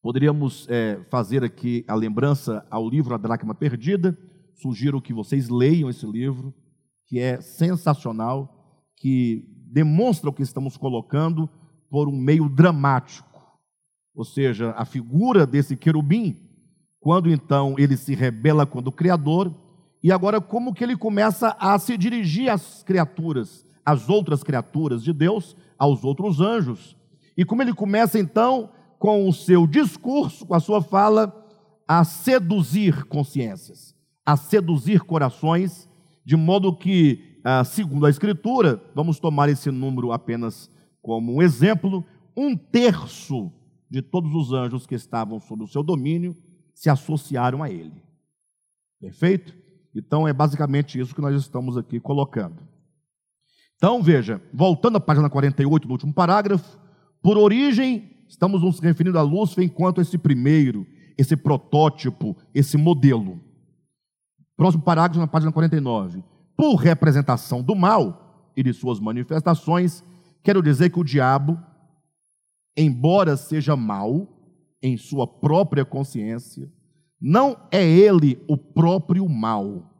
poderíamos 0.00 0.66
é, 0.70 0.98
fazer 1.10 1.44
aqui 1.44 1.84
a 1.86 1.94
lembrança 1.94 2.66
ao 2.70 2.88
livro 2.88 3.14
A 3.14 3.18
Dracma 3.18 3.54
Perdida. 3.54 4.16
Sugiro 4.54 4.98
que 4.98 5.12
vocês 5.12 5.50
leiam 5.50 5.90
esse 5.90 6.06
livro, 6.06 6.54
que 7.06 7.18
é 7.18 7.38
sensacional, 7.38 8.82
que 8.96 9.44
demonstra 9.70 10.30
o 10.30 10.32
que 10.32 10.42
estamos 10.42 10.78
colocando 10.78 11.50
por 11.90 12.08
um 12.08 12.16
meio 12.16 12.48
dramático 12.48 13.29
ou 14.14 14.24
seja, 14.24 14.72
a 14.76 14.84
figura 14.84 15.46
desse 15.46 15.76
querubim, 15.76 16.36
quando 17.00 17.30
então 17.30 17.74
ele 17.78 17.96
se 17.96 18.14
rebela 18.14 18.66
contra 18.66 18.90
o 18.90 18.92
Criador, 18.92 19.54
e 20.02 20.10
agora 20.10 20.40
como 20.40 20.74
que 20.74 20.82
ele 20.82 20.96
começa 20.96 21.56
a 21.58 21.78
se 21.78 21.96
dirigir 21.96 22.50
às 22.50 22.82
criaturas, 22.82 23.64
às 23.84 24.08
outras 24.08 24.42
criaturas 24.42 25.02
de 25.02 25.12
Deus, 25.12 25.56
aos 25.78 26.04
outros 26.04 26.40
anjos, 26.40 26.96
e 27.36 27.44
como 27.44 27.62
ele 27.62 27.72
começa 27.72 28.18
então 28.18 28.70
com 28.98 29.28
o 29.28 29.32
seu 29.32 29.66
discurso, 29.66 30.44
com 30.44 30.54
a 30.54 30.60
sua 30.60 30.82
fala, 30.82 31.34
a 31.88 32.04
seduzir 32.04 33.04
consciências, 33.04 33.94
a 34.24 34.36
seduzir 34.36 35.00
corações, 35.00 35.88
de 36.24 36.36
modo 36.36 36.76
que 36.76 37.30
ah, 37.42 37.64
segundo 37.64 38.04
a 38.04 38.10
Escritura, 38.10 38.82
vamos 38.94 39.18
tomar 39.18 39.48
esse 39.48 39.70
número 39.70 40.12
apenas 40.12 40.70
como 41.00 41.36
um 41.36 41.42
exemplo, 41.42 42.04
um 42.36 42.54
terço 42.54 43.50
de 43.90 44.00
todos 44.00 44.32
os 44.34 44.52
anjos 44.52 44.86
que 44.86 44.94
estavam 44.94 45.40
sob 45.40 45.64
o 45.64 45.66
seu 45.66 45.82
domínio 45.82 46.36
se 46.72 46.88
associaram 46.88 47.62
a 47.62 47.68
ele. 47.68 48.02
Perfeito? 49.00 49.54
Então 49.94 50.28
é 50.28 50.32
basicamente 50.32 50.98
isso 51.00 51.14
que 51.14 51.20
nós 51.20 51.34
estamos 51.34 51.76
aqui 51.76 51.98
colocando. 51.98 52.62
Então 53.76 54.02
veja, 54.02 54.40
voltando 54.52 54.96
à 54.96 55.00
página 55.00 55.28
48, 55.28 55.86
no 55.86 55.92
último 55.92 56.12
parágrafo, 56.12 56.78
por 57.22 57.36
origem, 57.36 58.10
estamos 58.28 58.62
nos 58.62 58.78
referindo 58.78 59.18
a 59.18 59.22
Lúcifer 59.22 59.64
enquanto 59.64 60.00
esse 60.00 60.16
primeiro, 60.16 60.86
esse 61.18 61.36
protótipo, 61.36 62.36
esse 62.54 62.76
modelo. 62.76 63.40
Próximo 64.56 64.82
parágrafo, 64.82 65.18
na 65.18 65.26
página 65.26 65.50
49. 65.50 66.22
Por 66.56 66.76
representação 66.76 67.62
do 67.62 67.74
mal 67.74 68.52
e 68.54 68.62
de 68.62 68.72
suas 68.72 69.00
manifestações, 69.00 70.04
quero 70.42 70.62
dizer 70.62 70.90
que 70.90 71.00
o 71.00 71.04
diabo, 71.04 71.58
embora 72.76 73.36
seja 73.36 73.76
mal 73.76 74.28
em 74.82 74.96
sua 74.96 75.26
própria 75.26 75.84
consciência, 75.84 76.70
não 77.20 77.68
é 77.70 77.84
ele 77.84 78.42
o 78.48 78.56
próprio 78.56 79.28
mal, 79.28 79.90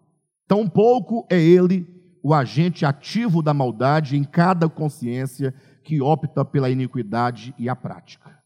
tampouco 0.49 1.27
é 1.31 1.39
ele 1.39 1.87
o 2.23 2.35
agente 2.35 2.85
ativo 2.85 3.43
da 3.43 3.53
maldade 3.53 4.17
em 4.17 4.25
cada 4.25 4.69
consciência 4.69 5.55
que 5.85 6.01
opta 6.01 6.45
pela 6.45 6.71
iniquidade 6.71 7.55
e 7.59 7.69
a 7.69 7.77
prática. 7.77 8.39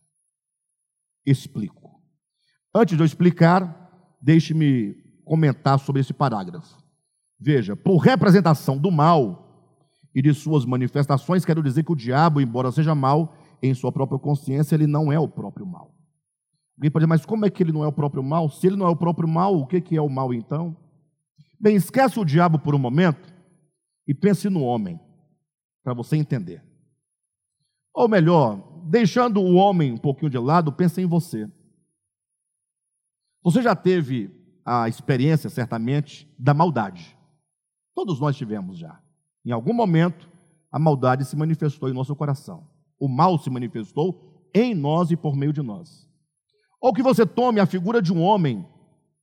Explico. 1.26 2.00
Antes 2.74 2.96
de 2.96 3.02
eu 3.02 3.06
explicar, 3.06 4.16
deixe-me 4.20 4.94
comentar 5.24 5.78
sobre 5.78 6.00
esse 6.00 6.12
parágrafo. 6.12 6.82
Veja, 7.38 7.76
por 7.76 7.98
representação 7.98 8.78
do 8.78 8.90
mal 8.90 9.44
e 10.14 10.22
de 10.22 10.32
suas 10.32 10.64
manifestações, 10.64 11.44
quero 11.44 11.62
dizer 11.62 11.84
que 11.84 11.92
o 11.92 11.96
diabo, 11.96 12.40
embora 12.40 12.70
seja 12.70 12.94
mal, 12.94 13.36
em 13.68 13.74
sua 13.74 13.90
própria 13.90 14.18
consciência, 14.18 14.74
ele 14.74 14.86
não 14.86 15.12
é 15.12 15.18
o 15.18 15.28
próprio 15.28 15.66
mal. 15.66 15.94
Alguém 16.76 16.90
pode 16.90 17.04
dizer, 17.04 17.08
mas 17.08 17.24
como 17.24 17.46
é 17.46 17.50
que 17.50 17.62
ele 17.62 17.72
não 17.72 17.84
é 17.84 17.86
o 17.86 17.92
próprio 17.92 18.22
mal? 18.22 18.50
Se 18.50 18.66
ele 18.66 18.76
não 18.76 18.86
é 18.86 18.90
o 18.90 18.96
próprio 18.96 19.28
mal, 19.28 19.56
o 19.56 19.66
que 19.66 19.96
é 19.96 20.00
o 20.00 20.08
mal 20.08 20.34
então? 20.34 20.76
Bem, 21.58 21.76
esquece 21.76 22.18
o 22.18 22.24
diabo 22.24 22.58
por 22.58 22.74
um 22.74 22.78
momento 22.78 23.32
e 24.06 24.14
pense 24.14 24.50
no 24.50 24.62
homem, 24.62 25.00
para 25.82 25.94
você 25.94 26.16
entender. 26.16 26.62
Ou 27.94 28.08
melhor, 28.08 28.82
deixando 28.84 29.40
o 29.40 29.54
homem 29.54 29.92
um 29.92 29.98
pouquinho 29.98 30.30
de 30.30 30.38
lado, 30.38 30.72
pense 30.72 31.00
em 31.00 31.06
você. 31.06 31.50
Você 33.42 33.62
já 33.62 33.74
teve 33.76 34.30
a 34.64 34.88
experiência, 34.88 35.48
certamente, 35.48 36.28
da 36.38 36.52
maldade. 36.52 37.16
Todos 37.94 38.18
nós 38.18 38.36
tivemos 38.36 38.78
já. 38.78 39.00
Em 39.44 39.52
algum 39.52 39.72
momento, 39.72 40.28
a 40.72 40.78
maldade 40.78 41.24
se 41.24 41.36
manifestou 41.36 41.88
em 41.88 41.92
nosso 41.92 42.16
coração. 42.16 42.73
O 42.98 43.08
mal 43.08 43.38
se 43.38 43.50
manifestou 43.50 44.48
em 44.54 44.74
nós 44.74 45.10
e 45.10 45.16
por 45.16 45.36
meio 45.36 45.52
de 45.52 45.62
nós. 45.62 46.08
Ou 46.80 46.92
que 46.92 47.02
você 47.02 47.26
tome 47.26 47.60
a 47.60 47.66
figura 47.66 48.00
de 48.00 48.12
um 48.12 48.20
homem 48.22 48.66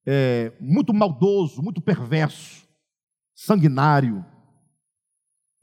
é, 0.06 0.52
muito 0.60 0.94
maldoso, 0.94 1.62
muito 1.62 1.82
perverso, 1.82 2.68
sanguinário, 3.36 4.26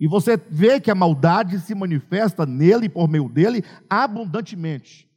e 0.01 0.07
você 0.07 0.37
vê 0.37 0.81
que 0.81 0.91
a 0.91 0.95
maldade 0.95 1.59
se 1.59 1.75
manifesta 1.75 2.47
nele 2.47 2.87
e 2.87 2.89
por 2.89 3.09
meio 3.09 3.29
dele 3.29 3.65
abundantemente. 3.91 5.11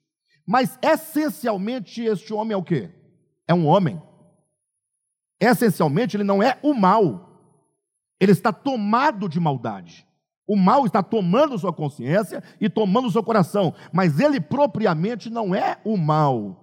Mas 0.46 0.78
essencialmente 0.82 2.02
este 2.02 2.34
homem 2.34 2.54
é 2.54 2.58
o 2.58 2.64
quê? 2.64 2.90
É 3.48 3.54
um 3.54 3.68
homem. 3.68 4.02
Essencialmente 5.40 6.18
ele 6.18 6.24
não 6.24 6.42
é 6.42 6.60
o 6.64 6.74
mal. 6.74 7.30
Ele 8.20 8.32
está 8.32 8.52
tomado 8.52 9.30
de 9.30 9.40
maldade. 9.40 10.08
O 10.52 10.58
mal 10.58 10.86
está 10.86 11.02
tomando 11.02 11.58
sua 11.58 11.72
consciência 11.72 12.44
e 12.60 12.70
tomando 12.70 13.12
seu 13.12 13.24
coração, 13.24 13.74
mas 13.94 14.20
ele 14.20 14.42
propriamente 14.42 15.30
não 15.30 15.56
é 15.56 15.78
o 15.86 15.96
mal 15.96 16.62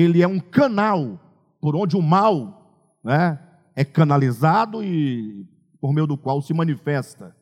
ele 0.00 0.22
é 0.22 0.28
um 0.28 0.38
canal 0.38 1.20
por 1.60 1.74
onde 1.74 1.96
o 1.96 2.02
mal 2.02 2.96
né, 3.02 3.36
é 3.74 3.84
canalizado 3.84 4.82
e 4.82 5.44
por 5.80 5.92
meio 5.92 6.06
do 6.06 6.16
qual 6.16 6.40
se 6.40 6.54
manifesta. 6.54 7.36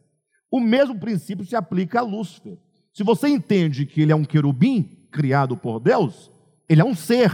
O 0.51 0.59
mesmo 0.59 0.99
princípio 0.99 1.45
se 1.45 1.55
aplica 1.55 2.01
a 2.01 2.03
Lúcifer. 2.03 2.57
Se 2.95 3.05
você 3.05 3.29
entende 3.29 3.85
que 3.85 4.01
ele 4.01 4.13
é 4.13 4.17
um 4.17 4.25
querubim 4.25 5.07
criado 5.11 5.55
por 5.55 5.81
Deus, 5.81 6.31
ele 6.67 6.81
é 6.81 6.85
um 6.85 6.95
ser. 6.95 7.31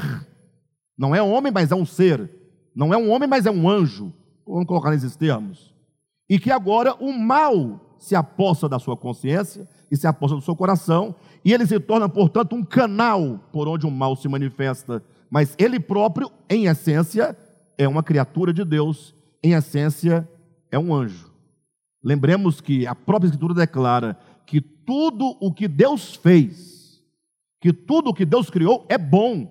Não 0.98 1.14
é 1.14 1.22
homem, 1.22 1.52
mas 1.52 1.70
é 1.70 1.74
um 1.74 1.86
ser. 1.86 2.28
Não 2.74 2.92
é 2.92 2.96
um 2.96 3.08
homem, 3.08 3.28
mas 3.28 3.46
é 3.46 3.50
um 3.50 3.68
anjo. 3.68 4.12
Vamos 4.44 4.66
colocar 4.66 4.90
nesses 4.90 5.14
termos. 5.14 5.72
E 6.28 6.38
que 6.38 6.50
agora 6.50 6.94
o 6.94 7.12
mal 7.12 7.91
se 8.02 8.14
aposta 8.14 8.68
da 8.68 8.78
sua 8.78 8.96
consciência 8.96 9.68
e 9.90 9.96
se 9.96 10.06
aposta 10.06 10.36
do 10.36 10.42
seu 10.42 10.56
coração, 10.56 11.14
e 11.44 11.52
ele 11.52 11.66
se 11.66 11.78
torna, 11.78 12.08
portanto, 12.08 12.54
um 12.54 12.64
canal 12.64 13.40
por 13.52 13.68
onde 13.68 13.86
o 13.86 13.90
mal 13.90 14.16
se 14.16 14.28
manifesta 14.28 15.02
mas 15.32 15.54
ele 15.58 15.80
próprio, 15.80 16.30
em 16.46 16.66
essência, 16.66 17.34
é 17.78 17.88
uma 17.88 18.02
criatura 18.02 18.52
de 18.52 18.66
Deus, 18.66 19.14
em 19.42 19.54
essência, 19.54 20.28
é 20.70 20.78
um 20.78 20.94
anjo. 20.94 21.32
Lembremos 22.04 22.60
que 22.60 22.86
a 22.86 22.94
própria 22.94 23.28
Escritura 23.28 23.54
declara 23.54 24.18
que 24.44 24.60
tudo 24.60 25.34
o 25.40 25.50
que 25.50 25.66
Deus 25.66 26.14
fez, 26.14 27.02
que 27.62 27.72
tudo 27.72 28.10
o 28.10 28.14
que 28.14 28.26
Deus 28.26 28.50
criou 28.50 28.84
é 28.90 28.98
bom. 28.98 29.50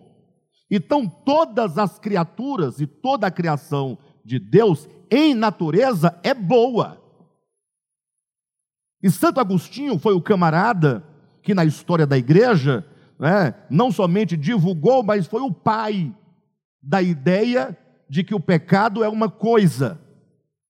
Então, 0.69 1.07
todas 1.07 1.79
as 1.79 1.97
criaturas 1.97 2.79
e 2.79 2.85
toda 2.85 3.25
a 3.25 3.31
criação 3.31 3.97
de 4.23 4.37
Deus, 4.37 4.87
em 5.09 5.33
natureza, 5.33 6.15
é 6.21 6.35
boa. 6.35 7.00
E 9.01 9.09
Santo 9.09 9.39
Agostinho 9.39 9.97
foi 9.97 10.13
o 10.13 10.21
camarada 10.21 11.03
que, 11.41 11.53
na 11.53 11.65
história 11.65 12.05
da 12.05 12.17
igreja, 12.17 12.85
né, 13.19 13.53
não 13.69 13.91
somente 13.91 14.37
divulgou, 14.37 15.03
mas 15.03 15.27
foi 15.27 15.41
o 15.41 15.51
pai 15.51 16.15
da 16.81 17.01
ideia 17.01 17.77
de 18.09 18.23
que 18.23 18.35
o 18.35 18.39
pecado 18.39 19.03
é 19.03 19.09
uma 19.09 19.29
coisa. 19.29 19.99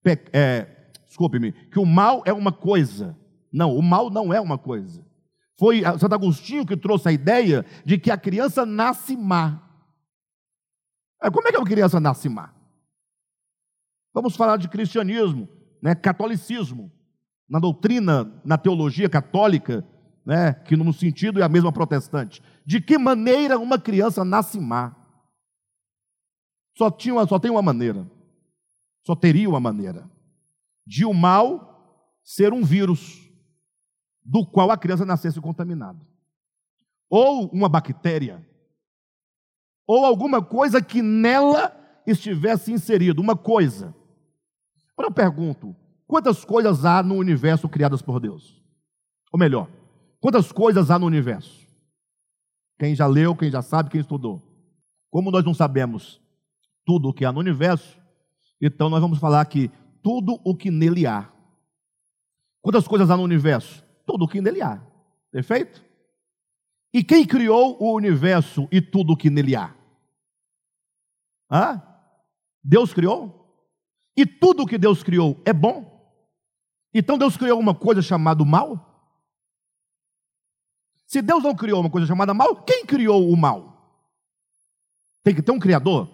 Pe 0.04 0.18
é, 0.34 0.68
Desculpe-me, 1.06 1.52
que 1.52 1.78
o 1.78 1.86
mal 1.86 2.24
é 2.26 2.32
uma 2.32 2.54
coisa. 2.54 3.18
Não, 3.52 3.76
o 3.76 3.82
mal 3.82 4.10
não 4.10 4.34
é 4.34 4.40
uma 4.40 4.58
coisa. 4.58 5.06
Foi 5.60 5.82
Santo 6.00 6.16
Agostinho 6.16 6.66
que 6.66 6.78
trouxe 6.78 7.10
a 7.10 7.12
ideia 7.12 7.66
de 7.86 7.98
que 7.98 8.10
a 8.10 8.18
criança 8.18 8.66
nasce 8.66 9.18
má. 9.18 9.62
É, 11.22 11.30
como 11.30 11.48
é 11.48 11.52
que 11.52 11.58
uma 11.58 11.68
criança 11.68 12.00
nasce 12.00 12.30
má? 12.30 12.54
Vamos 14.14 14.36
falar 14.36 14.58
de 14.58 14.70
cristianismo, 14.70 15.50
né, 15.82 15.94
catolicismo. 15.96 16.92
Na 17.52 17.60
doutrina, 17.60 18.32
na 18.46 18.58
teologia 18.58 19.10
católica, 19.10 19.86
né, 20.26 20.54
que 20.54 20.78
no 20.78 20.94
sentido 20.94 21.42
é 21.42 21.44
a 21.44 21.50
mesma 21.50 21.70
protestante. 21.70 22.42
De 22.66 22.80
que 22.80 22.98
maneira 22.98 23.60
uma 23.60 23.78
criança 23.78 24.24
nasce 24.24 24.58
má? 24.58 24.96
Só, 26.78 26.90
tinha 26.90 27.14
uma, 27.14 27.28
só 27.28 27.38
tem 27.38 27.52
uma 27.52 27.62
maneira. 27.62 28.10
Só 29.06 29.18
teria 29.18 29.50
uma 29.50 29.60
maneira. 29.60 30.10
De 30.88 31.04
o 31.04 31.14
mal 31.14 32.16
ser 32.24 32.54
um 32.54 32.64
vírus, 32.64 33.30
do 34.24 34.46
qual 34.46 34.72
a 34.72 34.78
criança 34.78 35.06
nascesse 35.06 35.42
contaminada. 35.42 36.00
Ou 37.10 37.50
uma 37.50 37.68
bactéria. 37.68 38.48
Ou 39.86 40.06
alguma 40.06 40.42
coisa 40.42 40.82
que 40.82 41.02
nela 41.02 41.76
estivesse 42.08 42.72
inserido. 42.72 43.22
Uma 43.22 43.36
coisa. 43.36 43.94
Agora 44.94 45.10
eu 45.10 45.14
pergunto: 45.14 45.76
quantas 46.12 46.46
coisas 46.46 46.86
há 46.86 47.02
no 47.02 47.16
universo 47.16 47.68
criadas 47.70 48.02
por 48.02 48.20
Deus? 48.20 48.62
Ou 49.32 49.40
melhor, 49.40 49.68
Quantas 50.22 50.52
coisas 50.52 50.92
há 50.92 51.00
no 51.00 51.08
universo? 51.08 51.68
Quem 52.78 52.96
já 52.96 53.08
leu, 53.08 53.36
quem 53.36 53.50
já 53.50 53.64
sabe, 53.64 53.90
quem 53.90 54.00
estudou. 54.00 54.40
Como 55.10 55.32
nós 55.32 55.44
não 55.44 55.54
sabemos 55.54 56.22
tudo 56.86 57.10
o 57.10 57.14
que 57.14 57.26
há 57.26 57.32
no 57.32 57.40
universo, 57.40 58.00
então 58.62 58.88
nós 58.88 59.02
vamos 59.02 59.18
falar 59.18 59.44
que 59.46 59.72
tudo 60.02 60.40
o 60.46 60.56
que 60.56 60.70
nele 60.70 61.08
há. 61.08 61.32
Quantas 62.62 62.88
coisas 62.88 63.10
há 63.10 63.18
no 63.18 63.24
universo? 63.24 63.84
Tudo 64.06 64.26
o 64.26 64.28
que 64.28 64.40
nele 64.40 64.62
há. 64.62 64.80
Perfeito? 65.32 65.84
E 66.94 67.04
quem 67.04 67.26
criou 67.26 67.82
o 67.82 67.96
universo 67.96 68.68
e 68.72 68.80
tudo 68.80 69.14
o 69.14 69.18
que 69.18 69.30
nele 69.30 69.56
há? 69.56 69.76
Hã? 71.50 71.82
Deus 72.64 72.94
criou? 72.94 73.40
E 74.16 74.24
tudo 74.26 74.64
o 74.64 74.68
que 74.68 74.78
Deus 74.78 75.02
criou 75.02 75.42
é 75.44 75.52
bom? 75.52 75.91
Então 76.94 77.18
Deus 77.18 77.38
criou 77.38 77.60
uma 77.60 77.74
coisa 77.74 78.02
chamada 78.02 78.44
mal? 78.44 78.88
Se 81.06 81.22
Deus 81.22 81.44
não 81.44 81.56
criou 81.56 81.82
uma 81.82 81.90
coisa 81.90 82.08
chamada 82.08 82.34
mal, 82.34 82.64
quem 82.64 82.86
criou 82.86 83.30
o 83.30 83.36
mal? 83.36 83.72
Tem 85.24 85.36
que 85.36 85.42
ter 85.42 85.52
um 85.52 85.60
criador. 85.60 86.10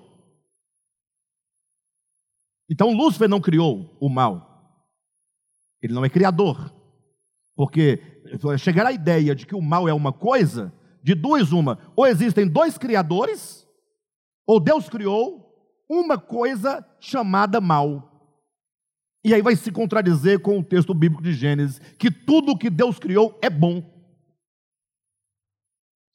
Então 2.69 2.93
Lúcifer 2.93 3.29
não 3.29 3.39
criou 3.39 3.95
o 3.99 4.09
mal. 4.09 4.83
Ele 5.81 5.93
não 5.93 6.03
é 6.03 6.09
criador. 6.09 6.73
Porque 7.55 8.01
chegar 8.59 8.85
à 8.85 8.91
ideia 8.91 9.33
de 9.35 9.45
que 9.45 9.55
o 9.55 9.61
mal 9.61 9.87
é 9.87 9.93
uma 9.93 10.11
coisa, 10.11 10.73
de 11.01 11.15
duas 11.15 11.51
uma, 11.51 11.79
ou 11.95 12.05
existem 12.05 12.47
dois 12.47 12.77
criadores, 12.77 13.67
ou 14.45 14.59
Deus 14.59 14.89
criou 14.89 15.47
uma 15.89 16.17
coisa 16.17 16.85
chamada 16.99 17.61
mal. 17.61 18.16
E 19.27 19.33
aí 19.33 19.41
vai 19.41 19.57
se 19.57 19.73
contradizer 19.73 20.39
com 20.39 20.57
o 20.57 20.63
texto 20.63 20.93
bíblico 20.93 21.21
de 21.21 21.33
Gênesis, 21.33 21.81
que 21.99 22.09
tudo 22.09 22.57
que 22.57 22.69
Deus 22.69 22.97
criou 22.97 23.37
é 23.41 23.49
bom. 23.49 23.83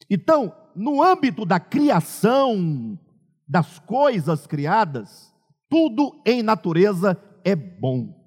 Então, 0.08 0.56
no 0.74 1.02
âmbito 1.02 1.44
da 1.44 1.60
criação 1.60 2.98
das 3.46 3.78
coisas 3.78 4.46
criadas, 4.46 5.30
tudo 5.68 6.22
em 6.24 6.42
natureza 6.42 7.22
é 7.44 7.54
bom. 7.54 8.18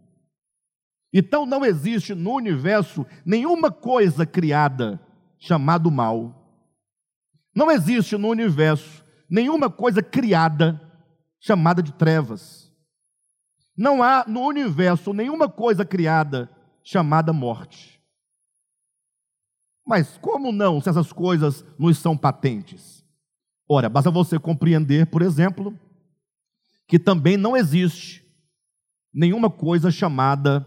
Então 1.11 1.47
não 1.47 1.65
existe 1.65 2.13
no 2.13 2.33
universo 2.33 3.07
nenhuma 3.25 3.71
coisa 3.71 4.23
criada 4.23 5.01
chamado 5.39 5.89
mal. 5.89 6.61
Não 7.55 7.71
existe 7.71 8.15
no 8.17 8.27
universo 8.27 9.03
nenhuma 9.27 9.67
coisa 9.67 10.03
criada 10.03 10.79
chamada 11.39 11.81
de 11.81 11.91
trevas. 11.91 12.64
Não 13.77 14.01
há 14.01 14.25
no 14.27 14.41
universo 14.41 15.13
nenhuma 15.13 15.49
coisa 15.49 15.85
criada 15.85 16.49
chamada 16.83 17.33
morte. 17.33 18.01
Mas 19.85 20.17
como 20.17 20.51
não, 20.51 20.81
se 20.81 20.89
essas 20.89 21.11
coisas 21.11 21.63
nos 21.77 21.97
são 21.97 22.17
patentes? 22.17 23.05
Ora, 23.67 23.89
basta 23.89 24.09
você 24.09 24.39
compreender, 24.39 25.07
por 25.07 25.21
exemplo, 25.21 25.77
que 26.87 26.97
também 26.97 27.37
não 27.37 27.57
existe 27.57 28.23
nenhuma 29.13 29.49
coisa 29.49 29.91
chamada, 29.91 30.65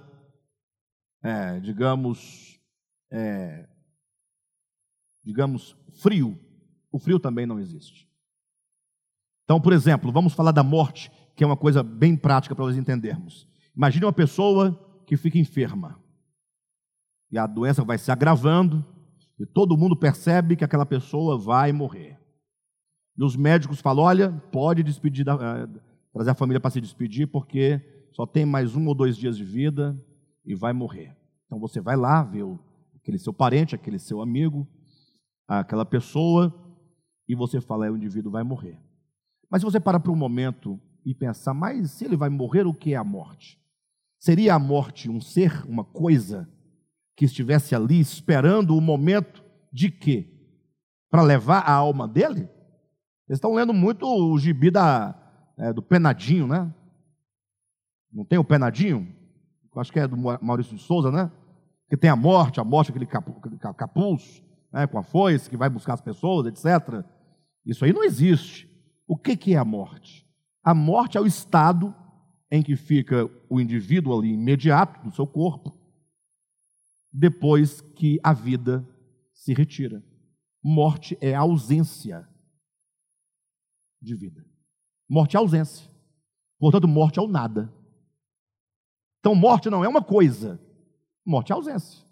é, 1.23 1.61
digamos, 1.61 2.61
é, 3.11 3.69
digamos, 5.25 5.77
frio. 6.01 6.39
O 6.91 6.99
frio 6.99 7.19
também 7.19 7.47
não 7.47 7.59
existe. 7.59 8.09
Então, 9.45 9.61
por 9.61 9.73
exemplo, 9.73 10.13
vamos 10.13 10.33
falar 10.33 10.53
da 10.53 10.63
morte, 10.63 11.11
que 11.39 11.45
é 11.45 11.47
uma 11.47 11.57
coisa 11.57 11.85
bem 11.85 12.17
prática 12.17 12.53
para 12.53 12.65
nós 12.65 12.77
entendermos. 12.77 13.47
Imagine 13.77 14.07
uma 14.07 14.13
pessoa 14.13 14.77
que 15.07 15.17
fica 15.17 15.39
enferma. 15.39 15.97
E 17.31 17.39
a 17.39 17.47
doença 17.47 17.85
vai 17.85 17.97
se 17.97 18.11
agravando, 18.11 18.85
e 19.39 19.47
todo 19.47 19.77
mundo 19.77 19.95
percebe 19.97 20.57
que 20.57 20.65
aquela 20.65 20.85
pessoa 20.85 21.39
vai 21.39 21.71
morrer. 21.71 22.19
E 23.17 23.23
os 23.23 23.37
médicos 23.37 23.81
falam: 23.81 24.03
olha, 24.03 24.33
pode 24.51 24.83
despedir, 24.83 25.25
da, 25.25 25.37
uh, 25.37 25.81
trazer 26.13 26.31
a 26.31 26.35
família 26.35 26.59
para 26.59 26.73
se 26.73 26.81
despedir, 26.81 27.29
porque 27.29 27.81
só 28.11 28.27
tem 28.27 28.45
mais 28.45 28.75
um 28.75 28.89
ou 28.89 28.95
dois 28.95 29.17
dias 29.17 29.37
de 29.37 29.45
vida 29.45 29.97
e 30.45 30.57
vai 30.57 30.73
morrer. 30.73 31.17
Então 31.47 31.61
você 31.61 31.81
vai 31.81 31.95
lá 31.95 32.21
ver 32.25 32.45
aquele 32.97 33.17
seu 33.17 33.33
parente, 33.33 33.77
aquele 33.77 34.01
seu 34.01 34.21
amigo, 34.21 34.67
aquela 35.47 35.85
pessoa, 35.85 36.53
e 37.29 37.37
você 37.37 37.61
fala: 37.61 37.87
é, 37.87 37.91
o 37.93 37.97
indivíduo 37.97 38.33
vai 38.33 38.43
morrer. 38.43 38.77
Mas 39.49 39.63
se 39.63 39.65
você 39.65 39.79
para 39.79 40.01
por 40.01 40.11
um 40.11 40.17
momento 40.17 40.81
e 41.11 41.15
pensar, 41.15 41.55
mas 41.55 41.91
se 41.93 42.05
ele 42.05 42.17
vai 42.17 42.29
morrer, 42.29 42.67
o 42.67 42.75
que 42.75 42.95
é 42.95 42.97
a 42.97 43.05
morte? 43.05 43.59
Seria 44.19 44.55
a 44.55 44.59
morte 44.59 45.09
um 45.09 45.21
ser, 45.21 45.65
uma 45.67 45.85
coisa? 45.85 46.49
que 47.19 47.25
estivesse 47.25 47.75
ali 47.75 47.99
esperando 47.99 48.77
o 48.77 48.81
momento 48.81 49.43
de 49.73 49.91
quê? 49.91 50.29
Para 51.11 51.21
levar 51.21 51.59
a 51.59 51.73
alma 51.73 52.07
dele? 52.07 52.49
Eles 53.29 53.39
estão 53.39 53.55
lendo 53.55 53.75
muito 53.75 54.07
o 54.07 54.39
gibi 54.39 54.71
da, 54.71 55.17
é, 55.59 55.73
do 55.73 55.83
Penadinho, 55.83 56.47
né? 56.47 56.73
Não 58.13 58.25
tem 58.25 58.39
o 58.39 58.45
Penadinho? 58.45 59.13
Acho 59.75 59.93
que 59.93 59.99
é 59.99 60.07
do 60.07 60.17
Maurício 60.17 60.77
de 60.77 60.83
Souza, 60.83 61.11
né? 61.11 61.29
Que 61.91 61.97
tem 61.97 62.09
a 62.09 62.15
morte, 62.15 62.61
a 62.61 62.65
morte, 62.65 62.93
aquele, 62.93 63.07
capuz, 63.07 64.41
né, 64.73 64.87
com 64.87 64.99
a 64.99 65.03
foice, 65.03 65.51
que 65.51 65.57
vai 65.57 65.69
buscar 65.69 65.95
as 65.95 66.01
pessoas, 66.01 66.47
etc. 66.47 67.05
Isso 67.67 67.85
aí 67.85 67.93
não 67.93 68.05
existe. 68.05 68.71
O 69.09 69.17
que, 69.17 69.37
que 69.37 69.55
é 69.55 69.59
a 69.59 69.65
morte? 69.65 70.25
A 70.69 70.75
morte 70.75 71.17
é 71.17 71.21
o 71.23 71.27
estado 71.27 71.95
em 72.51 72.63
que 72.63 72.77
fica 72.77 73.25
o 73.49 73.59
indivíduo 73.59 74.15
ali 74.15 74.35
imediato 74.35 75.03
do 75.03 75.11
seu 75.11 75.27
corpo, 75.27 75.75
depois 77.11 77.81
que 77.81 78.21
a 78.23 78.35
vida 78.35 78.87
se 79.33 79.55
retira. 79.55 80.05
Morte 80.63 81.17
é 81.23 81.35
ausência 81.35 82.29
de 83.99 84.15
vida. 84.15 84.45
Morte 85.09 85.39
é 85.39 85.39
ausência. 85.39 85.91
Portanto, 86.59 86.87
morte 86.87 87.19
é 87.19 87.23
o 87.23 87.29
nada. 87.29 87.73
Então, 89.21 89.35
morte 89.35 89.71
não 89.71 89.83
é 89.83 89.89
uma 89.89 90.03
coisa, 90.05 90.61
morte 91.25 91.51
é 91.51 91.55
ausência. 91.55 92.05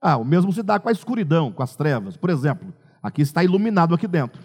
Ah, 0.00 0.16
o 0.16 0.24
mesmo 0.24 0.52
se 0.52 0.64
dá 0.64 0.80
com 0.80 0.88
a 0.88 0.92
escuridão, 0.92 1.52
com 1.52 1.62
as 1.62 1.76
trevas. 1.76 2.16
Por 2.16 2.30
exemplo, 2.30 2.74
aqui 3.00 3.22
está 3.22 3.44
iluminado 3.44 3.94
aqui 3.94 4.08
dentro. 4.08 4.42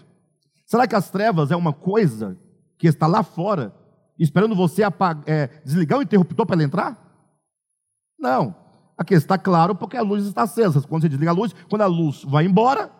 Será 0.64 0.86
que 0.86 0.94
as 0.94 1.10
trevas 1.10 1.50
é 1.50 1.56
uma 1.56 1.72
coisa 1.72 2.38
que 2.82 2.88
está 2.88 3.06
lá 3.06 3.22
fora, 3.22 3.72
esperando 4.18 4.56
você 4.56 4.82
apagar, 4.82 5.22
é, 5.24 5.46
desligar 5.64 6.00
o 6.00 6.02
interruptor 6.02 6.44
para 6.44 6.56
ela 6.56 6.64
entrar? 6.64 6.98
Não. 8.18 8.56
Aqui 8.98 9.14
está 9.14 9.38
claro 9.38 9.76
porque 9.76 9.96
a 9.96 10.02
luz 10.02 10.26
está 10.26 10.42
acesa. 10.42 10.82
Quando 10.82 11.02
você 11.02 11.08
desliga 11.08 11.30
a 11.30 11.34
luz, 11.34 11.54
quando 11.70 11.82
a 11.82 11.86
luz 11.86 12.24
vai 12.24 12.44
embora, 12.44 12.90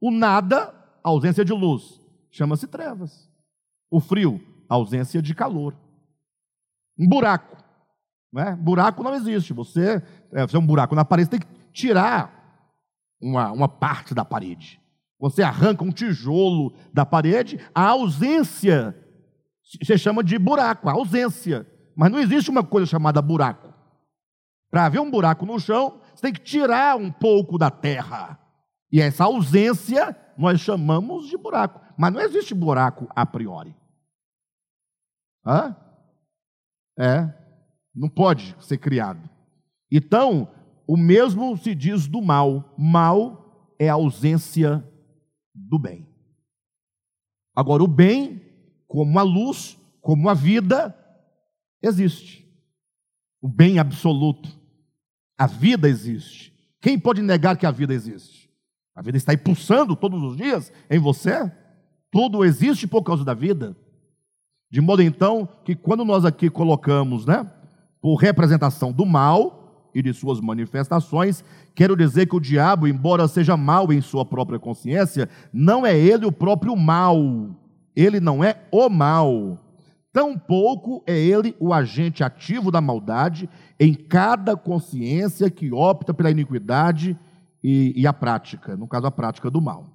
o 0.00 0.12
nada, 0.12 0.72
ausência 1.02 1.44
de 1.44 1.52
luz, 1.52 2.00
chama-se 2.30 2.68
trevas. 2.68 3.28
O 3.90 3.98
frio, 3.98 4.40
ausência 4.68 5.20
de 5.20 5.34
calor. 5.34 5.74
Um 6.96 7.08
buraco. 7.08 7.56
Né? 8.32 8.54
Buraco 8.54 9.02
não 9.02 9.14
existe. 9.14 9.52
Você, 9.52 10.00
você 10.30 10.56
é 10.56 10.60
um 10.60 10.66
buraco 10.66 10.94
na 10.94 11.04
parede, 11.04 11.28
você 11.28 11.38
tem 11.38 11.40
que 11.40 11.72
tirar 11.72 12.70
uma, 13.20 13.50
uma 13.50 13.68
parte 13.68 14.14
da 14.14 14.24
parede. 14.24 14.80
Você 15.18 15.42
arranca 15.42 15.82
um 15.82 15.90
tijolo 15.90 16.72
da 16.92 17.04
parede, 17.04 17.58
a 17.74 17.88
ausência 17.88 18.96
se 19.64 19.98
chama 19.98 20.22
de 20.22 20.38
buraco, 20.38 20.88
ausência. 20.88 21.66
Mas 21.96 22.10
não 22.10 22.18
existe 22.18 22.50
uma 22.50 22.64
coisa 22.64 22.86
chamada 22.86 23.22
buraco. 23.22 23.72
Para 24.70 24.86
haver 24.86 25.00
um 25.00 25.10
buraco 25.10 25.46
no 25.46 25.58
chão, 25.58 26.00
você 26.14 26.22
tem 26.22 26.32
que 26.32 26.40
tirar 26.40 26.96
um 26.96 27.10
pouco 27.10 27.56
da 27.56 27.70
terra. 27.70 28.38
E 28.90 29.00
essa 29.00 29.24
ausência 29.24 30.16
nós 30.36 30.60
chamamos 30.60 31.28
de 31.28 31.36
buraco. 31.36 31.80
Mas 31.96 32.12
não 32.12 32.20
existe 32.20 32.54
buraco 32.54 33.08
a 33.10 33.24
priori. 33.24 33.74
Hã? 35.46 35.76
É, 36.98 37.32
não 37.94 38.08
pode 38.08 38.56
ser 38.60 38.78
criado. 38.78 39.28
Então, 39.90 40.52
o 40.86 40.96
mesmo 40.96 41.56
se 41.56 41.74
diz 41.74 42.06
do 42.06 42.20
mal. 42.20 42.74
Mal 42.76 43.74
é 43.78 43.88
a 43.88 43.94
ausência 43.94 44.84
do 45.54 45.78
bem. 45.78 46.08
Agora, 47.54 47.82
o 47.82 47.88
bem, 47.88 48.43
como 48.94 49.18
a 49.18 49.22
luz, 49.24 49.76
como 50.00 50.28
a 50.28 50.34
vida, 50.34 50.96
existe. 51.82 52.48
O 53.42 53.48
bem 53.48 53.80
absoluto. 53.80 54.48
A 55.36 55.48
vida 55.48 55.88
existe. 55.88 56.54
Quem 56.80 56.96
pode 56.96 57.20
negar 57.20 57.56
que 57.56 57.66
a 57.66 57.72
vida 57.72 57.92
existe? 57.92 58.48
A 58.94 59.02
vida 59.02 59.16
está 59.16 59.32
aí 59.32 59.36
pulsando 59.36 59.96
todos 59.96 60.22
os 60.22 60.36
dias 60.36 60.72
em 60.88 61.00
você. 61.00 61.50
Tudo 62.08 62.44
existe 62.44 62.86
por 62.86 63.02
causa 63.02 63.24
da 63.24 63.34
vida. 63.34 63.76
De 64.70 64.80
modo 64.80 65.02
então 65.02 65.48
que 65.64 65.74
quando 65.74 66.04
nós 66.04 66.24
aqui 66.24 66.48
colocamos, 66.48 67.26
né, 67.26 67.50
por 68.00 68.14
representação 68.14 68.92
do 68.92 69.04
mal 69.04 69.90
e 69.92 70.02
de 70.02 70.14
suas 70.14 70.40
manifestações, 70.40 71.42
quero 71.74 71.96
dizer 71.96 72.28
que 72.28 72.36
o 72.36 72.40
diabo, 72.40 72.86
embora 72.86 73.26
seja 73.26 73.56
mal 73.56 73.92
em 73.92 74.00
sua 74.00 74.24
própria 74.24 74.60
consciência, 74.60 75.28
não 75.52 75.84
é 75.84 75.98
ele 75.98 76.26
o 76.26 76.30
próprio 76.30 76.76
mal. 76.76 77.18
Ele 77.94 78.20
não 78.20 78.42
é 78.42 78.66
o 78.70 78.88
mal. 78.88 79.58
Tampouco 80.12 81.02
é 81.06 81.18
ele 81.18 81.56
o 81.58 81.72
agente 81.72 82.22
ativo 82.22 82.70
da 82.70 82.80
maldade 82.80 83.48
em 83.80 83.94
cada 83.94 84.56
consciência 84.56 85.50
que 85.50 85.72
opta 85.72 86.14
pela 86.14 86.30
iniquidade 86.30 87.18
e, 87.62 87.92
e 87.96 88.06
a 88.06 88.12
prática, 88.12 88.76
no 88.76 88.86
caso, 88.86 89.06
a 89.06 89.10
prática 89.10 89.50
do 89.50 89.60
mal. 89.60 89.90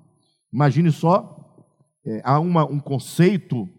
Imagine 0.51 0.91
só, 0.91 1.65
é, 2.05 2.21
há 2.23 2.39
uma, 2.39 2.65
um 2.65 2.79
conceito 2.79 3.69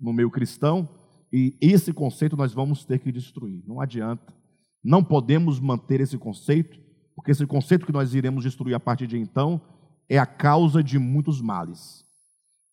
no 0.00 0.12
meio 0.12 0.30
cristão, 0.30 0.88
e 1.32 1.56
esse 1.60 1.92
conceito 1.92 2.36
nós 2.36 2.52
vamos 2.52 2.84
ter 2.84 2.98
que 2.98 3.12
destruir. 3.12 3.62
Não 3.66 3.80
adianta. 3.80 4.34
Não 4.82 5.02
podemos 5.02 5.58
manter 5.58 6.00
esse 6.00 6.16
conceito, 6.16 6.78
porque 7.14 7.30
esse 7.30 7.46
conceito 7.46 7.86
que 7.86 7.92
nós 7.92 8.14
iremos 8.14 8.44
destruir 8.44 8.74
a 8.74 8.80
partir 8.80 9.06
de 9.06 9.18
então 9.18 9.60
é 10.08 10.18
a 10.18 10.26
causa 10.26 10.82
de 10.82 10.98
muitos 10.98 11.40
males. 11.40 12.05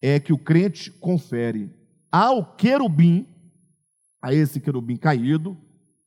É 0.05 0.19
que 0.19 0.33
o 0.33 0.37
crente 0.37 0.91
confere 0.91 1.73
ao 2.11 2.57
querubim, 2.57 3.25
a 4.21 4.33
esse 4.33 4.59
querubim 4.59 4.97
caído, 4.97 5.57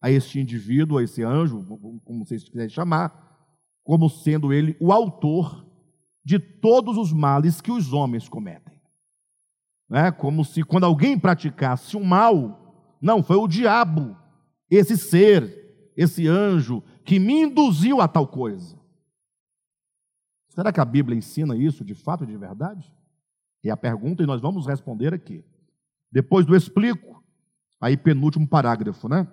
a 0.03 0.11
este 0.11 0.38
indivíduo, 0.38 0.99
a 0.99 1.03
esse 1.03 1.22
anjo, 1.22 1.64
como 2.05 2.22
vocês 2.22 2.44
quiserem 2.44 2.68
chamar, 2.68 3.49
como 3.82 4.11
sendo 4.11 4.53
ele 4.53 4.76
o 4.78 4.92
autor 4.92 5.66
de 6.22 6.38
todos 6.38 6.99
os 6.99 7.11
males 7.11 7.62
que 7.62 7.72
os 7.72 7.94
homens 7.94 8.28
cometem. 8.28 8.78
É 9.90 10.11
como 10.11 10.44
se 10.44 10.62
quando 10.62 10.84
alguém 10.84 11.18
praticasse 11.18 11.97
um 11.97 12.05
mal, 12.05 12.97
não, 13.01 13.22
foi 13.22 13.36
o 13.36 13.49
diabo, 13.49 14.14
esse 14.70 14.99
ser, 14.99 15.92
esse 15.97 16.28
anjo, 16.28 16.82
que 17.03 17.18
me 17.18 17.44
induziu 17.44 18.03
a 18.03 18.09
tal 18.09 18.28
coisa. 18.28 18.76
Será 20.51 20.70
que 20.70 20.80
a 20.80 20.84
Bíblia 20.84 21.16
ensina 21.16 21.57
isso 21.57 21.82
de 21.82 21.94
fato, 21.94 22.26
de 22.26 22.36
verdade? 22.36 22.92
É 23.69 23.73
a 23.73 23.77
pergunta 23.77 24.23
e 24.23 24.27
nós 24.27 24.41
vamos 24.41 24.67
responder 24.67 25.14
aqui. 25.14 25.45
Depois 26.11 26.47
do 26.47 26.57
explico, 26.57 27.23
aí 27.81 27.97
penúltimo 27.97 28.47
parágrafo, 28.47 29.09
né? 29.09 29.27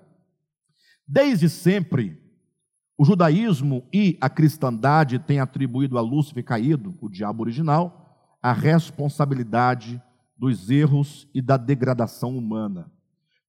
Desde 1.07 1.49
sempre, 1.49 2.21
o 2.97 3.03
judaísmo 3.03 3.87
e 3.91 4.17
a 4.21 4.29
cristandade 4.29 5.19
têm 5.19 5.39
atribuído 5.39 5.97
a 5.97 6.01
Lúcifer 6.01 6.43
caído, 6.43 6.95
o 7.01 7.09
diabo 7.09 7.43
original, 7.43 8.37
a 8.41 8.53
responsabilidade 8.53 10.01
dos 10.37 10.69
erros 10.69 11.27
e 11.33 11.41
da 11.41 11.57
degradação 11.57 12.37
humana. 12.37 12.91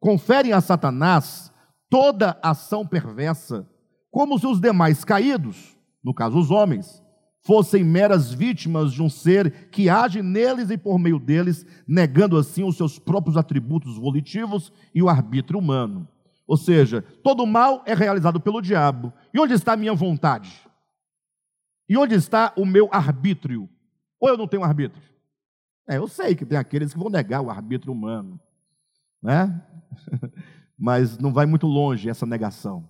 Conferem 0.01 0.53
a 0.53 0.61
Satanás 0.61 1.53
toda 1.91 2.39
ação 2.43 2.87
perversa, 2.87 3.69
como 4.11 4.39
se 4.39 4.47
os 4.47 4.61
demais 4.61 5.05
caídos, 5.05 5.77
no 6.03 6.15
caso 6.15 6.39
os 6.39 6.51
homens, 6.51 7.04
fossem 7.45 7.85
meras 7.85 8.33
vítimas 8.33 8.93
de 8.93 9.03
um 9.03 9.09
ser 9.09 9.69
que 9.69 9.89
age 9.89 10.23
neles 10.23 10.71
e 10.71 10.79
por 10.79 10.99
meio 10.99 11.19
deles, 11.19 11.65
negando 11.87 12.39
assim 12.39 12.65
os 12.65 12.77
seus 12.77 12.99
próprios 12.99 13.37
atributos 13.37 13.99
volitivos 13.99 14.73
e 14.95 15.03
o 15.03 15.09
arbítrio 15.11 15.61
humano. 15.61 16.09
Ou 16.47 16.57
seja, 16.57 17.03
todo 17.23 17.47
mal 17.47 17.83
é 17.87 17.95
realizado 17.95 18.41
pelo 18.41 18.63
diabo. 18.63 19.13
E 19.33 19.39
onde 19.39 19.53
está 19.53 19.75
a 19.75 19.77
minha 19.77 19.95
vontade? 19.95 20.59
E 21.89 21.97
onde 21.99 22.15
está 22.15 22.53
o 22.57 22.65
meu 22.65 22.89
arbítrio? 22.91 23.69
Ou 24.19 24.31
eu 24.31 24.39
não 24.39 24.49
tenho 24.49 24.65
arbítrio? 24.65 25.03
É, 25.87 25.99
eu 25.99 26.09
sei 26.09 26.35
que 26.35 26.47
tem 26.47 26.57
aqueles 26.57 26.95
que 26.95 26.99
vão 26.99 27.11
negar 27.11 27.43
o 27.43 27.51
arbítrio 27.51 27.93
humano, 27.93 28.41
né? 29.23 29.63
Mas 30.79 31.19
não 31.19 31.31
vai 31.31 31.45
muito 31.45 31.67
longe 31.67 32.09
essa 32.09 32.25
negação. 32.25 32.89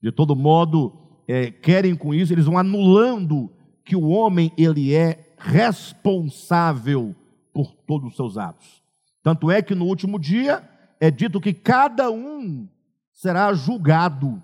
De 0.00 0.12
todo 0.12 0.36
modo, 0.36 0.96
é, 1.26 1.50
querem 1.50 1.96
com 1.96 2.14
isso, 2.14 2.32
eles 2.32 2.46
vão 2.46 2.56
anulando 2.56 3.50
que 3.86 3.94
o 3.94 4.08
homem 4.08 4.52
ele 4.58 4.92
é 4.92 5.32
responsável 5.38 7.14
por 7.54 7.72
todos 7.86 8.08
os 8.08 8.16
seus 8.16 8.36
atos. 8.36 8.82
Tanto 9.22 9.48
é 9.48 9.62
que 9.62 9.76
no 9.76 9.86
último 9.86 10.18
dia 10.18 10.68
é 11.00 11.08
dito 11.08 11.40
que 11.40 11.54
cada 11.54 12.10
um 12.10 12.68
será 13.12 13.54
julgado. 13.54 14.42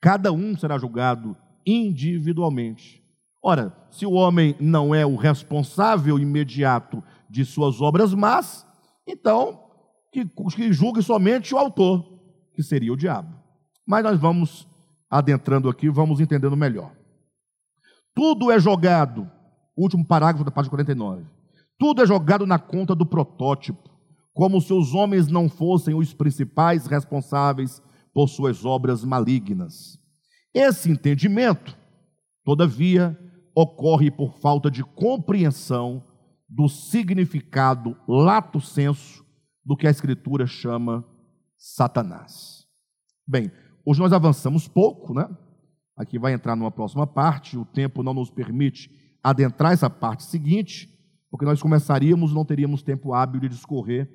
Cada 0.00 0.32
um 0.32 0.56
será 0.56 0.78
julgado 0.78 1.34
individualmente. 1.66 3.02
Ora, 3.42 3.74
se 3.90 4.04
o 4.04 4.12
homem 4.12 4.54
não 4.60 4.94
é 4.94 5.04
o 5.06 5.16
responsável 5.16 6.18
imediato 6.18 7.02
de 7.28 7.42
suas 7.44 7.80
obras 7.80 8.12
más, 8.12 8.66
então 9.06 9.64
que, 10.12 10.26
que 10.26 10.72
julgue 10.74 11.02
somente 11.02 11.54
o 11.54 11.58
autor, 11.58 12.04
que 12.52 12.62
seria 12.62 12.92
o 12.92 12.96
diabo. 12.96 13.34
Mas 13.86 14.04
nós 14.04 14.20
vamos 14.20 14.68
adentrando 15.08 15.70
aqui, 15.70 15.88
vamos 15.88 16.20
entendendo 16.20 16.56
melhor. 16.56 16.99
Tudo 18.14 18.50
é 18.50 18.58
jogado, 18.58 19.30
último 19.76 20.04
parágrafo 20.04 20.44
da 20.44 20.50
página 20.50 20.70
49. 20.70 21.24
Tudo 21.78 22.02
é 22.02 22.06
jogado 22.06 22.46
na 22.46 22.58
conta 22.58 22.94
do 22.94 23.06
protótipo 23.06 23.90
como 24.32 24.60
se 24.60 24.72
os 24.72 24.94
homens 24.94 25.28
não 25.28 25.48
fossem 25.48 25.94
os 25.94 26.14
principais 26.14 26.86
responsáveis 26.86 27.82
por 28.12 28.28
suas 28.28 28.64
obras 28.64 29.04
malignas. 29.04 29.98
Esse 30.54 30.90
entendimento, 30.90 31.76
todavia, 32.44 33.18
ocorre 33.54 34.10
por 34.10 34.38
falta 34.38 34.70
de 34.70 34.82
compreensão 34.82 36.02
do 36.48 36.68
significado 36.68 37.96
lato 38.08 38.60
senso 38.60 39.24
do 39.64 39.76
que 39.76 39.86
a 39.86 39.90
Escritura 39.90 40.46
chama 40.46 41.04
Satanás. 41.56 42.66
Bem, 43.26 43.52
hoje 43.84 44.00
nós 44.00 44.12
avançamos 44.12 44.66
pouco, 44.66 45.14
né? 45.14 45.28
Aqui 46.00 46.18
vai 46.18 46.32
entrar 46.32 46.56
numa 46.56 46.70
próxima 46.70 47.06
parte, 47.06 47.58
o 47.58 47.64
tempo 47.66 48.02
não 48.02 48.14
nos 48.14 48.30
permite 48.30 48.90
adentrar 49.22 49.72
essa 49.72 49.90
parte 49.90 50.22
seguinte, 50.22 50.88
porque 51.30 51.44
nós 51.44 51.60
começaríamos, 51.60 52.32
não 52.32 52.42
teríamos 52.42 52.82
tempo 52.82 53.12
hábil 53.12 53.42
de 53.42 53.50
discorrer 53.50 54.10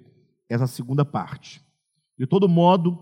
essa 0.49 0.65
segunda 0.65 1.05
parte. 1.05 1.61
De 2.17 2.25
todo 2.25 2.49
modo, 2.49 2.97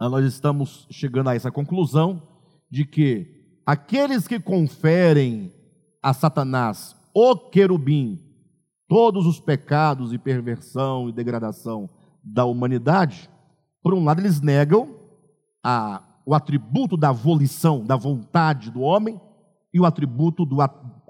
nós 0.00 0.24
estamos 0.24 0.88
chegando 0.90 1.30
a 1.30 1.36
essa 1.36 1.52
conclusão 1.52 2.20
de 2.68 2.84
que 2.84 3.60
aqueles 3.64 4.26
que 4.26 4.40
conferem 4.40 5.52
a 6.02 6.12
Satanás, 6.12 6.96
o 7.14 7.36
querubim, 7.36 8.18
todos 8.88 9.26
os 9.26 9.38
pecados 9.38 10.12
e 10.12 10.18
perversão 10.18 11.08
e 11.08 11.12
degradação 11.12 11.88
da 12.20 12.44
humanidade, 12.44 13.30
por 13.80 13.94
um 13.94 14.02
lado, 14.02 14.20
eles 14.20 14.40
negam 14.40 14.92
a, 15.62 16.02
o 16.24 16.34
atributo 16.34 16.96
da 16.96 17.12
volição, 17.12 17.84
da 17.84 17.96
vontade 17.96 18.70
do 18.70 18.80
homem, 18.80 19.20
e 19.72 19.80
o 19.80 19.86
atributo 19.86 20.44
do 20.44 20.58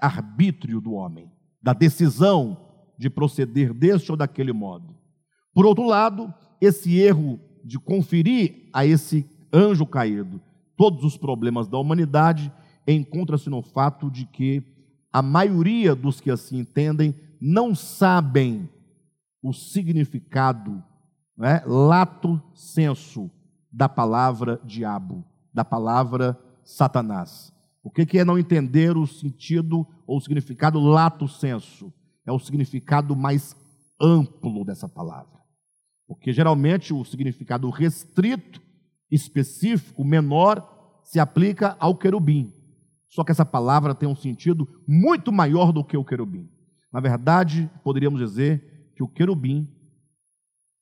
arbítrio 0.01 0.79
do 0.79 0.93
homem, 0.93 1.29
da 1.61 1.73
decisão 1.73 2.57
de 2.97 3.09
proceder 3.09 3.73
deste 3.73 4.09
ou 4.09 4.17
daquele 4.17 4.53
modo. 4.53 4.95
Por 5.53 5.65
outro 5.65 5.85
lado, 5.85 6.33
esse 6.61 6.97
erro 6.97 7.39
de 7.63 7.77
conferir 7.77 8.69
a 8.71 8.85
esse 8.85 9.29
anjo 9.53 9.85
caído 9.85 10.41
todos 10.75 11.03
os 11.03 11.17
problemas 11.17 11.67
da 11.67 11.77
humanidade 11.77 12.51
encontra-se 12.87 13.49
no 13.49 13.61
fato 13.61 14.09
de 14.09 14.25
que 14.25 14.63
a 15.11 15.21
maioria 15.21 15.95
dos 15.95 16.19
que 16.19 16.31
assim 16.31 16.59
entendem 16.59 17.15
não 17.39 17.75
sabem 17.75 18.69
o 19.41 19.53
significado, 19.53 20.83
né, 21.37 21.61
lato 21.65 22.41
senso, 22.53 23.29
da 23.73 23.89
palavra 23.89 24.61
diabo, 24.63 25.25
da 25.51 25.65
palavra 25.65 26.39
Satanás. 26.63 27.51
O 27.83 27.89
que 27.89 28.17
é 28.17 28.23
não 28.23 28.37
entender 28.37 28.95
o 28.95 29.07
sentido 29.07 29.85
ou 30.05 30.17
o 30.17 30.21
significado 30.21 30.79
lato 30.79 31.27
senso? 31.27 31.91
É 32.25 32.31
o 32.31 32.39
significado 32.39 33.15
mais 33.15 33.55
amplo 33.99 34.63
dessa 34.63 34.87
palavra. 34.87 35.41
Porque 36.07 36.31
geralmente 36.31 36.93
o 36.93 37.03
significado 37.03 37.69
restrito, 37.69 38.61
específico, 39.11 40.05
menor, 40.05 41.01
se 41.03 41.19
aplica 41.19 41.75
ao 41.79 41.97
querubim. 41.97 42.53
Só 43.09 43.23
que 43.23 43.31
essa 43.31 43.45
palavra 43.45 43.93
tem 43.93 44.07
um 44.07 44.15
sentido 44.15 44.67
muito 44.87 45.31
maior 45.31 45.71
do 45.71 45.83
que 45.83 45.97
o 45.97 46.05
querubim. 46.05 46.49
Na 46.91 46.99
verdade, 46.99 47.69
poderíamos 47.83 48.19
dizer 48.19 48.93
que 48.95 49.03
o 49.03 49.07
querubim 49.07 49.67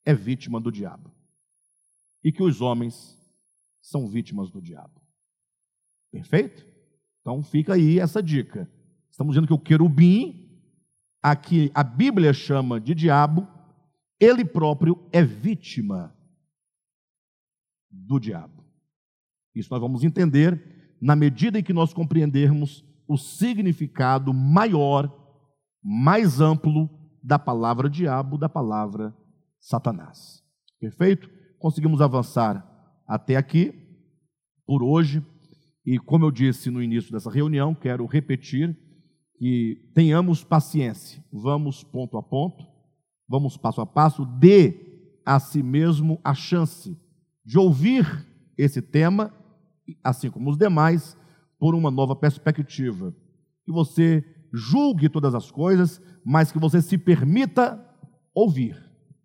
é 0.04 0.14
vítima 0.14 0.60
do 0.60 0.70
diabo. 0.70 1.10
E 2.24 2.30
que 2.30 2.42
os 2.42 2.60
homens 2.60 3.18
são 3.80 4.08
vítimas 4.08 4.50
do 4.50 4.60
diabo. 4.60 5.00
Perfeito? 6.10 6.64
Então 7.20 7.42
fica 7.42 7.74
aí 7.74 7.98
essa 7.98 8.22
dica. 8.22 8.70
Estamos 9.10 9.34
dizendo 9.34 9.46
que 9.46 9.52
o 9.52 9.58
querubim, 9.58 10.60
aqui 11.22 11.70
a 11.74 11.82
Bíblia 11.82 12.32
chama 12.32 12.80
de 12.80 12.94
diabo, 12.94 13.46
ele 14.20 14.44
próprio 14.44 15.08
é 15.12 15.22
vítima 15.22 16.16
do 17.90 18.18
diabo. 18.18 18.64
Isso 19.54 19.68
nós 19.70 19.80
vamos 19.80 20.04
entender 20.04 20.96
na 21.00 21.16
medida 21.16 21.58
em 21.58 21.62
que 21.62 21.72
nós 21.72 21.92
compreendermos 21.92 22.84
o 23.06 23.18
significado 23.18 24.32
maior, 24.32 25.12
mais 25.82 26.40
amplo 26.40 26.88
da 27.22 27.38
palavra 27.38 27.90
diabo, 27.90 28.38
da 28.38 28.48
palavra 28.48 29.14
Satanás. 29.60 30.42
Perfeito? 30.80 31.28
Conseguimos 31.62 32.02
avançar 32.02 32.62
até 33.06 33.36
aqui 33.36 33.72
por 34.66 34.82
hoje. 34.82 35.24
E 35.86 35.98
como 35.98 36.26
eu 36.26 36.30
disse 36.30 36.70
no 36.70 36.82
início 36.82 37.10
dessa 37.10 37.30
reunião, 37.30 37.74
quero 37.74 38.04
repetir 38.04 38.76
que 39.38 39.90
tenhamos 39.94 40.44
paciência. 40.44 41.24
Vamos 41.32 41.82
ponto 41.82 42.18
a 42.18 42.22
ponto 42.22 42.72
vamos 43.32 43.56
passo 43.56 43.80
a 43.80 43.86
passo, 43.86 44.26
dê 44.26 44.74
a 45.24 45.40
si 45.40 45.62
mesmo 45.62 46.20
a 46.22 46.34
chance 46.34 46.94
de 47.42 47.58
ouvir 47.58 48.04
esse 48.58 48.82
tema, 48.82 49.32
assim 50.04 50.30
como 50.30 50.50
os 50.50 50.58
demais, 50.58 51.16
por 51.58 51.74
uma 51.74 51.90
nova 51.90 52.14
perspectiva. 52.14 53.14
Que 53.64 53.72
você 53.72 54.22
julgue 54.52 55.08
todas 55.08 55.34
as 55.34 55.50
coisas, 55.50 55.98
mas 56.22 56.52
que 56.52 56.58
você 56.58 56.82
se 56.82 56.98
permita 56.98 57.82
ouvir. 58.34 58.76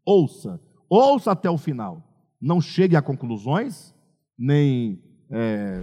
Ouça, 0.05 0.57
ouça 0.89 1.31
até 1.31 1.49
o 1.49 1.57
final. 1.57 2.01
Não 2.39 2.61
chegue 2.61 2.95
a 2.95 3.01
conclusões, 3.01 3.93
nem 4.37 5.01
é, 5.31 5.81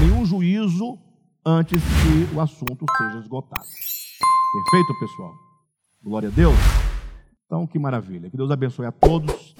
nenhum 0.00 0.24
juízo 0.24 0.98
antes 1.44 1.82
que 1.82 2.34
o 2.34 2.40
assunto 2.40 2.84
seja 2.96 3.18
esgotado. 3.18 3.64
Perfeito, 4.52 4.98
pessoal? 5.00 5.34
Glória 6.02 6.28
a 6.28 6.32
Deus. 6.32 6.56
Então, 7.46 7.66
que 7.66 7.78
maravilha. 7.78 8.30
Que 8.30 8.36
Deus 8.36 8.50
abençoe 8.50 8.86
a 8.86 8.92
todos. 8.92 9.57